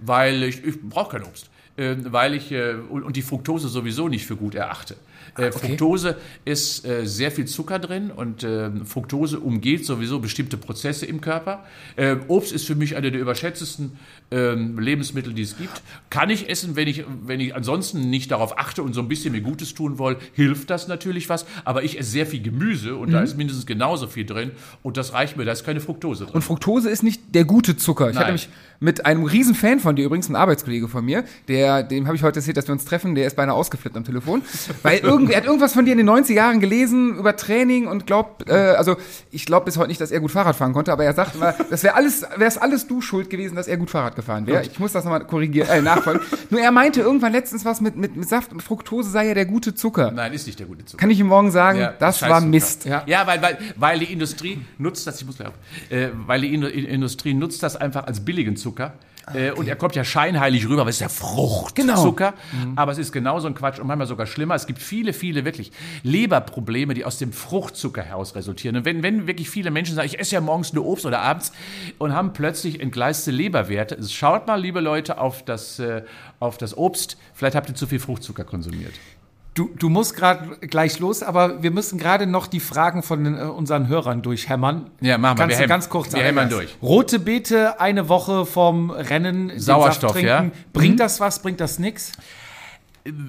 [0.00, 1.50] Weil ich, ich brauche kein Obst.
[1.76, 4.96] Ähm, weil ich äh, und und die Fructose sowieso nicht für gut erachte.
[5.36, 11.06] Äh, Fructose ist äh, sehr viel Zucker drin und ähm, Fructose umgeht sowieso bestimmte Prozesse
[11.06, 11.64] im Körper.
[11.96, 13.92] Ähm, Obst ist für mich eine der überschätztesten
[14.30, 15.82] ähm, Lebensmittel, die es gibt.
[16.10, 19.32] Kann ich essen, wenn ich, wenn ich ansonsten nicht darauf achte und so ein bisschen
[19.32, 21.46] mir Gutes tun will, hilft das natürlich was.
[21.64, 24.52] Aber ich esse sehr viel Gemüse und da ist mindestens genauso viel drin
[24.82, 26.34] und das reicht mir, da ist keine Fructose drin.
[26.34, 28.10] Und Fructose ist nicht der gute Zucker.
[28.10, 28.34] Ich hatte Nein.
[28.34, 28.48] mich
[28.80, 32.22] mit einem riesen Fan von dir, übrigens ein Arbeitskollege von mir, der, dem habe ich
[32.22, 34.42] heute erzählt, dass wir uns treffen, der ist beinahe ausgeflippt am Telefon,
[34.82, 38.06] weil irgendwie, er hat irgendwas von dir in den 90er Jahren gelesen über Training und
[38.06, 38.96] glaubt, äh, also
[39.30, 41.54] ich glaube bis heute nicht, dass er gut Fahrrad fahren konnte, aber er sagt immer,
[41.70, 44.62] das wäre alles, wäre es alles du schuld gewesen, dass er gut Fahrrad gefahren wäre.
[44.62, 46.22] Ich muss das nochmal korrigieren, äh, nachfolgen.
[46.50, 49.46] Nur er meinte irgendwann letztens was mit, mit, mit Saft und Fructose sei ja der
[49.46, 50.10] gute Zucker.
[50.10, 51.00] Nein, ist nicht der gute Zucker.
[51.00, 52.40] Kann ich ihm morgen sagen, Ja, das war.
[52.40, 52.84] Mist.
[52.84, 53.02] Ja.
[53.06, 55.54] Ja, weil, weil, weil die Industrie nutzt das, ich muss gleich auf,
[55.90, 58.94] äh, weil die Indu- Industrie nutzt das einfach als billigen Zucker.
[59.34, 62.34] Äh, und er kommt ja scheinheilig rüber, weil es ist ja Fruchtzucker.
[62.76, 64.54] Aber es ist genauso ein Quatsch und manchmal sogar schlimmer.
[64.54, 65.72] Es gibt viele, viele wirklich
[66.02, 68.76] Leberprobleme, die aus dem Fruchtzucker heraus resultieren.
[68.76, 71.52] Und wenn, wenn wirklich viele Menschen sagen, ich esse ja morgens nur Obst oder abends
[71.98, 76.02] und haben plötzlich entgleiste Leberwerte, schaut mal, liebe Leute, auf das, äh,
[76.40, 77.16] auf das Obst.
[77.34, 78.94] Vielleicht habt ihr zu viel Fruchtzucker konsumiert.
[79.58, 83.36] Du, du musst gerade gleich los, aber wir müssen gerade noch die Fragen von den,
[83.36, 84.88] äh, unseren Hörern durchhämmern.
[85.00, 85.42] Ja, machen wir.
[85.46, 86.76] Kannst Wir du ganz kurz wir hämmern durch.
[86.80, 89.48] Rote Beete eine Woche vom Rennen.
[89.48, 90.52] den Sauerstoff, Saft trinken.
[90.54, 90.62] ja.
[90.72, 91.42] Bringt das was?
[91.42, 92.12] Bringt das nix?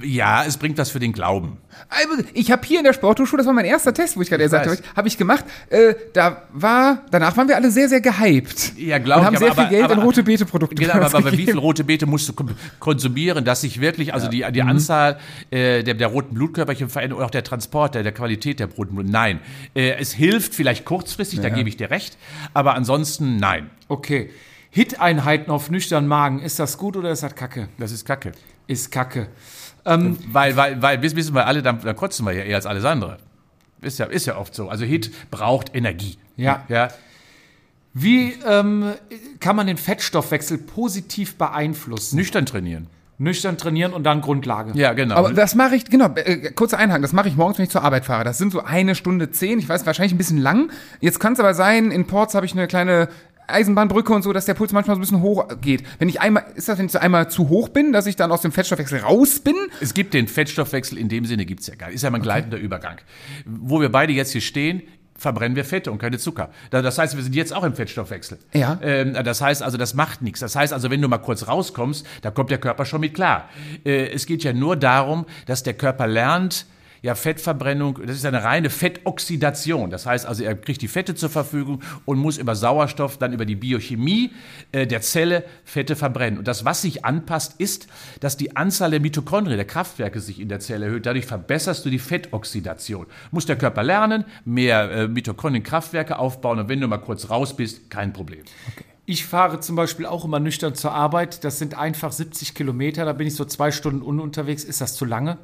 [0.03, 1.57] Ja, es bringt was für den Glauben.
[1.89, 4.43] Also, Ich habe hier in der Sporthochschule, das war mein erster Test, wo ich gerade
[4.43, 5.45] gesagt habe, habe ich gemacht.
[5.69, 8.73] Äh, da war, danach waren wir alle sehr, sehr gehypt.
[8.77, 10.93] Ja, glaub Und ich, haben aber- sehr viel aber- Geld aber- in rote Beete-Produkte Genau,
[10.93, 14.45] aber, aber wie viel rote Beete musst du kon- konsumieren, dass sich wirklich, also die,
[14.51, 15.19] die Anzahl
[15.51, 18.95] äh, der, der roten Blutkörperchen verändert und auch der Transport, der, der Qualität der roten
[18.95, 19.07] Blut.
[19.07, 19.39] Nein.
[19.75, 22.17] Äh, es hilft vielleicht kurzfristig, da gebe ich dir recht,
[22.53, 23.69] aber ansonsten nein.
[23.87, 24.29] Okay.
[24.71, 27.69] Hit-Einheiten auf nüchternen Magen, ist das gut oder ist das Kacke?
[27.79, 28.33] Das ist Kacke.
[28.67, 29.27] Ist Kacke.
[29.85, 32.65] Ähm, Weil, weil, weil, wissen wissen wir alle, dann, dann kotzen wir ja eher als
[32.65, 33.17] alles andere.
[33.81, 34.69] Ist ja, ist ja oft so.
[34.69, 36.17] Also Hit braucht Energie.
[36.35, 36.65] Ja.
[36.67, 36.89] Ja.
[37.93, 38.93] Wie ähm,
[39.39, 42.15] kann man den Fettstoffwechsel positiv beeinflussen?
[42.17, 42.87] Nüchtern trainieren.
[43.17, 44.71] Nüchtern trainieren und dann Grundlage.
[44.79, 45.15] Ja, genau.
[45.15, 47.83] Aber das mache ich, genau, äh, kurzer Einhaken, das mache ich morgens, wenn ich zur
[47.83, 48.23] Arbeit fahre.
[48.23, 50.71] Das sind so eine Stunde zehn, ich weiß, wahrscheinlich ein bisschen lang.
[51.01, 53.09] Jetzt kann es aber sein, in Ports habe ich eine kleine
[53.49, 55.83] Eisenbahnbrücke und so, dass der Puls manchmal so ein bisschen hoch geht.
[55.99, 58.31] Wenn ich einmal, ist das, wenn ich so einmal zu hoch bin, dass ich dann
[58.31, 59.55] aus dem Fettstoffwechsel raus bin?
[59.81, 61.95] Es gibt den Fettstoffwechsel, in dem Sinne gibt's ja gar nicht.
[61.95, 62.97] Ist ja mal ein gleitender Übergang.
[63.45, 64.81] Wo wir beide jetzt hier stehen,
[65.15, 66.49] verbrennen wir Fette und keine Zucker.
[66.69, 68.37] Da- Das heißt, wir sind jetzt auch im Fettstoffwechsel.
[68.53, 68.79] Ja.
[68.81, 70.39] Ähm, das heißt also, das macht nichts.
[70.39, 73.49] Das heißt also, wenn du mal kurz rauskommst, da kommt der Körper schon mit klar.
[73.85, 76.65] Äh, es geht ja nur darum, dass der Körper lernt,
[77.01, 79.89] ja, Fettverbrennung, das ist eine reine Fettoxidation.
[79.89, 83.45] Das heißt also, er kriegt die Fette zur Verfügung und muss über Sauerstoff dann über
[83.45, 84.31] die Biochemie
[84.71, 86.39] äh, der Zelle Fette verbrennen.
[86.39, 87.87] Und das, was sich anpasst, ist,
[88.19, 91.05] dass die Anzahl der Mitochondrien, der Kraftwerke sich in der Zelle erhöht.
[91.05, 93.05] Dadurch verbesserst du die Fettoxidation.
[93.31, 97.89] Muss der Körper lernen, mehr äh, Mitochondrien-Kraftwerke aufbauen und wenn du mal kurz raus bist,
[97.89, 98.43] kein Problem.
[99.05, 101.43] Ich fahre zum Beispiel auch immer nüchtern zur Arbeit.
[101.43, 103.05] Das sind einfach 70 Kilometer.
[103.05, 104.63] Da bin ich so zwei Stunden un unterwegs.
[104.63, 105.39] Ist das zu lange?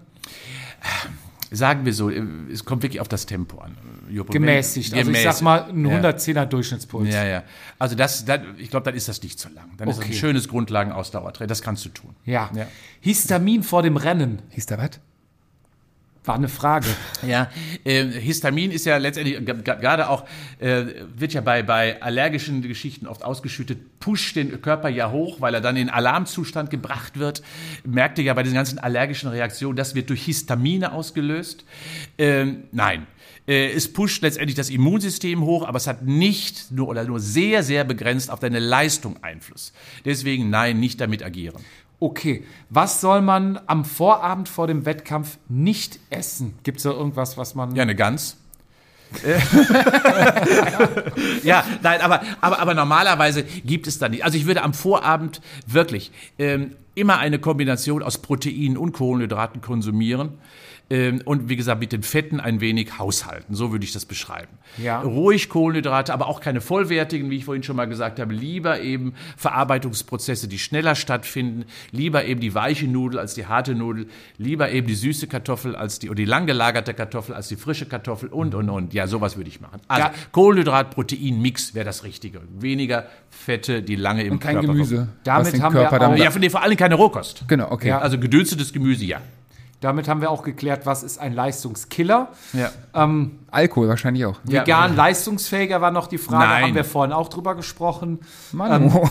[1.52, 3.78] Sagen wir so, es kommt wirklich auf das Tempo an.
[4.10, 4.32] Jopo.
[4.34, 4.94] Gemäßigt.
[4.94, 5.42] Also ich sag Gemäßigt.
[5.44, 6.00] mal, ein Ja.
[6.00, 7.14] 110er Durchschnittspuls.
[7.14, 7.44] Ja, ja.
[7.80, 9.70] Also das, das ich glaube, dann ist das nicht zu lang.
[9.78, 10.20] Dann ist das ein Okay.
[10.20, 11.48] schönes Grundlagenausdauertraining.
[11.50, 12.16] Das kannst du tun.
[12.26, 12.50] Ja.
[12.56, 12.68] Ja.
[13.02, 14.40] Histamin vor dem Rennen.
[14.56, 15.00] Was?
[16.26, 16.88] War eine Frage.
[17.28, 17.52] Ja,
[17.84, 20.26] äh, Histamin ist ja letztendlich gerade auch
[20.60, 20.86] äh,
[21.16, 25.62] wird ja bei bei allergischen Geschichten oft ausgeschüttet, pusht den Körper ja hoch, weil er
[25.62, 27.44] dann in Alarmzustand gebracht wird.
[27.84, 31.64] Merkt ihr ja bei diesen ganzen allergischen Reaktionen, das wird durch Histamine ausgelöst.
[32.18, 33.08] Ähm, nein.
[33.48, 37.62] Äh, Es pusht letztendlich das Immunsystem hoch, aber es hat nicht nur oder nur sehr,
[37.64, 39.74] sehr begrenzt auf deine Leistung Einfluss.
[40.04, 41.62] Deswegen nein, nicht damit agieren.
[42.06, 46.54] Okay, was soll man am Vorabend vor dem Wettkampf nicht essen?
[46.62, 47.76] Gibt es da irgendwas, was man...
[47.76, 48.38] Ja, eine Gans.
[51.44, 54.24] ja, nein, aber, aber, aber normalerweise gibt es da nicht.
[54.24, 60.38] Also ich würde am Vorabend wirklich ähm, immer eine Kombination aus Proteinen und Kohlenhydraten konsumieren.
[60.90, 63.56] Ähm, und wie gesagt, mit den Fetten ein wenig haushalten.
[63.56, 64.52] So würde ich das beschreiben.
[64.78, 65.02] Ja.
[65.02, 68.34] Ruhig Kohlenhydrate, aber auch keine vollwertigen, wie ich vorhin schon mal gesagt habe.
[68.34, 71.66] Lieber eben Verarbeitungsprozesse, die schneller stattfinden.
[71.92, 74.08] Lieber eben die weiche Nudel als die harte Nudel.
[74.38, 77.86] Lieber eben die süße Kartoffel als die, oder die lang gelagerte Kartoffel als die frische
[77.88, 78.94] Kartoffel und, und, und.
[78.94, 79.82] Ja, sowas würde ich machen.
[79.88, 80.14] Also Ja.
[80.34, 82.42] Kohlenhydrat, Protein, Mix wäre das Richtige.
[82.60, 85.08] Weniger Fette, die lange im Und kein Körper Gemüse.
[85.24, 87.46] Damit haben wir Körper auch- dann- Ja, vor allem keine Rohkost.
[87.48, 87.88] Genau, okay.
[87.90, 88.00] Ja.
[88.00, 89.20] Also gedünstetes Gemüse, ja.
[89.86, 92.30] Damit haben wir auch geklärt, was ist ein Leistungskiller.
[92.54, 92.72] Ja.
[92.96, 94.40] Ähm, Alkohol wahrscheinlich auch.
[94.48, 94.62] Ja.
[94.62, 96.64] vegan leistungsfähiger war noch die Frage, Nein.
[96.64, 98.18] haben wir vorhin auch drüber gesprochen.
[98.52, 99.08] Manu.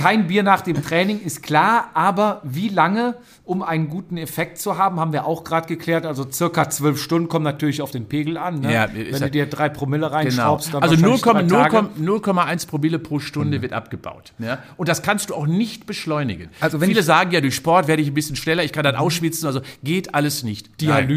[0.00, 3.14] Kein Bier nach dem Training ist klar, aber wie lange,
[3.44, 6.06] um einen guten Effekt zu haben, haben wir auch gerade geklärt.
[6.06, 8.60] Also circa zwölf Stunden kommt natürlich auf den Pegel an.
[8.60, 8.72] Ne?
[8.72, 10.14] Ja, Wenn du dir drei Promille Genau.
[10.16, 11.88] reinschraubst, dann Also wahrscheinlich drei 0,0 Tage.
[12.00, 14.32] 0,1 Promille pro Stunde wird abgebaut.
[14.38, 14.58] Ja?
[14.76, 16.48] Und das kannst du auch nicht beschleunigen.
[16.60, 18.96] Also wenn Viele sagen ja, durch Sport werde ich ein bisschen schneller, ich kann dann
[18.96, 19.46] ausschwitzen.
[19.46, 20.70] Also geht alles nicht.
[20.82, 21.08] Nein.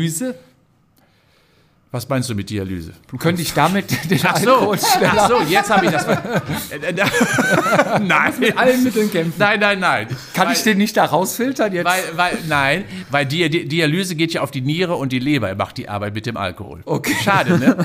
[1.94, 2.91] Was meinst du mit Dialyse?
[3.20, 5.14] Könnte ich damit den Ach so, Alkohol schneller...
[5.15, 6.07] ach so jetzt habe ich das.
[8.02, 8.34] Nein.
[8.40, 9.36] Mit allen Mitteln kämpfen.
[9.38, 10.07] Nein, nein, nein.
[10.34, 11.86] Kann weil, ich den nicht da rausfiltern jetzt?
[11.86, 15.53] Weil, weil, nein, weil Di Di Dialyse geht ja auf die Niere und die Leber
[15.53, 16.82] macht die Arbeit mit dem Alkohol.
[16.86, 17.14] Okay.
[17.24, 17.78] Schade, ne?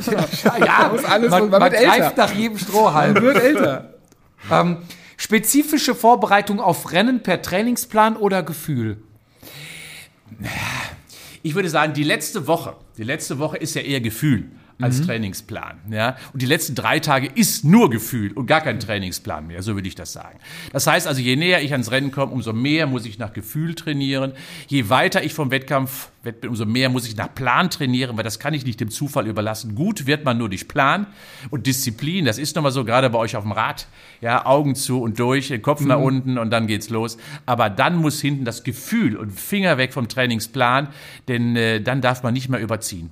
[0.65, 3.15] ja, muss alles- man, man man, greift nach jedem Strohhalm.
[3.21, 3.93] wird älter.
[4.51, 4.79] ähm,
[5.19, 9.03] spezifische Vorbereitung auf Rennen per Trainingsplan oder Gefühl?
[11.43, 15.79] Ich würde sagen, die letzte Woche, die letzte Woche ist ja eher Gefühl als Trainingsplan.
[15.91, 16.17] Ja?
[16.33, 19.89] Und die letzten drei Tage ist nur Gefühl und gar kein Trainingsplan mehr, so würde
[19.89, 20.39] ich das sagen.
[20.73, 23.75] Das heißt also, je näher ich ans Rennen komme, umso mehr muss ich nach Gefühl
[23.75, 24.33] trainieren.
[24.69, 28.39] Je weiter ich vom Wettkampf bin, umso mehr muss ich nach Plan trainieren, weil das
[28.39, 29.75] kann ich nicht dem Zufall überlassen.
[29.75, 31.07] Gut wird man nur durch Plan
[31.51, 32.25] und Disziplin.
[32.25, 33.89] Das ist nochmal so, gerade bei euch auf dem Rad.
[34.21, 37.19] Ja, Augen zu und durch, Kopf nach unten und dann geht's los.
[37.47, 40.89] Aber dann muss hinten das Gefühl und Finger weg vom Trainingsplan,
[41.27, 43.11] denn äh, dann darf man nicht mehr überziehen.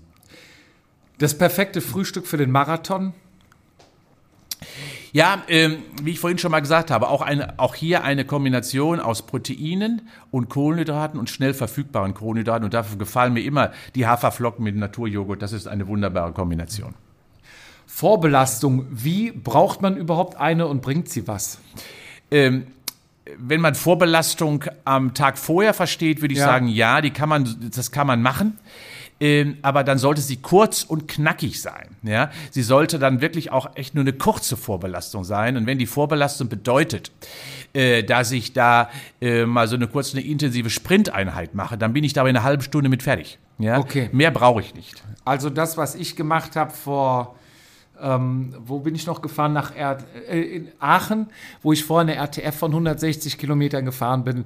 [5.12, 9.00] Ja, ähm, wie ich vorhin schon mal gesagt habe, auch, eine, auch hier eine Kombination
[9.00, 12.64] aus Proteinen und Kohlenhydraten und schnell verfügbaren Kohlenhydraten.
[12.64, 15.40] Und dafür gefallen mir immer die Haferflocken mit Naturjoghurt.
[15.40, 16.94] Das ist eine wunderbare Kombination.
[17.86, 21.60] Vorbelastung, wie braucht man überhaupt eine und bringt sie was?
[22.30, 22.66] Ähm,
[23.38, 26.46] wenn man Vorbelastung am Tag vorher versteht, würde ich Ja.
[26.46, 28.58] sagen, ja, die kann man, das kann man machen.
[29.18, 31.96] Ähm, aber dann sollte sie kurz und knackig sein.
[32.02, 32.30] Ja?
[32.50, 35.56] Sie sollte dann wirklich auch echt nur eine kurze Vorbelastung sein.
[35.56, 37.10] Und wenn die Vorbelastung bedeutet,
[37.72, 38.90] äh, dass ich da
[39.20, 42.42] äh, mal so eine kurze, eine intensive Sprinteinheit mache, dann bin ich da in einer
[42.42, 43.38] halben Stunde mit fertig.
[43.58, 43.78] Ja?
[43.78, 44.10] Okay.
[44.12, 45.02] Mehr brauche ich nicht.
[45.24, 47.36] Also das, was ich gemacht habe vor,
[48.00, 49.52] ähm, wo bin ich noch gefahren?
[49.52, 49.98] Nach R
[50.28, 51.28] äh, in Aachen,
[51.62, 54.44] wo ich vorher eine RTF von 160 Kilometern gefahren bin.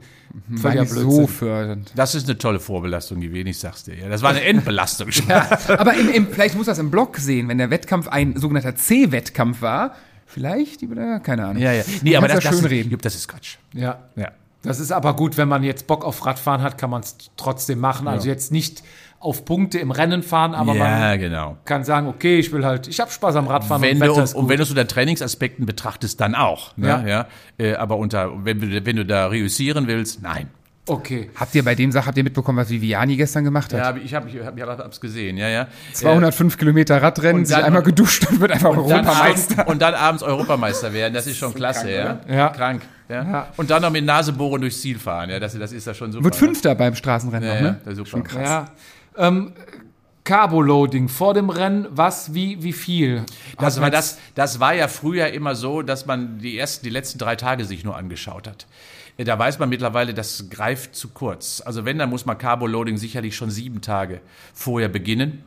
[0.48, 1.28] War Völliger nicht so Blödsinn.
[1.28, 1.92] fördernd.
[1.94, 3.96] Das ist eine tolle Vorbelastung gewesen, ich sag's dir.
[3.96, 5.08] Ja, das war eine Endbelastung.
[5.68, 9.62] Aber im, im, vielleicht muss das im Block sehen, wenn der Wettkampf ein sogenannter C-Wettkampf
[9.62, 9.94] war.
[10.26, 11.18] Vielleicht, oder?
[11.18, 11.60] keine Ahnung.
[11.60, 11.82] ja, ja.
[12.02, 12.98] Nee, aber das, Kannst ja das, schön ist, reden.
[13.02, 13.56] Das ist Quatsch.
[13.74, 13.98] Ja.
[14.14, 14.30] Ja.
[14.62, 17.78] Das ist aber gut, wenn man jetzt Bock auf Radfahren hat, kann man es trotzdem
[17.80, 18.06] machen.
[18.06, 18.82] Also jetzt nicht
[19.20, 21.58] auf Punkte im Rennen fahren, aber ja, man genau.
[21.66, 24.48] kann sagen, okay, ich will halt, ich habe Spaß am Radfahren wenn und du, und
[24.48, 26.74] wenn du es unter Trainingsaspekten betrachtest, dann auch.
[26.78, 26.88] Ne?
[26.88, 27.06] Ja.
[27.06, 27.26] Ja.
[27.58, 30.48] Äh, aber unter, wenn du, wenn du da reüssieren willst, nein.
[30.88, 31.28] okay.
[31.36, 33.78] Habt ihr bei dem Sache, habt ihr mitbekommen, was Viviani gestern gemacht hat?
[33.96, 35.66] Ja, ich habe ich hab, ich hab's gesehen, ja, ja.
[35.92, 39.58] 205 Kilometer Radrennen, und sich dann- einmal geduscht und wird einfach Äh, dann Europameister.
[39.58, 42.20] abends, und dann abends Europameister werden, das ist schon klasse, ja.
[42.26, 42.48] Ja.
[42.48, 42.80] Krank.
[43.10, 43.22] Ja.
[43.24, 43.48] Ja.
[43.58, 46.10] Und dann noch mit Nase bohren durchs Ziel fahren, ja, das, das ist ja schon
[46.12, 46.24] super.
[46.24, 47.80] Wird Fünfter beim Straßenrennen Ja, noch, ja, ne?
[47.84, 48.40] das ist super.
[48.42, 48.64] Ja.
[49.16, 49.52] Ähm,
[50.24, 53.24] Carboloading vor dem Rennen, was, wie, wie viel?
[53.58, 56.90] Das Hat war, das, das war ja früher immer so, dass man die ersten, die
[56.90, 58.66] letzten drei Tage sich nur angeschaut hat.
[59.16, 61.62] Äh, Da weiß man mittlerweile, das greift zu kurz.
[61.64, 64.20] Also wenn, dann muss man Carboloading sicherlich schon sieben Tage
[64.54, 65.42] vorher beginnen.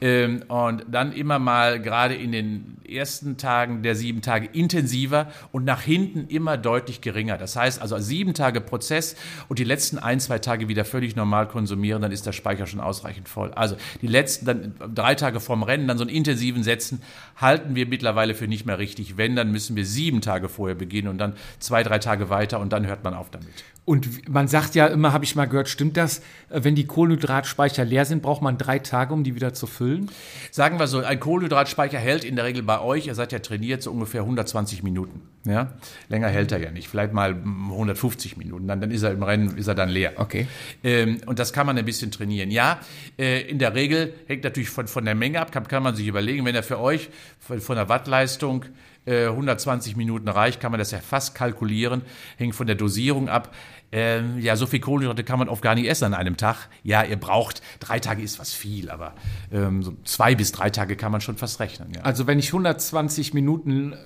[0.00, 5.64] Ähm, und dann immer mal gerade in den ersten Tagen der sieben Tage intensiver und
[5.64, 7.36] nach hinten immer deutlich geringer.
[7.36, 9.14] Das heißt also sieben Tage Prozess
[9.48, 12.80] und die letzten ein, zwei Tage wieder völlig normal konsumieren, dann ist der Speicher schon
[12.80, 13.52] ausreichend voll.
[13.52, 17.02] Also die letzten dann drei Tage vorm Rennen, dann so einen intensiven Setzen,
[17.36, 19.16] halten wir mittlerweile für nicht mehr richtig.
[19.16, 22.72] Wenn, dann müssen wir sieben Tage vorher beginnen und dann zwei, drei Tage weiter und
[22.72, 23.64] dann hört man auf damit.
[23.84, 26.18] Und man sagt ja immer, habe ich mal gehört, stimmt das,
[26.50, 30.10] äh, wenn die Kohlenhydratspeicher leer sind, braucht man drei Tage, um die wieder zu füllen?
[30.50, 33.82] Sagen wir so, ein Kohlenhydratspeicher hält in der Regel bei euch, ihr seid ja trainiert,
[33.82, 35.22] so ungefähr 120 Minuten.
[35.44, 35.72] Ja?
[36.08, 39.22] Länger hält er ja nicht, vielleicht mal mm, 150 Minuten, dann, dann ist er im
[39.22, 40.12] Rennen, ist er dann leer.
[40.16, 40.46] Okay.
[40.84, 42.50] Ähm, und das kann man ein bisschen trainieren.
[42.50, 42.80] Ja,
[43.18, 46.06] äh, in der Regel hängt natürlich von, von der Menge ab, kann, kann man sich
[46.06, 47.08] überlegen, wenn er für euch
[47.38, 48.66] von, von der Wattleistung
[49.10, 52.02] äh, 120 Minuten reicht, kann man das ja fast kalkulieren,
[52.36, 53.54] hängt von der Dosierung ab.
[53.92, 56.68] Ähm, ja, so viel Kohlenhydrate kann man oft gar nicht essen an einem Tag.
[56.84, 59.14] Ja, ihr braucht, drei Tage ist was viel, aber
[59.52, 61.92] ähm, so zwei bis drei Tage kann man schon fast rechnen.
[61.94, 62.02] Ja.
[62.02, 63.96] Also wenn ich 120 Minuten äh,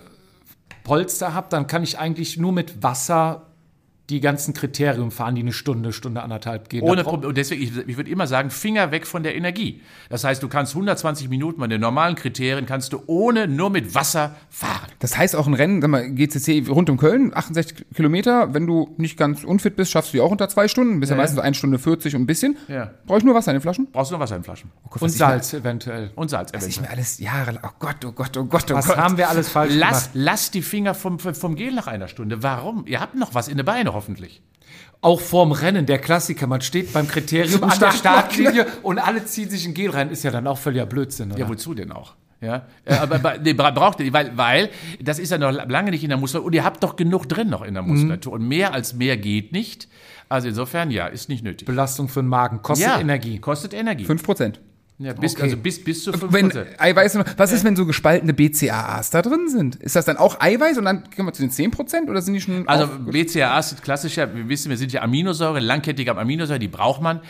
[0.84, 3.53] Polster habe, dann kann ich eigentlich nur mit Wasser
[4.10, 6.82] die ganzen Kriterien fahren, die eine Stunde, Stunde anderthalb gehen.
[6.82, 7.30] Ohne Problem.
[7.30, 9.80] Und deswegen, ich, ich würde immer sagen, Finger weg von der Energie.
[10.10, 13.94] Das heißt, du kannst 120 Minuten bei den normalen Kriterien, kannst du ohne, nur mit
[13.94, 14.90] Wasser fahren.
[14.98, 18.52] Das heißt auch ein Rennen, sag mal, GCC rund um Köln, 68 Kilometer.
[18.52, 21.00] Wenn du nicht ganz unfit bist, schaffst du die auch unter zwei Stunden.
[21.00, 22.58] Bist ja, Ja, meistens so 1 Stunde 40 und ein bisschen.
[22.68, 22.90] Ja.
[23.06, 23.88] Brauche ich nur Wasser in den Flaschen?
[23.90, 24.70] Brauchst du noch Wasser in Flaschen.
[25.00, 26.10] Und Salz eventuell.
[26.14, 26.90] Und Salz Was ich eventuell.
[26.90, 28.98] mir alles Jahre, oh Gott, oh Gott, oh Gott, oh Was Gott.
[28.98, 30.10] haben wir alles falsch Lass, gemacht?
[30.12, 32.42] lass die Finger vom, vom Gel nach einer Stunde.
[32.42, 32.84] Warum?
[32.86, 34.42] Ihr habt noch was in den Beinen hoffentlich.
[35.00, 39.50] Auch vorm Rennen, der Klassiker, man steht beim Kriterium an der Startlinie und alle ziehen
[39.50, 41.40] sich ein Gel rein, ist ja dann auch völliger Blödsinn, oder?
[41.40, 42.14] Ja, wozu denn auch?
[42.40, 46.02] Ja, Äh, aber, nee, bra- braucht ihr, weil, weil das ist ja noch lange nicht
[46.02, 48.72] in der Muskulatur und ihr habt doch genug drin noch in der Muskulatur und mehr
[48.74, 49.88] als mehr geht nicht.
[50.30, 51.66] Also insofern ja, ist nicht nötig.
[51.66, 53.38] Belastung für den Magen, kostet ja, Energie.
[53.38, 54.04] Kostet Energie.
[54.04, 54.60] 5 Prozent.
[54.98, 55.42] Ja, bis, Okay.
[55.42, 56.32] Also bis, bis zu 5%.
[56.32, 59.74] Wenn Eiweiß, was ist, wenn so gespaltene BCAAs da drin sind?
[59.76, 62.34] Ist das dann auch Eiweiß und dann kommen wir zu den 10 Prozent oder sind
[62.34, 66.60] die schon Also BCAAs sind klassisch, ja, wir wissen, wir sind ja Aminosäure, langkettige Aminosäure,
[66.60, 67.20] die braucht man.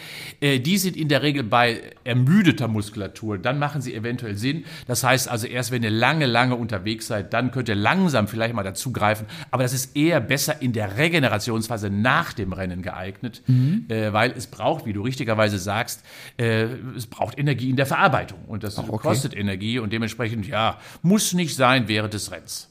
[0.40, 4.64] Äh, die sind in der Regel bei ermüdeter Muskulatur, dann machen sie eventuell Sinn.
[4.86, 8.54] Das heißt also erst, wenn ihr lange, lange unterwegs seid, dann könnt ihr langsam vielleicht
[8.54, 9.26] mal dazugreifen.
[9.50, 13.42] Aber das ist eher besser in der Regenerationsphase nach dem Rennen geeignet,
[13.88, 16.02] äh, weil es braucht, wie du richtigerweise sagst,
[16.36, 16.64] äh,
[16.94, 18.38] es braucht Energie in der Verarbeitung.
[18.46, 18.90] Und das okay.
[18.90, 22.68] kostet Energie und dementsprechend, ja, muss nicht sein während des Rennens.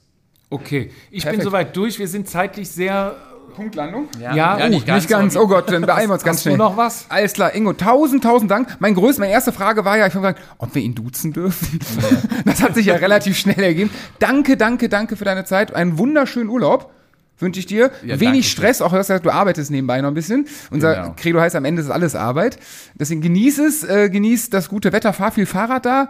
[0.50, 1.42] Okay, ich Perfekt.
[1.42, 1.98] bin soweit durch.
[1.98, 3.16] Wir sind zeitlich sehr.
[3.56, 4.08] Punktlandung?
[4.20, 5.04] Ja, ja, oh, nicht ganz.
[5.04, 6.58] Nicht ganz, oh Gott, dann beeilen wir uns ganz schnell.
[6.58, 7.06] noch was?
[7.10, 8.78] Alles klar, Ingo, tausend, tausend Dank.
[8.80, 11.80] Mein größte, meine erste Frage war ja, ich habe gesagt, ob wir ihn duzen dürfen.
[12.46, 13.92] Das hat sich ja relativ schnell ergeben.
[14.20, 15.74] Danke, danke, danke für deine Zeit.
[15.76, 16.92] Einen wunderschönen Urlaub
[17.44, 17.92] wünsche ich dir.
[18.04, 18.50] Ja, Wenig.
[18.50, 20.48] Stress, auch du gesagt, du arbeitest nebenbei noch ein bisschen.
[20.72, 21.14] Unser Genau.
[21.16, 22.58] Credo heißt, am Ende ist alles Arbeit.
[22.96, 26.10] Deswegen genieß es, äh, genieß das gute Wetter, fahr viel Fahrrad da.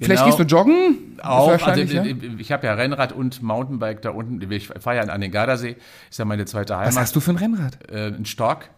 [0.00, 0.36] Vielleicht Genau.
[0.36, 1.16] gehst du joggen?
[1.20, 2.04] Auch, also ja.
[2.04, 4.40] ich, ich habe ja Rennrad und Mountainbike da unten.
[4.52, 5.74] Ich fahre ja an den Gardasee,
[6.08, 6.94] ist ja meine zweite Heimat.
[6.94, 7.78] Was hast du für ein Rennrad?
[7.90, 8.70] äh, ein Stork.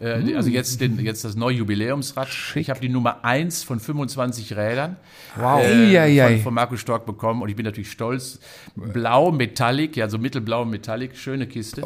[0.00, 2.28] Äh, Also jetzt, den, jetzt das neue Jubiläumsrad.
[2.56, 4.96] Ich habe die Nummer 1 von 25 Rädern
[5.36, 5.62] Wow.
[5.62, 8.38] äh, von, von Markus Stork bekommen und ich bin natürlich stolz.
[8.76, 11.82] Blau, Metallic, ja so mittelblau Metallic, schöne Kiste.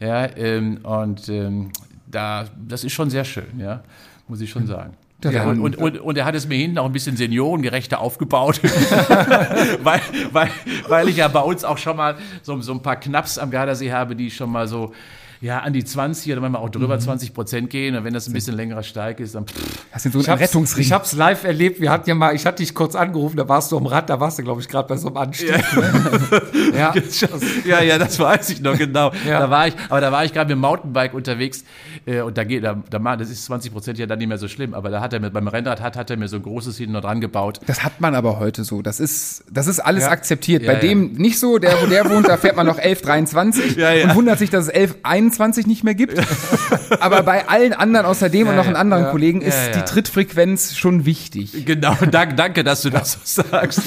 [0.00, 1.70] Ja, ähm, und ähm,
[2.06, 3.82] da, das ist schon sehr schön, ja,
[4.28, 4.94] muss ich schon sagen.
[5.24, 8.60] Ja, und, und, und, und er hat es mir hinten auch ein bisschen seniorengerechter aufgebaut,
[9.82, 10.00] weil,
[10.32, 10.50] weil,
[10.88, 13.90] weil ich ja bei uns auch schon mal so, so ein paar Knaps am Gardasee
[13.92, 14.92] habe, die schon mal so
[15.40, 17.94] ja, an die 20 oder manchmal auch drüber 20 Prozent gehen.
[17.96, 19.54] Und wenn das ein bisschen längerer Steig ist, dann pff,
[19.92, 20.82] Das sind so Ich ein hab's, Rettungsring.
[20.82, 21.80] ich hab's live erlebt.
[21.80, 24.18] Wir hatten ja mal, ich hatte dich kurz angerufen, da warst du am Rad, da
[24.20, 25.54] warst du, glaube ich, gerade bei so einem Anstieg.
[26.76, 26.92] Ja.
[27.64, 29.12] ja, ja, das weiß ich noch genau.
[29.26, 29.40] Ja.
[29.40, 31.64] Da war ich, aber da war ich gerade mit dem Mountainbike unterwegs
[32.06, 34.46] äh, und da geht, da, da das ist 20 Prozent ja dann nicht mehr so
[34.48, 34.74] schlimm.
[34.74, 36.92] Aber da hat er mir beim Rennrad hat, hat er mir so ein großes hinten
[36.92, 37.60] noch dran gebaut.
[37.66, 38.82] Das hat man aber heute so.
[38.82, 40.10] Das ist, das ist alles Ja.
[40.10, 40.62] akzeptiert.
[40.62, 43.92] Ja, Bei dem nicht so, der, wo der wohnt, da fährt man noch 1123 Ja,
[43.92, 44.08] ja.
[44.10, 45.25] und wundert sich, dass es 1121
[45.66, 46.18] nicht mehr gibt.
[47.00, 49.72] aber bei allen anderen außer dem und noch einen anderen Kollegen ist Ja, ja.
[49.78, 51.66] die Trittfrequenz schon wichtig.
[51.66, 53.82] Genau, danke, danke, dass du das so sagst.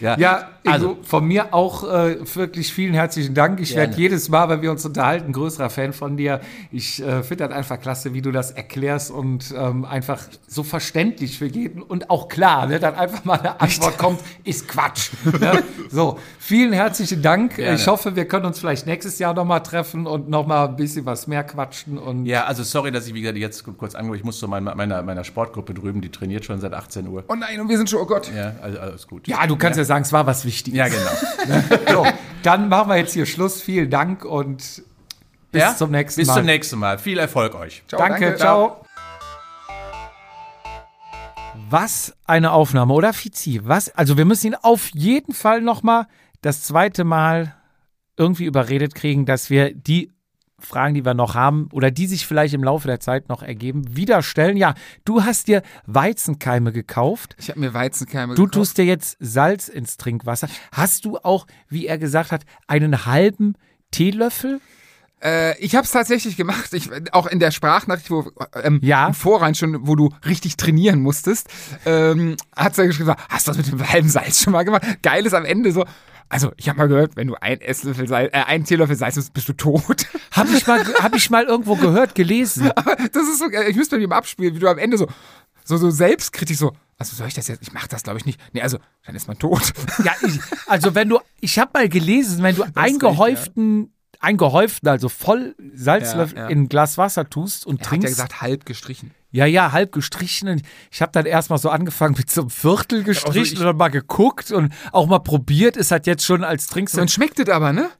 [0.00, 3.60] Ja, Ja, also also von mir auch äh, wirklich vielen herzlichen Dank.
[3.60, 6.40] Ich werde jedes Mal, wenn wir uns unterhalten, größerer Fan von dir.
[6.72, 11.38] Ich äh, finde das einfach klasse, wie du das erklärst und ähm, einfach so verständlich
[11.38, 15.10] für jeden und auch klar, ne, dann einfach mal eine Antwort kommt, ist Quatsch.
[15.24, 15.62] Ne?
[15.92, 17.56] So, vielen herzlichen Dank.
[17.56, 17.74] Gerne.
[17.74, 21.26] Ich hoffe, wir können uns vielleicht nächstes Jahr nochmal treffen und nochmal ein bisschen was
[21.26, 21.98] mehr quatschen.
[21.98, 24.18] Und ja, also sorry, dass ich wie gesagt jetzt kurz angerufen.
[24.18, 27.24] Ich muss zu meiner, meiner, meiner Sportgruppe drüben, die trainiert schon seit 18 Uhr.
[27.28, 28.30] Oh nein, und wir sind schon, oh Gott.
[28.34, 29.28] Ja, also alles gut.
[29.28, 30.76] ja, du kannst ja, sagen, es war was Wichtiges.
[30.78, 31.70] ja genau.
[31.90, 32.06] So,
[32.42, 33.60] dann machen wir jetzt hier Schluss.
[33.60, 34.82] Vielen Dank und
[35.52, 35.76] bis ja?
[35.76, 36.34] zum nächsten Bis Mal.
[36.34, 36.98] zum nächsten Mal.
[36.98, 37.82] Viel Erfolg euch.
[37.88, 38.84] Ciao, danke, ciao.
[41.68, 43.60] Was eine Aufnahme, oder Fizi?
[43.64, 43.90] Was?
[43.96, 46.06] Also wir müssen ihn auf jeden Fall noch mal
[46.42, 47.54] das zweite Mal
[48.16, 50.12] irgendwie überredet kriegen, dass wir die
[50.60, 53.96] Fragen, die wir noch haben oder die sich vielleicht im Laufe der Zeit noch ergeben,
[53.96, 54.56] wieder stellen.
[54.56, 54.74] Ja,
[55.04, 57.36] du hast dir Weizenkeime gekauft.
[57.38, 58.54] Ich habe mir Weizenkeime Du gekauft.
[58.54, 60.48] tust dir jetzt Salz ins Trinkwasser.
[60.72, 63.54] Hast du auch, wie er gesagt hat, einen halben
[63.90, 64.60] Teelöffel?
[65.22, 66.72] Äh, ich habe es tatsächlich gemacht.
[66.72, 68.30] Ich, auch in der Sprachnachricht, wo
[68.62, 69.08] ähm, Ja.
[69.08, 71.48] im Vorrein schon, wo du richtig trainieren musstest,
[71.84, 74.82] ähm, hat er geschrieben, hast du das mit dem halben Salz schon mal gemacht?
[75.02, 75.84] Geil ist am Ende so.
[76.30, 79.34] Also ich habe mal gehört, wenn du ein Esslöffel Salz, äh, einen Teelöffel Salz nimmst,
[79.34, 80.06] bist du tot.
[80.30, 82.70] Habe ich, mal, hab ich mal irgendwo gehört, gelesen.
[82.76, 85.08] Aber das ist so, ich müsste bei ihm abspielen, wie du am Ende so,
[85.64, 88.40] so, so selbstkritisch so, also soll ich das jetzt, ich mache das glaube ich nicht.
[88.52, 89.72] Nee, also, dann ist man tot.
[90.04, 95.56] Ja, ich, also wenn du, ich habe mal gelesen, wenn du eingehäuften, eingehäuften, also voll
[95.74, 96.48] Salzlöffel Ja, ja.
[96.48, 98.04] in ein Glas Wasser tust und Er hat trinkst.
[98.04, 99.10] ja gesagt, halb gestrichen.
[99.30, 100.48] Ja, ja, halb gestrichen.
[100.48, 103.76] Und Ich habe dann erstmal so angefangen mit so einem Viertel gestrichen ich- und dann
[103.76, 105.76] mal geguckt und auch mal probiert.
[105.76, 106.96] Ist halt jetzt schon als trinkst.
[106.96, 107.90] Dann schmeckt es aber, ne?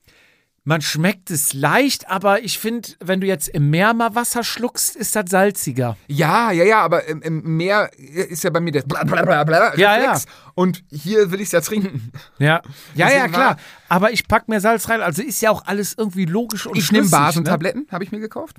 [0.62, 4.94] Man schmeckt es leicht, aber ich finde, wenn du jetzt im Meer mal Wasser schluckst,
[4.94, 5.96] ist das salziger.
[6.06, 9.42] Ja, ja, ja, aber im, im Meer ist ja bei mir der bla bla bla
[9.44, 10.26] bla Ja, Reflex.
[10.54, 12.12] Und hier will ich es ja trinken.
[12.38, 12.60] Ja,
[12.94, 13.56] ja, Deswegen ja, klar.
[13.88, 15.00] Aber ich pack mir Salz rein.
[15.00, 18.58] Also ist ja auch alles irgendwie logisch und Ich nehme Basentabletten, habe ich mir gekauft.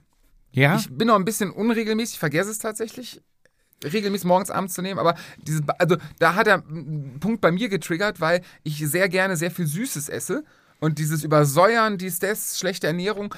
[0.54, 0.76] Ja.
[0.76, 3.22] Ich bin noch ein bisschen unregelmäßig, vergesse es tatsächlich,
[3.84, 7.52] regelmäßig morgens, abends zu nehmen, aber diese, Ba- also da hat er einen Punkt bei
[7.52, 10.44] mir getriggert, weil ich sehr gerne sehr viel Süßes esse
[10.80, 13.34] und dieses Übersäuern, dies, das, schlechte Ernährung,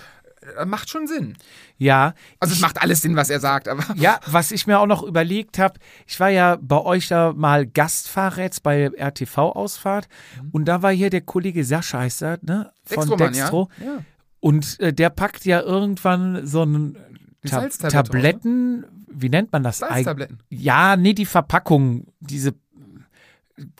[0.58, 1.38] äh, macht schon Sinn.
[1.78, 2.14] ja.
[2.42, 5.04] Also es macht alles Sinn, was er sagt, aber Ja, was ich mir auch noch
[5.04, 10.08] überlegt habe, ich war ja bei euch da mal Gastfahrer jetzt bei RTV-Ausfahrt
[10.52, 12.72] und da war hier der Kollege Sascha, heißt er, ne?
[12.84, 13.70] Von Dextroman, Dextro.
[13.80, 13.86] ja?
[13.86, 13.98] Ja.
[14.44, 16.98] Und äh, der packt ja irgendwann so einen
[17.46, 19.78] Die Ta Salztablette Tabletten, wie nennt man das?
[19.78, 20.40] Salztabletten.
[20.50, 22.54] Ja, nee, die Verpackung, diese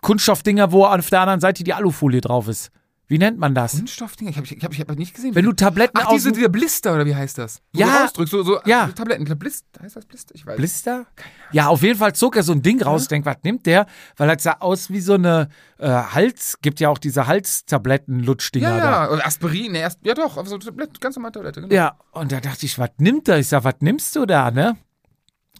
[0.00, 2.70] Kunststoffdinger, wo auf der anderen Seite die Alufolie drauf ist.
[3.06, 3.72] Wie nennt man das?
[3.72, 5.34] Kunststoffdinger, ich habe ich hab, ich hab nicht gesehen.
[5.34, 7.60] Wenn du Tabletten Ach, diese, dieser Blister, oder wie heißt das?
[7.72, 7.86] Wo Ja.
[7.86, 8.86] Du rausdrückst, so, so Ja.
[8.88, 9.24] Tabletten.
[9.38, 10.34] Blister, heißt das Blister?
[10.34, 10.56] Ich weiß.
[10.56, 11.06] Blister?
[11.52, 13.08] Ja, auf jeden Fall zog er so ein Ding raus.
[13.08, 13.86] Denkt, was nimmt der?
[14.16, 15.48] Weil das sah aus wie so eine
[15.78, 19.04] äh, Hals, gibt ja auch diese Halstabletten-Lutschdinger Ja, da.
[19.04, 21.74] ja, oder Aspirin, ne, erst, ja doch, so Tablette, ganz normale Tablette, genau.
[21.74, 23.38] Ja, und da dachte ich, was nimmt er?
[23.38, 24.76] Ich sag, was nimmst du da, ne?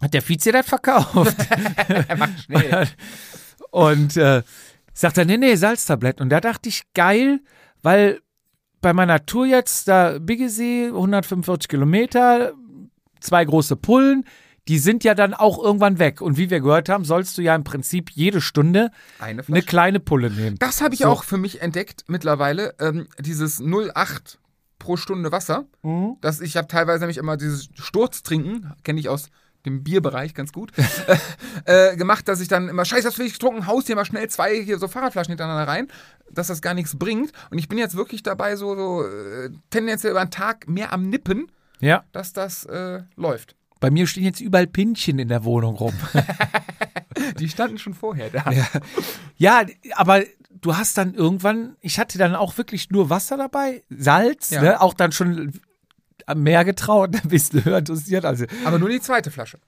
[0.01, 1.35] Hat der Vize das verkauft?
[3.71, 4.41] und äh,
[4.95, 6.23] sagt er, nee, nee, Salztabletten.
[6.23, 7.41] Und da dachte ich, geil,
[7.83, 8.21] weil
[8.81, 12.53] bei meiner Tour jetzt, da Biggesee, 145 Kilometer,
[13.19, 14.25] zwei große Pullen,
[14.67, 16.21] die sind ja dann auch irgendwann weg.
[16.21, 18.89] Und wie wir gehört haben, sollst du ja im Prinzip jede Stunde
[19.19, 20.57] Eine eine kleine Pulle nehmen.
[20.59, 21.07] Das habe ich So.
[21.07, 24.37] auch für mich entdeckt mittlerweile, ähm, dieses 0,8
[24.79, 25.65] pro Stunde Wasser.
[25.83, 26.17] Mhm.
[26.21, 29.29] Das, ich habe teilweise nämlich immer dieses Sturztrinken, kenne ich aus
[29.65, 30.71] dem Bierbereich ganz gut,
[31.65, 34.27] äh, gemacht, dass ich dann immer, scheiße, das will ich getrunken, haust hier mal schnell
[34.29, 35.87] zwei hier so Fahrradflaschen hintereinander rein,
[36.31, 37.31] dass das gar nichts bringt.
[37.51, 41.09] Und ich bin jetzt wirklich dabei, so, so äh, tendenziell über den Tag mehr am
[41.09, 42.03] Nippen, Ja.
[42.11, 43.55] dass das äh, läuft.
[43.79, 45.93] Bei mir stehen jetzt überall Pinchen in der Wohnung rum.
[47.39, 48.43] Die standen schon vorher da.
[49.37, 49.63] ja,
[49.95, 54.61] aber du hast dann irgendwann, ich hatte dann auch wirklich nur Wasser dabei, Salz, Ja.
[54.61, 54.81] ne?
[54.81, 55.53] auch dann schon
[56.25, 58.25] am Meer getraut, ein bisschen höher dosiert.
[58.25, 59.59] Also, Aber nur die zweite Flasche.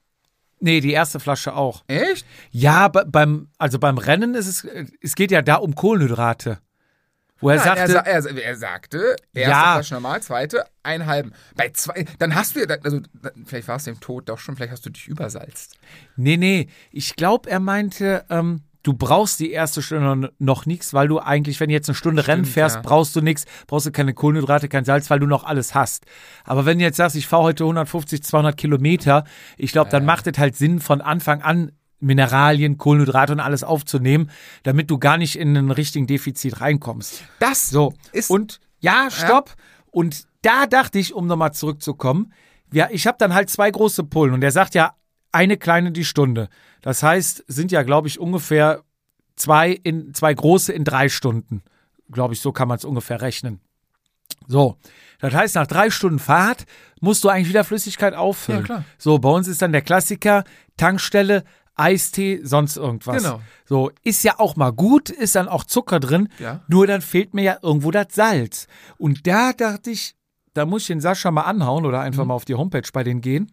[0.60, 1.84] nee, die erste Flasche auch.
[1.88, 2.26] Echt?
[2.52, 4.68] Ja, be- beim, also beim Rennen ist es,
[5.02, 6.60] es geht ja da um Kohlenhydrate.
[7.40, 9.74] Wo er Nein, sagte, er, er, er sagte, erste Ja.
[9.76, 11.34] Flasche normal, zweite, einen halben.
[11.56, 13.00] Bei zwei, dann hast du ja, also
[13.46, 15.78] vielleicht warst du im Tod doch schon, vielleicht hast du dich übersalzt.
[16.16, 21.10] nee, nee, ich glaube, er meinte, ähm, du brauchst die erste Stunde noch nichts, weil
[21.10, 22.82] du eigentlich, wenn du jetzt eine Stunde Rennen fährst, ja.
[22.82, 26.06] brauchst du nichts, brauchst du keine Kohlenhydrate, kein Salz, weil du noch alles hast.
[26.46, 29.26] Aber wenn du jetzt sagst, ich fahre heute 150, 200 Kilometer,
[29.58, 34.32] ich glaube, dann macht es halt Sinn, von Anfang an Mineralien, Kohlenhydrate und alles aufzunehmen,
[34.64, 37.24] damit du gar nicht in einen richtigen Defizit reinkommst.
[37.40, 39.56] Das So, ist und ja, stopp.
[39.92, 42.32] Und da dachte ich, um nochmal zurückzukommen,
[42.72, 44.94] ja, ich habe dann halt zwei große Pullen und der sagt ja,
[45.34, 46.48] eine kleine die Stunde.
[46.88, 48.82] Das heißt, sind ja, glaube ich, ungefähr
[49.36, 51.62] zwei, in, zwei große in drei Stunden.
[52.10, 53.60] Glaube ich, so kann man es ungefähr rechnen.
[54.48, 54.78] So,
[55.20, 56.66] das heißt, nach drei Stunden Fahrt
[57.02, 58.62] musst du eigentlich wieder Flüssigkeit auffüllen.
[58.62, 58.84] Ja, klar.
[58.98, 60.46] So, bei uns ist dann der Klassiker,
[60.78, 61.44] Tankstelle,
[61.76, 63.22] Eistee, sonst irgendwas.
[63.22, 63.42] Genau.
[63.66, 66.62] So, ist ja auch mal gut, ist dann auch Zucker drin, Ja.
[66.70, 68.68] nur dann fehlt mir ja irgendwo das Salz.
[68.98, 70.16] Und da dachte ich,
[70.54, 72.30] da muss ich den Sascha mal anhauen oder einfach Mhm.
[72.30, 73.52] mal auf die Homepage bei denen gehen.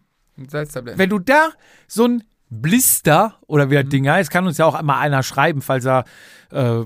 [0.49, 0.97] Salztabletten.
[0.99, 1.49] Wenn du da
[1.89, 3.69] so ein Blister oder Mhm.
[3.71, 6.05] wie das Ding heißt, kann uns ja auch mal einer schreiben, falls er
[6.51, 6.83] äh,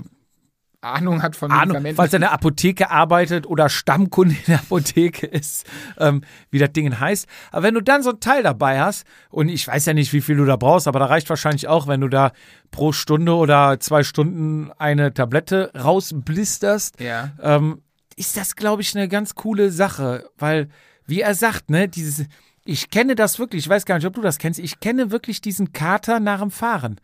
[0.82, 1.96] Ahnung hat von Ahnung, Medikamenten.
[1.96, 5.66] falls er in der Apotheke arbeitet oder Stammkunde in der Apotheke ist,
[5.98, 7.26] ähm, wie das Ding heißt.
[7.52, 10.22] Aber wenn du dann so ein Teil dabei hast, und ich weiß ja nicht, wie
[10.22, 12.32] viel du da brauchst, aber da reicht wahrscheinlich auch, wenn du da
[12.70, 17.32] pro Stunde oder zwei Stunden eine Tablette rausblisterst, Ja.
[17.42, 17.82] ähm,
[18.16, 20.30] ist das, glaube ich, eine ganz coole Sache.
[20.38, 20.68] Weil,
[21.06, 22.24] wie er sagt, ne, dieses,
[22.70, 25.40] ich kenne das wirklich, ich weiß gar nicht, ob du das kennst, ich kenne wirklich
[25.40, 27.00] diesen Kater nach dem Fahren.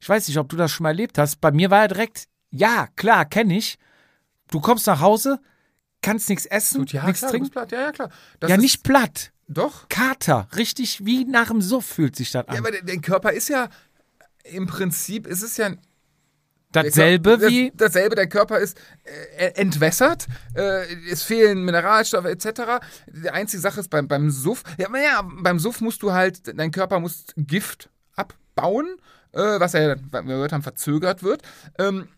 [0.00, 1.42] Ich weiß nicht, ob du das schon mal erlebt hast.
[1.42, 3.78] Bei mir war er direkt, ja, klar, kenne ich.
[4.50, 5.38] Du kommst nach Hause,
[6.00, 7.50] kannst nichts essen, ja, nichts klar, trinken.
[7.50, 7.70] platt.
[7.70, 8.10] Ja, ja, klar.
[8.40, 9.32] Das Ja, nicht platt.
[9.46, 9.90] Doch.
[9.90, 10.48] Kater.
[10.56, 12.54] Richtig wie nach dem Suff fühlt sich das an.
[12.54, 13.68] Ja, aber der, der Körper ist ja,
[14.44, 15.70] im Prinzip ist es ja
[16.72, 17.72] Dasselbe das, wie.
[17.74, 18.78] Dasselbe, der Körper ist
[19.36, 22.80] äh, entwässert, äh, es fehlen Mineralstoffe etc.
[23.08, 26.56] Die einzige Sache ist beim, beim Suff, ja, aber ja, beim Suff musst du halt,
[26.58, 28.96] dein Körper muss Gift abbauen,
[29.32, 31.42] äh, was ja, wie wir gehört haben, verzögert wird.
[31.78, 32.08] Ähm,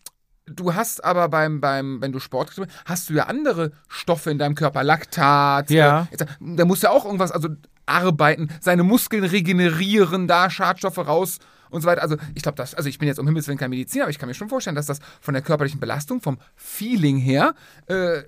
[0.45, 2.51] Du hast aber beim, beim, wenn du Sport
[2.85, 5.69] hast du ja andere Stoffe in deinem Körper, Laktat.
[5.69, 6.09] Ja.
[6.11, 7.47] Äh, da muss ja auch irgendwas, also
[7.85, 11.39] arbeiten, seine Muskeln regenerieren, da Schadstoffe raus
[11.73, 12.01] und so weiter.
[12.01, 14.19] Also ich glaube, das, also ich bin jetzt um Himmels Willen kein Mediziner, aber ich
[14.19, 17.55] kann mir schon vorstellen, dass das von der körperlichen Belastung, vom Feeling her,
[17.87, 18.23] äh,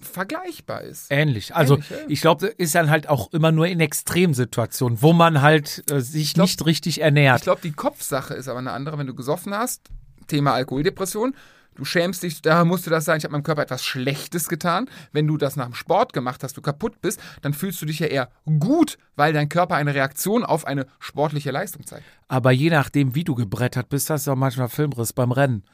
[0.00, 1.06] vergleichbar ist.
[1.10, 1.54] Ähnlich.
[1.54, 1.96] Also Ähnlich, ja.
[2.08, 6.34] ich glaube, ist dann halt auch immer nur in Extremsituationen, wo man halt äh, sich
[6.34, 7.38] glaub- nicht richtig ernährt.
[7.38, 9.88] Ich glaube, die Kopfsache ist aber eine andere, wenn du gesoffen hast.
[10.26, 11.34] Thema Alkoholdepression.
[11.74, 14.88] Du schämst dich, da musste das sein, ich habe meinem Körper etwas Schlechtes getan.
[15.12, 17.98] Wenn du das nach dem Sport gemacht hast, du kaputt bist, dann fühlst du dich
[17.98, 18.28] ja eher
[18.58, 22.04] gut, weil dein Körper eine Reaktion auf eine sportliche Leistung zeigt.
[22.28, 25.64] Aber je nachdem, wie du gebrettert bist, hast du auch manchmal Filmriss beim Rennen,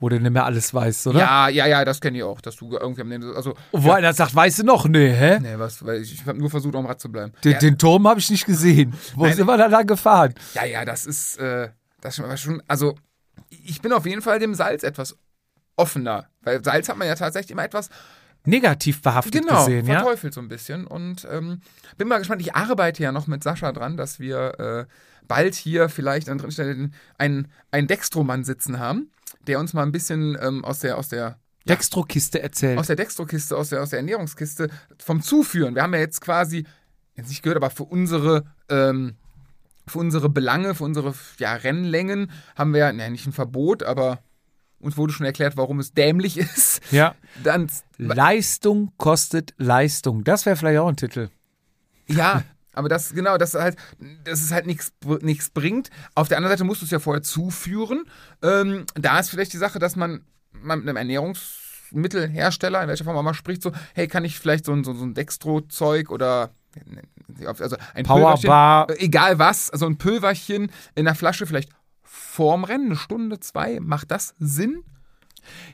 [0.00, 1.18] wo du nicht mehr alles weißt, oder?
[1.18, 4.12] Ja, ja, ja, das kenne ich auch, dass du irgendwie am Ende, also, Wo einer
[4.14, 4.88] sagt, weißt du noch?
[4.88, 5.38] Nee, hä?
[5.40, 7.32] nee, was, weil ich, ich habe nur versucht, am Rad zu bleiben.
[7.44, 8.94] Den, ja, den Turm habe ich nicht gesehen.
[9.14, 9.34] Wo Nein.
[9.36, 10.34] sind wir da lang gefahren?
[10.54, 11.68] ja, ja, das ist, äh,
[12.00, 12.96] das schon, also,
[13.48, 15.16] ich bin auf jeden Fall dem Salz etwas
[15.76, 17.88] offener, weil Salz hat man ja tatsächlich immer etwas
[18.44, 20.00] Negativ behaftet genau, gesehen, ja?
[20.00, 20.86] verteufelt so ein bisschen.
[20.86, 21.60] Und ähm,
[21.96, 22.40] bin mal gespannt.
[22.40, 24.84] Ich arbeite ja noch mit Sascha dran, dass wir äh,
[25.28, 29.12] bald hier vielleicht an dritten Stellen einen, einen Dextromann sitzen haben,
[29.46, 31.38] der uns mal ein bisschen ähm, aus der, aus der
[31.68, 32.78] Dextro-Kiste erzählt.
[32.78, 34.68] aus der Dextrokiste, aus der, aus der Ernährungskiste
[34.98, 35.76] vom Zuführen.
[35.76, 36.66] Wir haben ja jetzt quasi,
[37.14, 39.14] jetzt nicht gehört, aber für unsere, ähm,
[39.86, 44.18] für unsere Belange, für unsere ja, Rennlängen haben wir ja, nicht ein Verbot, aber
[44.82, 46.80] uns wurde schon erklärt, warum es dämlich ist.
[46.90, 47.14] ja.
[47.42, 50.24] Dann, Leistung kostet Leistung.
[50.24, 51.30] Das wäre vielleicht auch ein Titel.
[52.08, 52.42] ja,
[52.74, 53.76] aber das, genau, das halt,
[54.24, 55.90] dass es halt nichts bringt.
[56.14, 58.04] Auf der anderen Seite musst du es ja vorher zuführen.
[58.42, 63.16] Ähm, da ist vielleicht die Sache, dass man, man mit einem Ernährungsmittelhersteller, in welcher Form
[63.16, 66.50] man mal spricht, so, hey, kann ich vielleicht so ein, so, so ein Dextro-Zeug oder
[67.46, 68.90] also ein Powerbar.
[68.90, 71.70] Äh, egal was, also ein Pülverchen in der Flasche vielleicht
[72.12, 74.84] vorm Rennen, eine Stunde, zwei, macht das Sinn?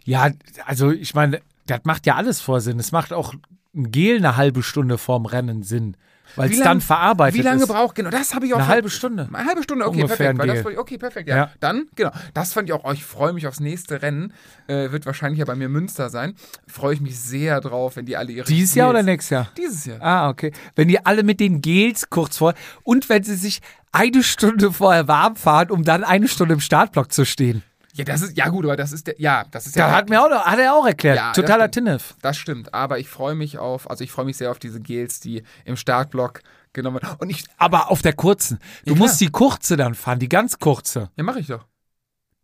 [0.05, 0.31] Ja,
[0.67, 2.79] also ich meine, das macht ja alles Vorsinn.
[2.79, 3.35] Es macht auch
[3.75, 5.97] ein Gel eine halbe Stunde vorm Rennen Sinn,
[6.37, 7.69] weil Wie es dann verarbeitet Wie lange ist.
[7.69, 8.59] braucht, genau, das habe ich auch.
[8.59, 9.29] Eine ver- halbe Stunde.
[9.33, 10.39] Eine halbe Stunde, okay, Ungefähr perfekt.
[10.39, 11.37] Weil das, ich- okay, perfekt, ja.
[11.37, 11.51] Ja.
[11.61, 14.33] Dann, genau, das fand ich auch, oh, ich freue mich aufs nächste Rennen.
[14.67, 16.35] Äh, wird wahrscheinlich ja bei mir Münster sein.
[16.67, 18.47] Freue ich mich sehr drauf, wenn die alle ihre.
[18.47, 19.49] Dieses Jahr oder Gels- nächstes Jahr?
[19.57, 20.03] Dieses Jahr.
[20.03, 20.53] Ah, okay.
[20.77, 23.61] Wenn die alle mit den Gels kurz vor und wenn sie sich
[23.93, 27.63] eine Stunde vorher warm fahren, um dann eine Stunde im Startblock zu stehen.
[27.99, 29.89] Ja, das ist, ja gut, aber das ist der, ja, das ist ja.
[29.89, 31.17] Da hat, mir auch, hat er auch erklärt.
[31.17, 31.87] Ja, das Totaler stimmt.
[31.87, 32.15] Tinnef.
[32.23, 35.21] Das stimmt, aber ich freue mich auf, also ich freue mich sehr auf diese Gels,
[35.21, 36.43] die im Startblock
[36.73, 37.17] genommen werden.
[37.19, 38.59] Und ich, Aber auf der kurzen.
[38.85, 41.11] Du Ja, musst die kurze dann fahren, die ganz kurze.
[41.17, 41.67] ja, mache ich doch.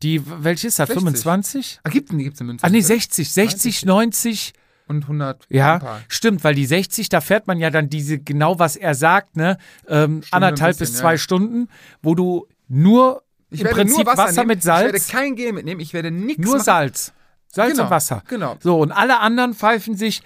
[0.02, 0.88] Die, welche ist das?
[0.88, 1.02] 60.
[1.02, 1.80] 25?
[1.84, 2.66] Ah, gibt gibt's in Münster.
[2.66, 3.32] Ah, nee, 60.
[3.32, 4.52] 60, 90.
[4.86, 5.46] Und 100.
[5.48, 9.36] Ja, stimmt, weil die 60, da fährt man ja dann diese, genau was er sagt,
[9.36, 9.56] ne?
[9.88, 11.18] Ähm, anderthalb bisschen, bis zwei ja.
[11.18, 11.68] Stunden,
[12.02, 13.22] wo du nur
[13.54, 14.48] Ich im werde Prinzip nur Wasser, nehmen.
[14.48, 16.64] mit Ich werde Salz, kein Gel mitnehmen, ich werde nichts nur machen.
[16.64, 17.12] Salz.
[17.48, 18.22] Salz Genau, und Wasser.
[18.28, 18.56] genau.
[18.60, 20.22] So, und alle anderen pfeifen sich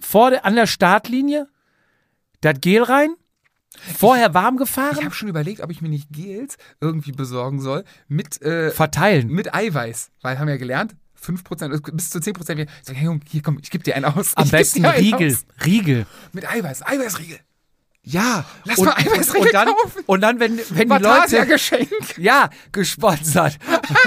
[0.00, 1.48] vor der, an der Startlinie
[2.42, 3.14] das Gel rein,
[3.98, 7.84] vorher warm Ich gefahren, habe schon überlegt, ob ich mir nicht Gels irgendwie besorgen soll
[8.08, 9.28] mit, äh, verteilen.
[9.28, 10.10] mit Eiweiß.
[10.22, 12.58] Weil haben wir ja gelernt, 5%, äh, bis zu 10%.
[12.58, 14.36] Wir sagen, hey, Junge, hier komm, ich gebe dir einen aus.
[14.36, 15.32] Am Ich besten Riegel.
[15.32, 15.46] Aus.
[15.64, 16.06] Riegel.
[16.32, 17.38] Mit Eiweiß, Eiweißriegel.
[18.08, 20.02] Ja, Lass und, mal Eiweißriegel und dann, kaufen.
[20.06, 21.90] und dann, wenn, wenn die Leute, Geschenk.
[22.18, 23.58] Ja, gesponsert.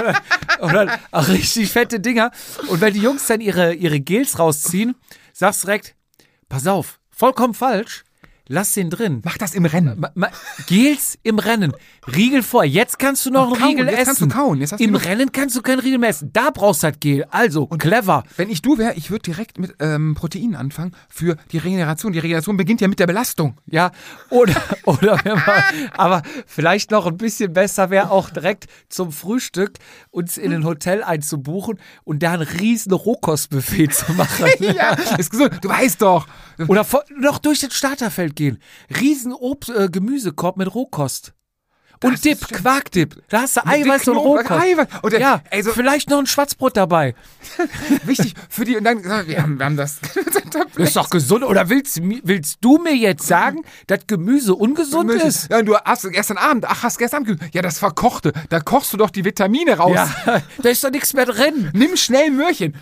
[0.60, 2.30] und dann auch richtig fette Dinger.
[2.68, 4.94] Und wenn die Jungs dann ihre, ihre Gels rausziehen,
[5.34, 5.94] sagst direkt,
[6.48, 8.04] pass auf, vollkommen falsch,
[8.50, 9.22] lass den drin.
[9.24, 9.98] Mach das im Rennen.
[9.98, 10.28] Ma, ma,
[10.66, 11.72] Gels im Rennen.
[12.14, 12.64] Riegel vor.
[12.64, 14.06] Jetzt kannst du noch einen kauen, Riegel jetzt essen.
[14.06, 15.06] kannst du kauen, jetzt hast du Im genug.
[15.06, 16.30] Rennen kannst du keinen Riegel mehr essen.
[16.32, 17.24] Da brauchst du halt Gel.
[17.30, 18.24] Also, clever.
[18.36, 22.12] Wenn ich du wäre, ich würde direkt mit ähm, Proteinen anfangen für die Regeneration.
[22.12, 23.56] Die Regeneration beginnt ja mit der Belastung.
[23.66, 23.92] Ja,
[24.30, 29.78] oder, oder wenn man, aber vielleicht noch ein bisschen besser wäre auch direkt zum Frühstück
[30.10, 34.46] uns in ein Hotel einzubuchen und da ein riesen Rohkostbuffet zu machen.
[34.60, 35.58] Ja, ist gesund.
[35.62, 36.26] Du weißt doch.
[36.68, 38.58] Oder vor, noch durch das Starterfeld gehen.
[38.98, 41.34] Riesen Obst, äh, Gemüsekorb mit Rohkost.
[42.02, 42.40] Und Das Dip.
[42.48, 43.22] Quarkdip.
[43.28, 44.50] Da hast du Mit Eiweiß und Rohkost.
[44.50, 44.86] Eiweiß.
[45.02, 47.14] Und der- ja, ey, so- vielleicht noch ein Schwarzbrot dabei.
[48.04, 48.78] Wichtig für die.
[48.78, 49.98] Und dann, wir haben, wir haben das.
[50.76, 51.44] Das ist doch gesund.
[51.44, 55.50] Oder willst, willst du mir jetzt sagen, dass Gemüse ungesund ist?
[55.50, 58.32] Ja, du hast gestern Abend, ach, hast gestern Abend, ja, das verkochte.
[58.48, 59.92] Da kochst du doch die Vitamine raus.
[59.94, 61.70] Ja, da ist doch nichts mehr drin.
[61.74, 62.74] Nimm schnell ein Möhrchen.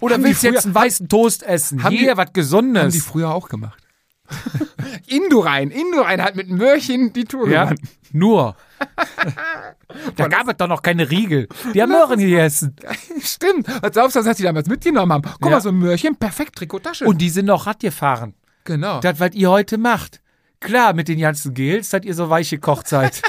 [0.00, 1.82] Oder Haben willst du jetzt einen weißen Toast essen?
[1.84, 2.94] haben Hier, was Haben Gesundes.
[2.94, 3.82] die früher auch gemacht.
[5.06, 5.70] Indorein.
[5.70, 7.88] Indorein hat mit Möhrchen die Tour ja, gewonnen.
[8.12, 8.56] nur.
[10.16, 11.48] da gab es doch noch keine Riegel.
[11.74, 12.76] Die haben Möhren gegessen.
[13.20, 13.66] Stimmt.
[13.92, 15.22] Glaubst du, was die damals mitgenommen haben?
[15.22, 15.50] Guck Ja.
[15.56, 17.04] mal, so ein Möhrchen, perfekt, Trikottasche.
[17.06, 18.34] Und die sind noch Rad gefahren.
[18.64, 19.00] genau.
[19.00, 20.20] Das, was ihr heute macht.
[20.60, 23.22] Klar, mit den ganzen Gels, dass ihr so weich gekocht seid.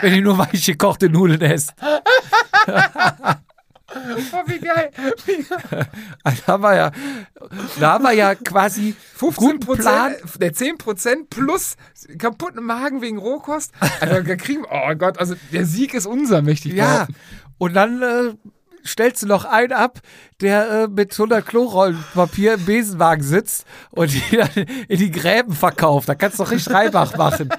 [0.00, 1.74] Wenn ihr nur weich gekochte Nudeln esst.
[3.94, 4.90] Oh, wie geil.
[5.26, 5.86] Wie geil.
[6.22, 6.90] Da haben wir ja,
[7.80, 10.14] da haben wir ja quasi 15 guten Plan.
[10.38, 11.76] Der 10 Prozent plus
[12.18, 13.72] kaputten Magen wegen Rohkost.
[14.00, 17.14] Also, da kriegen, oh Gott, also der Sieg ist unser, möchte ich Ja, behaupten.
[17.58, 18.34] und dann äh,
[18.86, 19.98] stellst du noch einen ab,
[20.40, 24.48] der äh, mit 100 Klorollenpapier im Besenwagen sitzt und die dann
[24.88, 26.08] in die Gräben verkauft.
[26.08, 27.50] Da kannst du doch richtig Reibach machen.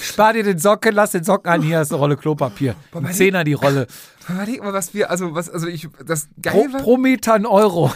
[0.00, 2.74] Spar dir den Socken, lass den Socken an, hier ist eine Rolle Klopapier.
[2.94, 3.86] Ein Zehner die Rolle.
[4.26, 7.44] Überleg mal, was wir, also, was, also ich, das Pro, geil war, pro Meter ein
[7.44, 7.92] Euro.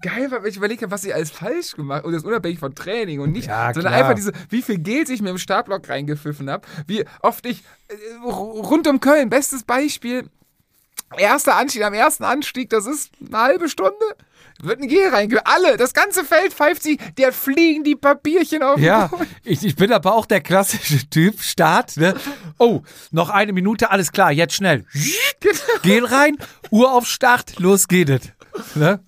[0.00, 3.32] geil war, ich überlege, was ich alles falsch gemacht und das unabhängig von Training und
[3.32, 7.04] nicht, Ja, sondern einfach diese, wie viel Geld ich mir im Startblock reingepfiffen habe, wie
[7.20, 10.28] oft ich, äh, rund um Köln, bestes Beispiel,
[11.16, 13.92] erster Anstieg, am ersten Anstieg, das ist eine halbe Stunde,
[14.62, 15.44] wird ein Gel reinge...
[15.46, 19.10] Alle, das ganze Feld pfeift sie, der fliegen die Papierchen auf Ja,
[19.44, 21.40] ich, ich bin aber auch der klassische Typ.
[21.42, 22.14] Start, ne?
[22.58, 24.84] Oh, noch eine Minute, alles klar, jetzt schnell.
[25.82, 26.36] Gel rein,
[26.70, 28.22] Uhr auf Start, los geht es.
[28.74, 29.00] Ne?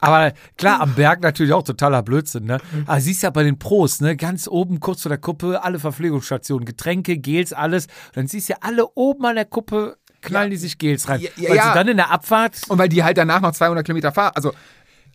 [0.00, 2.58] Aber klar, am Berg natürlich auch totaler Blödsinn, ne?
[2.86, 4.16] Aber siehst ja bei den Pros, ne?
[4.16, 7.86] Ganz oben, kurz vor der Kuppe, alle Verpflegungsstationen, Getränke, Gels, alles.
[8.14, 11.20] dann siehst du ja alle oben an der Kuppe, knallen die sich Gels rein.
[11.20, 11.68] Ja, ja, Weil ja.
[11.68, 14.52] sie dann in der Abfahrt Und weil die halt danach noch 200 Kilometer fahren, also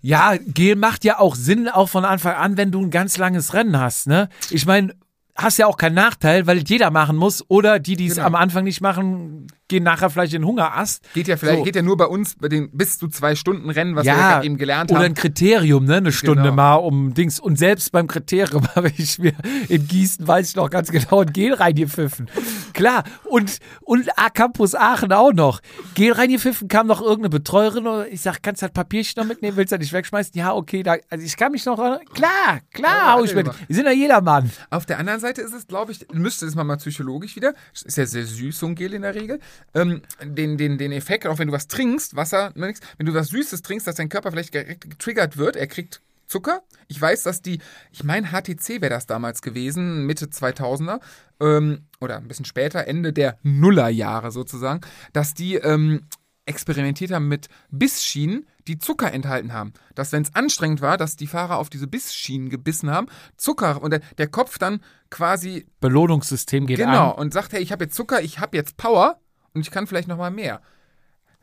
[0.06, 3.54] ja, Gel macht ja auch Sinn, auch von Anfang an, wenn du ein ganz langes
[3.54, 4.28] Rennen hast, ne?
[4.52, 4.94] Ich meine,
[5.36, 8.28] hast ja auch keinen Nachteil, weil jeder machen muss oder die, die es Genau.
[8.28, 11.02] am Anfang nicht machen, gehen nachher vielleicht in den Hungerast.
[11.16, 11.64] geht ja vielleicht, So.
[11.64, 14.30] geht ja nur bei uns, bei den bis zu zwei Stunden Rennen, was wir ja
[14.34, 15.14] gerade eben gelernt oder ein haben.
[15.16, 15.96] Kriterium, ne?
[15.96, 16.56] Eine Stunde Genau.
[16.56, 17.40] mal um Dings.
[17.40, 19.34] Und selbst beim Kriterium habe ich mir
[19.70, 22.30] in Gießen, weiß ich noch ganz genau, ein Gel reingepfiffen.
[22.74, 23.04] Klar.
[23.24, 25.60] Und, und A Campus Aachen auch noch.
[25.96, 29.58] Gel reingepfiffen, kam noch irgendeine Betreuerin und ich sag, kannst du das Papierchen noch mitnehmen?
[29.58, 30.34] Willst du das nicht wegschmeißen?
[30.36, 30.84] Ja, okay.
[30.84, 31.78] Da, also ich kann mich noch,
[32.14, 33.48] klar, klar, Ja, hau ich mit.
[33.68, 34.52] Wir sind ja jedermann.
[34.70, 37.98] Auf der anderen Seite ist es, glaube ich, müsste es mal, mal psychologisch wieder, ist
[37.98, 39.40] ja sehr süß, so ein Gel in der Regel,
[39.74, 43.14] ähm, den, den, den Effekt, auch wenn du was trinkst, Wasser, ne, nix, wenn du
[43.14, 45.56] was Süßes trinkst, dass dein Körper vielleicht direkt getriggert wird.
[45.56, 46.64] Er kriegt Zucker.
[46.88, 47.60] Ich weiß, dass die,
[47.92, 51.00] ich meine, HTC wäre das damals gewesen, Mitte 2000er
[51.40, 54.82] ähm, oder ein bisschen später, Ende der Nullerjahre sozusagen,
[55.12, 56.08] dass die ähm,
[56.46, 59.74] experimentiert haben mit Bissschienen, die Zucker enthalten haben.
[59.96, 63.08] Dass, wenn es anstrengend war, dass die Fahrer auf diese Bissschienen gebissen haben,
[63.38, 67.20] Zucker und der, der Kopf dann quasi Belohnungssystem geht genau an.
[67.20, 69.20] und sagt, hey, ich habe jetzt Zucker, ich habe jetzt Power
[69.54, 70.62] und ich kann vielleicht noch mal mehr.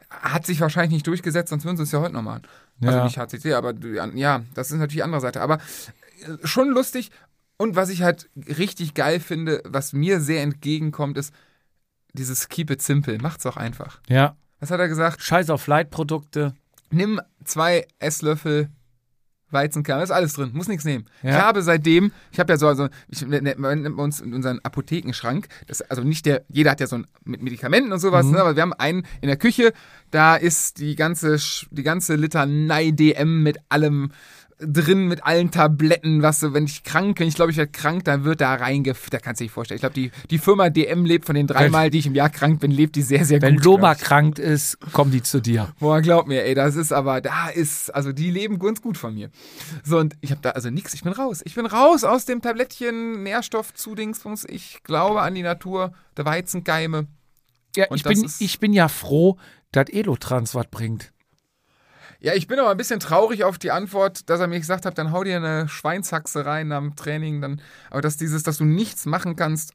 [0.08, 2.42] Hat sich wahrscheinlich nicht durchgesetzt, sonst würden sie es ja heute noch machen.
[2.82, 3.04] Also Ja.
[3.04, 3.74] nicht HCC, aber
[4.14, 5.40] ja, das ist natürlich die andere Seite.
[5.40, 7.10] Aber äh, schon lustig.
[7.56, 11.32] Und was ich halt richtig geil finde, was mir sehr entgegenkommt, ist
[12.14, 13.18] dieses Keep it simple.
[13.18, 14.00] Macht's auch einfach.
[14.08, 14.34] Ja.
[14.58, 15.22] Was hat er gesagt?
[15.22, 16.54] Scheiß auf Leitprodukte.
[16.90, 18.70] Nimm zwei Esslöffel
[19.52, 21.06] Weizenkern, ist alles drin, muss nichts nehmen.
[21.22, 21.30] Ja.
[21.30, 24.60] Ich habe seitdem, ich habe ja so, also ich ne- ne- bei uns in unseren
[24.62, 28.32] Apothekenschrank, das, also nicht der, jeder hat ja so ein mit Medikamenten und sowas, Mhm.
[28.32, 29.72] ne, aber wir haben einen in der Küche,
[30.10, 31.36] da ist die ganze,
[31.70, 34.10] die ganze Litanei DM mit allem
[34.60, 38.04] drin, mit allen Tabletten, was so, wenn ich krank bin, ich glaube, ich werde krank,
[38.04, 39.76] dann wird da reingef, da kannst du dir nicht vorstellen.
[39.76, 42.60] Ich glaube, die, die Firma DM lebt von den dreimal, die ich im Jahr krank
[42.60, 43.64] bin, lebt die sehr, sehr Wenn gut.
[43.64, 44.02] Loma glaub ich.
[44.02, 45.72] krank ist, kommen die zu dir.
[45.80, 49.14] Boah, glaub mir, ey, das ist aber, da ist, also die leben ganz gut von
[49.14, 49.30] mir.
[49.84, 51.40] So, und ich habe da also nichts, ich bin raus.
[51.44, 54.44] Ich bin raus aus dem Tablettchen Nährstoffzudingsbums.
[54.48, 57.06] Ich glaube an die Natur, der Weizengeime.
[57.76, 59.38] Ja, Und ich bin, ich bin ja froh,
[59.72, 61.12] dass Elotrans was bringt.
[62.20, 64.98] Ja, ich bin aber ein bisschen traurig auf die Antwort, dass er mir gesagt hat,
[64.98, 69.06] dann hau dir eine Schweinshaxe rein am Training, dann, aber dass dieses, dass du nichts
[69.06, 69.72] machen kannst,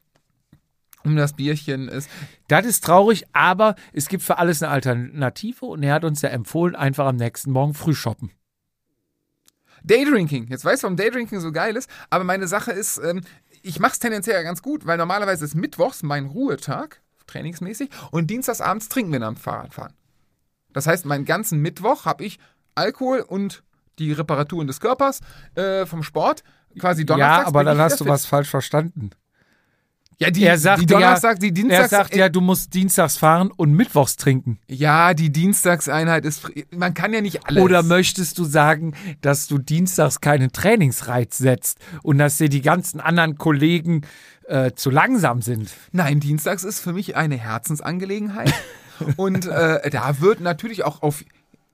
[1.02, 2.08] um das Bierchen ist.
[2.46, 6.28] Das ist traurig, aber es gibt für alles eine Alternative und er hat uns ja
[6.28, 8.30] empfohlen, einfach am nächsten Morgen früh shoppen.
[9.82, 10.46] Daydrinking.
[10.48, 13.22] Jetzt weißt du, warum Daydrinking so geil ist, aber meine Sache ist, ähm,
[13.62, 18.28] ich mache es tendenziell ja ganz gut, weil normalerweise ist Mittwochs mein Ruhetag, trainingsmäßig, und
[18.28, 19.95] dienstagsabends trinken wir dann am Fahrradfahren.
[20.76, 22.38] Das heißt, meinen ganzen Mittwoch habe ich
[22.74, 23.62] Alkohol und
[23.98, 25.20] die Reparaturen des Körpers
[25.54, 26.42] äh, vom Sport.
[26.78, 28.12] Quasi Donnerstags Ja, aber dann hast du fit.
[28.12, 29.08] was falsch verstanden.
[30.18, 31.90] Ja, die, er sagt die ja- Donnerstag, die Er Dienstags.
[31.90, 34.58] sagt ja, du musst dienstags fahren und mittwochs trinken.
[34.68, 36.46] ja, die Dienstagseinheit ist.
[36.74, 37.62] Man kann ja nicht alles.
[37.62, 38.92] Oder möchtest du sagen,
[39.22, 44.02] dass du dienstags keinen Trainingsreiz setzt und dass dir die ganzen anderen Kollegen
[44.46, 45.70] äh, zu langsam sind?
[45.92, 48.52] Nein, Dienstags ist für mich eine Herzensangelegenheit.
[49.16, 51.24] und äh, da wird natürlich auch auf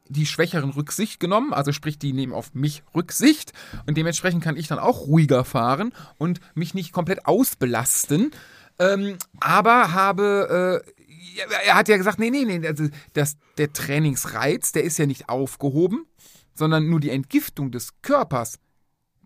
[0.08, 3.52] die Schwächeren Rücksicht genommen, also sprich, die nehmen auf mich Rücksicht
[3.86, 8.30] und dementsprechend kann ich dann auch ruhiger fahren und mich nicht komplett ausbelasten.
[8.78, 14.72] Ähm, aber habe, äh, er hat ja gesagt, nee, nee, nee, also das, der Trainingsreiz,
[14.72, 16.06] der ist ja nicht aufgehoben,
[16.54, 18.58] sondern nur die Entgiftung des Körpers,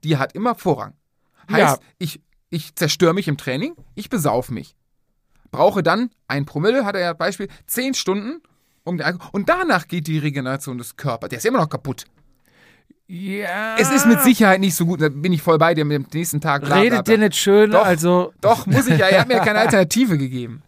[0.05, 0.94] die hat immer Vorrang.
[1.51, 1.89] Heißt, Ja.
[1.98, 2.20] ich,
[2.51, 4.77] ich zerstöre mich im Training, ich besauf mich.
[5.57, 8.43] Brauche dann ein Promille, hat er ja Beispiel, zehn Stunden,
[8.85, 9.31] um den Alkohol.
[9.33, 11.31] Und danach geht die Regeneration des Körpers.
[11.31, 12.05] Der ist immer noch kaputt.
[13.09, 13.77] Ja.
[13.78, 16.07] Es ist mit Sicherheit nicht so gut, da bin ich voll bei dir mit dem
[16.12, 16.62] nächsten Tag.
[16.62, 17.15] Bla, bla, Redet bla.
[17.15, 17.87] dir nicht schön, Doch.
[17.87, 19.07] also Doch, muss ich ja.
[19.07, 20.62] Er hat mir keine Alternative gegeben.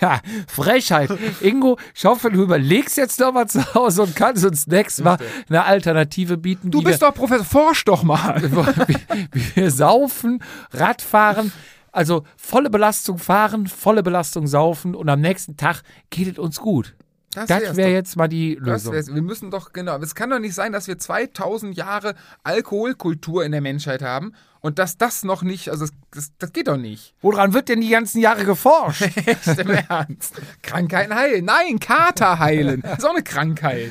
[0.00, 1.08] ja, Frechheit.
[1.40, 5.18] Ingo, ich hoffe, du überlegst jetzt noch mal zu Hause und kannst uns nächstes Mal
[5.48, 6.70] eine Alternative bieten.
[6.70, 8.42] Du bist doch Professor, forsch doch mal.
[8.92, 10.42] wir, wir saufen,
[10.72, 11.52] Radfahren,
[11.94, 16.94] also volle Belastung fahren, volle Belastung saufen und am nächsten Tag geht es uns gut.
[17.34, 19.14] Das wär's wäre jetzt mal die Das Lösung.
[19.16, 19.96] Wir müssen doch, genau.
[19.98, 22.14] Es kann doch nicht sein, dass wir 2000 Jahre
[22.44, 26.68] Alkoholkultur in der Menschheit haben und dass das noch nicht, also das, das, das geht
[26.68, 27.14] doch nicht.
[27.22, 29.02] Woran wird denn die ganzen Jahre geforscht?
[29.26, 30.40] Echt im Ernst.
[30.62, 31.44] Krankheiten heilen.
[31.44, 32.82] Nein, Kater heilen.
[32.82, 33.90] Das ist auch eine Krankheit.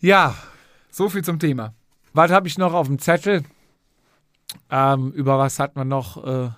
[0.00, 0.34] ja,
[0.90, 1.74] So viel zum Thema.
[2.12, 3.44] was habe ich noch auf dem Zettel?
[4.70, 6.50] Ähm, über was hat man noch äh,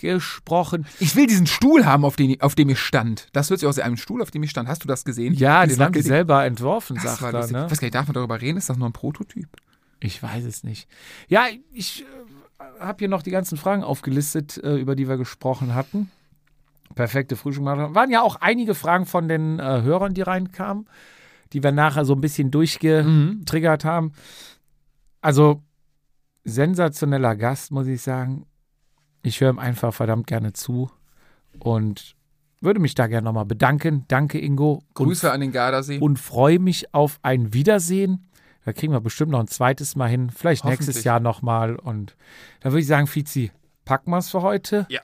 [0.00, 0.86] gesprochen?
[0.98, 3.28] Ich will diesen Stuhl haben, auf, den, auf dem ich stand.
[3.32, 4.68] Das hört sich aus einem Stuhl, auf dem ich stand.
[4.68, 5.34] Hast du das gesehen?
[5.34, 7.40] Ja, Dieses den haben die selber entworfen, Das sagt er.
[7.40, 7.66] Ne?
[7.66, 8.58] Ich weiß gar nicht, darf man darüber reden?
[8.58, 9.48] Ist das nur ein Prototyp?
[10.00, 10.88] Ich weiß es nicht.
[11.28, 12.04] Ja, ich
[12.58, 16.10] äh, habe hier noch die ganzen Fragen aufgelistet, äh, über die wir gesprochen hatten.
[16.94, 17.64] Perfekte Frühstück.
[17.64, 20.88] Waren ja auch einige Fragen von den äh, Hörern, die reinkamen,
[21.52, 24.12] die wir nachher so ein bisschen durchgetriggert haben.
[25.20, 25.62] Also
[26.44, 28.46] sensationeller Gast, muss ich sagen.
[29.22, 30.90] Ich höre ihm einfach verdammt gerne zu
[31.58, 32.14] und
[32.60, 34.04] würde mich da gerne nochmal bedanken.
[34.08, 34.82] Danke, Ingo.
[34.94, 35.98] Und Grüße an den Gardasee.
[35.98, 38.26] und freue mich auf ein Wiedersehen.
[38.64, 41.02] Da kriegen wir bestimmt noch ein zweites Mal hin, vielleicht nächstes.
[41.04, 41.76] Jahr nochmal.
[41.76, 42.16] Und
[42.60, 43.50] da würde ich sagen, Fizi,
[43.84, 44.86] packen wir es für heute.
[44.90, 45.00] Ja.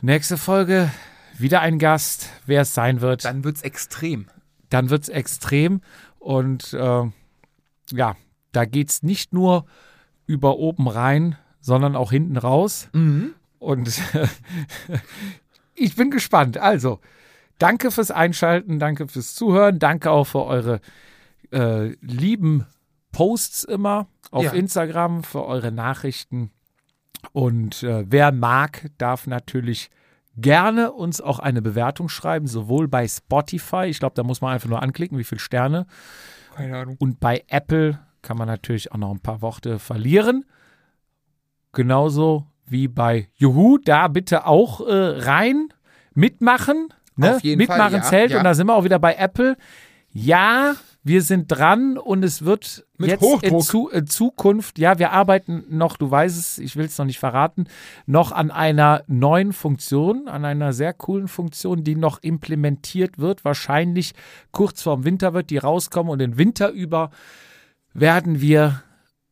[0.00, 0.90] Nächste Folge,
[1.36, 3.24] wieder ein Gast, wer es sein wird.
[3.24, 4.26] Dann, Dann wird's extrem.
[4.70, 5.80] wird es extrem.
[6.20, 7.10] Und äh,
[7.90, 8.16] ja,
[8.52, 9.66] da geht es nicht nur
[10.26, 12.88] über oben rein, sondern auch hinten raus.
[12.92, 13.34] Mhm.
[13.58, 14.00] Und
[15.74, 16.58] ich bin gespannt.
[16.58, 17.00] Also,
[17.60, 20.80] Danke fürs Einschalten, danke fürs Zuhören, danke auch für eure
[21.50, 22.66] äh, lieben
[23.10, 24.52] Posts immer auf Ja.
[24.52, 26.52] Instagram, für eure Nachrichten.
[27.32, 29.90] Und äh, wer mag, darf natürlich
[30.36, 34.68] gerne uns auch eine Bewertung schreiben, sowohl bei Spotify, ich glaube, da muss man einfach
[34.68, 35.88] nur anklicken, wie viele Sterne,
[36.54, 36.94] Keine Ahnung.
[37.00, 40.44] und bei Apple kann man natürlich auch noch ein paar Worte verlieren.
[41.72, 45.68] Genauso wie bei Juhu, da bitte auch äh, rein
[46.14, 46.88] mitmachen.
[47.16, 47.36] Ne?
[47.36, 48.38] Auf jeden mitmachen Fall, ja, zählt ja.
[48.38, 49.56] und da sind wir auch wieder bei Apple.
[50.10, 55.12] Ja, wir sind dran und es wird Mit jetzt in, zu, in Zukunft, ja, wir
[55.12, 57.64] arbeiten noch, du weißt es, ich will es noch nicht verraten,
[58.06, 63.44] noch an einer neuen Funktion, an einer sehr coolen Funktion, die noch implementiert wird.
[63.44, 64.12] Wahrscheinlich
[64.50, 67.10] kurz vorm Winter wird die rauskommen und den Winter über
[67.94, 68.82] werden wir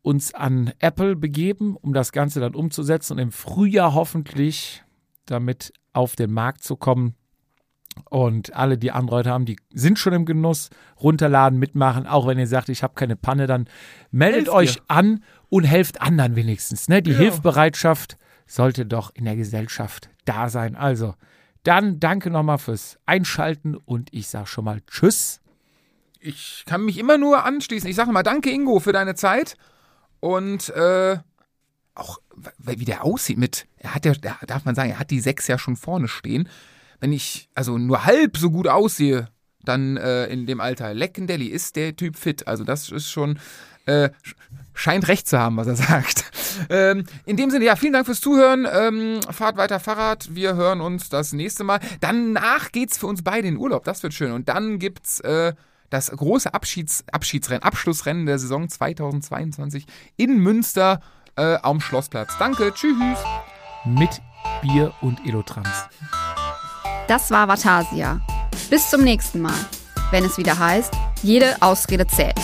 [0.07, 4.85] uns an Apple begeben, um das Ganze dann umzusetzen und im Frühjahr hoffentlich
[5.25, 7.17] damit auf den Markt zu kommen.
[8.09, 10.71] Und alle, die Android haben, die sind schon im Genuss.
[11.03, 12.07] Runterladen, mitmachen.
[12.07, 13.67] Auch wenn ihr sagt, ich habe keine Panne, dann
[14.13, 14.83] meldet Helft euch ihr.
[14.87, 16.87] an und helft anderen wenigstens.
[16.89, 17.03] Ne?
[17.03, 17.19] Die Ja.
[17.19, 18.17] Hilfsbereitschaft
[18.47, 20.77] sollte doch in der Gesellschaft da sein.
[20.77, 21.15] Also,
[21.65, 25.41] dann danke nochmal fürs Einschalten und ich sage schon mal Tschüss.
[26.21, 27.91] Ich kann mich immer nur anschließen.
[27.91, 29.57] Ich sage mal danke, Ingo, für deine Zeit.
[30.21, 31.19] Und äh,
[31.95, 32.19] auch
[32.59, 35.47] wie der aussieht mit, er hat ja, da darf man sagen, er hat die sechs
[35.47, 36.49] ja schon vorne stehen.
[37.01, 39.29] Wenn ich also nur halb so gut aussehe,
[39.65, 42.47] dann äh, in dem Alter, Leckendelli ist der Typ fit.
[42.47, 43.39] Also das ist schon,
[43.87, 44.35] äh, sch-
[44.75, 46.25] scheint recht zu haben, was er sagt.
[46.71, 48.67] Ähm, in dem Sinne, ja, vielen Dank fürs Zuhören.
[48.71, 50.35] Ähm, fahrt weiter Fahrrad.
[50.35, 51.81] Wir hören uns das nächste Mal.
[52.01, 53.85] Danach geht's für uns beide in Urlaub.
[53.85, 54.33] Das wird schön.
[54.33, 55.53] Und dann gibt's äh,
[55.91, 59.87] das große Abschieds Abschiedsrennen, Abschlussrennen der Saison 2022
[60.17, 61.01] in Münster
[61.37, 62.37] äh, am Schlossplatz.
[62.39, 63.19] Danke, tschüss.
[63.85, 64.21] Mit
[64.63, 65.69] Bier und Elotrans.
[67.09, 68.21] Das war Vatasia.
[68.71, 69.55] Bis zum nächsten Mal,
[70.11, 70.93] wenn es wieder heißt,
[71.23, 72.35] jede Ausrede zählt.